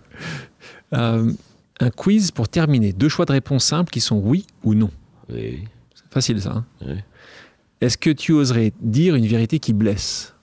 Euh, 0.94 1.32
un 1.80 1.89
quiz 1.89 2.32
pour 2.32 2.50
terminer. 2.50 2.94
Deux 2.94 3.10
choix 3.10 3.26
de 3.26 3.32
réponse 3.32 3.66
simples 3.66 3.92
qui 3.92 4.02
sont 4.02 4.18
oui 4.20 4.46
ou 4.64 4.74
non. 4.76 4.92
Oui. 5.30 5.64
C'est 5.96 6.12
facile 6.12 6.42
ça. 6.42 6.52
hein 6.52 6.66
Oui. 6.86 6.96
Est-ce 7.80 7.98
que 7.98 8.10
tu 8.12 8.34
oserais 8.34 8.74
dire 8.82 9.16
une 9.16 9.26
vérité 9.26 9.58
qui 9.60 9.74
blesse? 9.74 10.36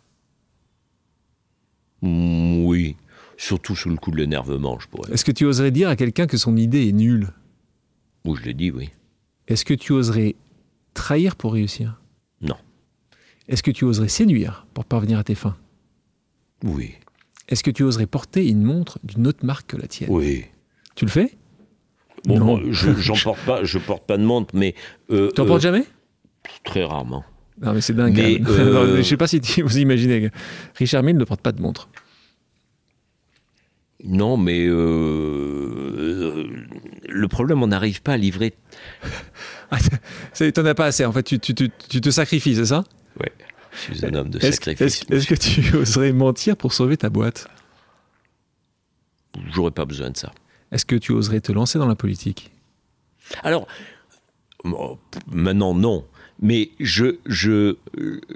Mm, 2.03 2.65
oui. 2.65 2.97
Surtout 3.37 3.77
sous 3.77 3.89
le 3.89 3.97
coup 3.97 4.11
de 4.11 4.17
l'énervement, 4.17 4.79
je 4.81 4.89
pourrais. 4.89 5.13
Est-ce 5.13 5.25
que 5.25 5.31
tu 5.31 5.45
oserais 5.45 5.71
dire 5.71 5.89
à 5.89 5.95
quelqu'un 5.97 6.27
que 6.27 6.37
son 6.37 6.57
idée 6.57 6.89
est 6.89 6.93
nulle? 6.93 7.29
Ou 8.25 8.35
je 8.35 8.43
l'ai 8.43 8.55
dit, 8.55 8.73
oui. 8.73 8.91
Est-ce 9.47 9.65
que 9.65 9.75
tu 9.75 9.93
oserais 9.93 10.35
trahir 10.95 11.37
pour 11.37 11.53
réussir? 11.53 12.01
Non. 12.41 12.57
Est-ce 13.47 13.63
que 13.63 13.71
tu 13.71 13.85
oserais 13.85 14.09
séduire 14.09 14.67
pour 14.75 14.85
parvenir 14.85 15.19
à 15.19 15.25
tes 15.25 15.37
fins? 15.37 15.57
Oui. 16.65 16.95
Est-ce 17.49 17.63
que 17.63 17.71
tu 17.71 17.83
oserais 17.83 18.07
porter 18.07 18.47
une 18.47 18.63
montre 18.63 18.99
d'une 19.05 19.27
autre 19.27 19.45
marque 19.45 19.69
que 19.71 19.77
la 19.77 19.87
tienne? 19.87 20.11
Oui. 20.13 20.45
Tu 20.95 21.05
le 21.05 21.11
fais? 21.11 21.37
Bon, 22.25 22.39
Non. 22.39 22.73
je 22.73 22.93
j'en 22.97 23.15
porte 23.25 23.41
pas, 23.47 23.65
je 23.65 23.79
porte 23.79 24.07
pas 24.07 24.19
de 24.19 24.25
montre, 24.25 24.55
mais 24.55 24.75
euh, 25.11 25.31
Tu 25.35 25.41
n'en 25.41 25.47
euh, 25.47 25.49
portes 25.49 25.63
jamais? 25.63 25.85
Très 26.65 26.85
rarement. 26.85 27.25
Non, 27.61 27.73
mais 27.73 27.81
c'est 27.81 27.95
dingue. 27.95 28.15
Mais, 28.17 28.41
euh, 28.49 28.97
je 28.99 29.03
sais 29.03 29.17
pas 29.17 29.27
si 29.27 29.41
vous 29.63 29.79
imaginez. 29.79 30.31
Richard 30.77 31.03
Mille 31.03 31.17
ne 31.17 31.25
porte 31.25 31.41
pas 31.41 31.53
de 31.53 31.61
montre. 31.63 31.89
Non, 34.05 34.37
mais 34.37 34.65
euh, 34.67 34.75
euh, 34.77 36.47
le 37.09 37.29
problème, 37.29 37.63
on 37.63 37.67
n'arrive 37.67 38.01
pas 38.03 38.13
à 38.13 38.17
livrer. 38.17 38.55
Tu 40.37 40.53
n'en 40.57 40.65
as 40.67 40.75
pas 40.75 40.87
assez. 40.87 41.05
En 41.05 41.13
fait, 41.13 41.25
tu, 41.25 41.41
tu- 41.41 41.55
tu- 41.55 41.71
tu 41.89 42.01
te 42.01 42.11
sacrifies, 42.11 42.55
c'est 42.55 42.67
ça? 42.67 42.85
Ouais. 43.19 43.33
Je 43.87 43.95
suis 43.95 44.07
un 44.07 44.15
homme 44.15 44.31
de 44.31 44.39
Est-ce 44.39 44.53
sacrifice. 44.57 45.05
est-ce- 45.11 45.27
que 45.27 45.35
tu 45.35 45.77
oserais 45.77 46.13
mentir 46.13 46.57
pour 46.57 46.73
sauver 46.73 46.97
ta 46.97 47.09
boîte 47.11 47.49
J'aurais 49.53 49.71
pas 49.71 49.85
besoin 49.85 50.11
de 50.11 50.17
ça. 50.17 50.33
Est-ce 50.73 50.85
que 50.85 50.97
tu 50.97 51.13
oserais 51.13 51.41
te 51.41 51.53
lancer 51.53 51.79
dans 51.79 51.87
la 51.87 51.95
politique? 51.95 52.51
Alors, 53.43 53.67
bon, 54.65 54.99
maintenant, 55.31 55.75
non. 55.75 56.05
Mais 56.41 56.71
je, 56.81 57.17
je, 57.27 57.77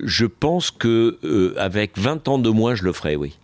je 0.02 0.26
pense 0.26 0.70
que 0.70 1.18
euh, 1.24 1.54
avec 1.58 1.98
20 1.98 2.28
ans 2.28 2.38
de 2.38 2.50
moins, 2.50 2.74
je 2.74 2.84
le 2.84 2.92
ferai, 2.92 3.16
oui. 3.16 3.38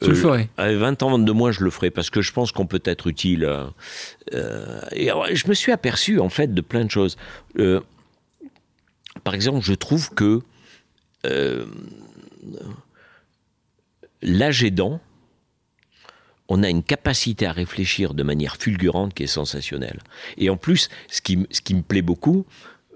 Tu 0.00 0.08
le 0.08 0.12
Euh, 0.12 0.14
ferais? 0.20 0.48
Avec 0.56 0.78
20 0.78 1.02
ans 1.02 1.18
de 1.18 1.32
moins, 1.32 1.50
je 1.52 1.62
le 1.64 1.70
ferai 1.70 1.90
parce 1.90 2.08
que 2.10 2.22
je 2.22 2.32
pense 2.32 2.52
qu'on 2.52 2.66
peut 2.66 2.80
être 2.84 3.08
utile. 3.08 3.44
euh, 3.44 4.80
et 4.92 5.10
alors, 5.10 5.26
je 5.32 5.48
me 5.48 5.54
suis 5.54 5.72
aperçu, 5.72 6.18
en 6.20 6.28
fait, 6.28 6.54
de 6.54 6.60
plein 6.60 6.84
de 6.84 6.90
choses. 6.90 7.16
Par 9.24 9.34
exemple, 9.34 9.60
je 9.62 9.74
trouve 9.74 10.10
que 10.14 10.40
euh, 11.26 11.66
l'âge 14.22 14.64
aidant, 14.64 15.00
on 16.48 16.62
a 16.62 16.68
une 16.68 16.82
capacité 16.82 17.46
à 17.46 17.52
réfléchir 17.52 18.14
de 18.14 18.22
manière 18.22 18.56
fulgurante 18.56 19.14
qui 19.14 19.24
est 19.24 19.28
sensationnelle. 19.28 20.00
Et 20.38 20.48
en 20.50 20.56
plus, 20.56 20.88
ce 21.10 21.20
qui, 21.20 21.46
ce 21.50 21.60
qui 21.60 21.74
me 21.74 21.82
plaît 21.82 22.02
beaucoup, 22.02 22.46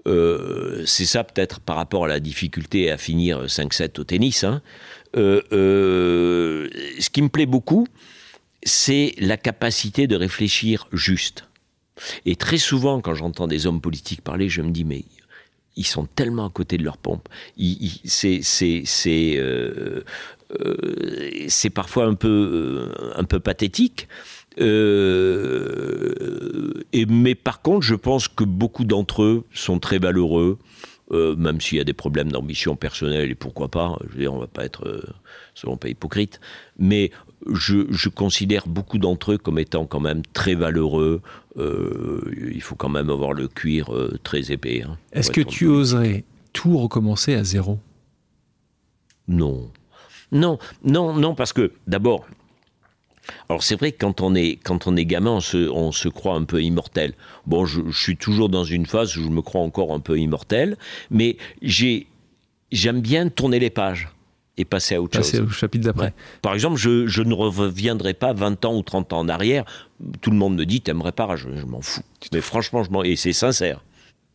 euh, 0.07 0.83
c'est 0.85 1.05
ça 1.05 1.23
peut-être 1.23 1.59
par 1.59 1.75
rapport 1.75 2.05
à 2.05 2.07
la 2.07 2.19
difficulté 2.19 2.91
à 2.91 2.97
finir 2.97 3.45
5-7 3.45 3.99
au 3.99 4.03
tennis. 4.03 4.43
hein. 4.43 4.61
Euh, 5.15 6.67
ce 6.99 7.09
qui 7.09 7.21
me 7.21 7.29
plaît 7.29 7.45
beaucoup, 7.45 7.87
c'est 8.63 9.13
la 9.19 9.37
capacité 9.37 10.07
de 10.07 10.15
réfléchir 10.15 10.87
juste. 10.91 11.45
Et 12.25 12.35
très 12.35 12.57
souvent, 12.57 13.01
quand 13.01 13.13
j'entends 13.13 13.47
des 13.47 13.67
hommes 13.67 13.81
politiques 13.81 14.21
parler, 14.21 14.49
je 14.49 14.61
me 14.61 14.71
dis, 14.71 14.83
mais 14.83 15.05
ils 15.75 15.85
sont 15.85 16.05
tellement 16.05 16.47
à 16.47 16.49
côté 16.49 16.77
de 16.77 16.83
leur 16.83 16.97
pompe. 16.97 17.27
Euh, 17.59 17.63
euh, 20.61 21.31
c'est 21.47 21.69
parfois 21.69 22.05
un 22.05 22.13
peu, 22.13 22.27
euh, 22.27 22.91
un 23.15 23.23
peu 23.23 23.39
pathétique. 23.39 24.07
Mais 24.57 24.65
par 27.35 27.61
contre, 27.61 27.85
je 27.85 27.95
pense 27.95 28.27
que 28.27 28.43
beaucoup 28.43 28.83
d'entre 28.83 29.23
eux 29.23 29.45
sont 29.53 29.79
très 29.79 29.97
valeureux, 29.97 30.59
même 31.11 31.61
s'il 31.61 31.77
y 31.77 31.81
a 31.81 31.83
des 31.83 31.93
problèmes 31.93 32.31
d'ambition 32.31 32.75
personnelle, 32.75 33.31
et 33.31 33.35
pourquoi 33.35 33.69
pas, 33.69 33.97
je 34.07 34.13
veux 34.13 34.19
dire, 34.19 34.33
on 34.33 34.39
va 34.39 34.47
pas 34.47 34.65
être, 34.65 35.13
soyons 35.55 35.77
pas 35.77 35.89
hypocrite, 35.89 36.39
mais 36.77 37.11
je, 37.51 37.85
je 37.89 38.09
considère 38.09 38.67
beaucoup 38.67 38.97
d'entre 38.97 39.33
eux 39.33 39.37
comme 39.37 39.59
étant 39.59 39.85
quand 39.85 39.99
même 39.99 40.21
très 40.33 40.55
valeureux. 40.55 41.21
Euh, 41.57 42.21
il 42.53 42.61
faut 42.61 42.75
quand 42.75 42.89
même 42.89 43.09
avoir 43.09 43.33
le 43.33 43.47
cuir 43.47 43.93
euh, 43.93 44.17
très 44.23 44.51
épais. 44.51 44.83
hein, 44.83 44.97
Est-ce 45.11 45.31
que 45.31 45.41
tu 45.41 45.67
oserais 45.67 46.23
tout 46.53 46.77
recommencer 46.77 47.33
à 47.33 47.43
zéro? 47.43 47.79
Non. 49.27 49.71
Non, 50.31 50.57
non, 50.83 51.13
non, 51.13 51.35
parce 51.35 51.53
que 51.53 51.73
d'abord, 51.85 52.25
alors 53.49 53.63
c'est 53.63 53.75
vrai 53.75 53.91
que 53.91 53.99
quand 53.99 54.21
on 54.21 54.33
est, 54.35 54.59
quand 54.63 54.87
on 54.87 54.95
est 54.95 55.05
gamin, 55.05 55.31
on 55.31 55.39
se, 55.39 55.69
on 55.69 55.91
se 55.91 56.09
croit 56.09 56.35
un 56.35 56.43
peu 56.43 56.61
immortel. 56.61 57.13
Bon, 57.45 57.65
je, 57.65 57.81
je 57.89 57.97
suis 57.97 58.17
toujours 58.17 58.49
dans 58.49 58.63
une 58.63 58.85
phase 58.85 59.15
où 59.17 59.23
je 59.23 59.29
me 59.29 59.41
crois 59.41 59.61
encore 59.61 59.93
un 59.93 59.99
peu 59.99 60.19
immortel, 60.19 60.75
mais 61.11 61.37
j'ai, 61.61 62.07
j'aime 62.71 62.99
bien 63.01 63.29
tourner 63.29 63.59
les 63.59 63.69
pages 63.69 64.09
et 64.57 64.65
passer 64.65 64.95
à 64.95 65.01
autre 65.01 65.17
Passer 65.17 65.37
chose. 65.37 65.47
au 65.47 65.49
chapitre 65.49 65.85
d'après. 65.85 66.07
Ouais. 66.07 66.13
Par 66.41 66.53
exemple, 66.53 66.77
je, 66.77 67.07
je 67.07 67.23
ne 67.23 67.33
reviendrai 67.33 68.13
pas 68.13 68.33
20 68.33 68.65
ans 68.65 68.75
ou 68.75 68.83
30 68.83 69.13
ans 69.13 69.19
en 69.19 69.29
arrière. 69.29 69.65
Tout 70.21 70.29
le 70.31 70.37
monde 70.37 70.55
me 70.55 70.65
dit, 70.65 70.81
t'aimerais 70.81 71.11
pas, 71.11 71.35
je, 71.35 71.49
je 71.55 71.65
m'en 71.65 71.81
fous. 71.81 72.01
Mais 72.31 72.41
franchement, 72.41 72.83
je 72.83 72.91
m'en, 72.91 73.03
et 73.03 73.15
c'est 73.15 73.33
sincère. 73.33 73.83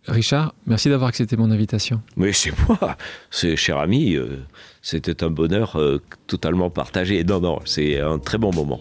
Richard, 0.07 0.55
merci 0.67 0.89
d'avoir 0.89 1.09
accepté 1.09 1.37
mon 1.37 1.51
invitation. 1.51 2.01
Mais 2.17 2.33
c'est 2.33 2.53
moi, 2.67 2.97
c'est 3.31 3.57
cher 3.57 3.79
ami, 3.79 4.15
euh, 4.15 4.39
c'était 4.81 5.23
un 5.23 5.31
bonheur 5.31 5.77
euh, 5.77 6.01
totalement 6.27 6.71
partagé. 6.71 7.23
Non, 7.25 7.41
non, 7.41 7.59
c'est 7.67 8.01
un 8.01 8.19
très 8.19 8.39
bon 8.39 8.51
moment. 8.53 8.81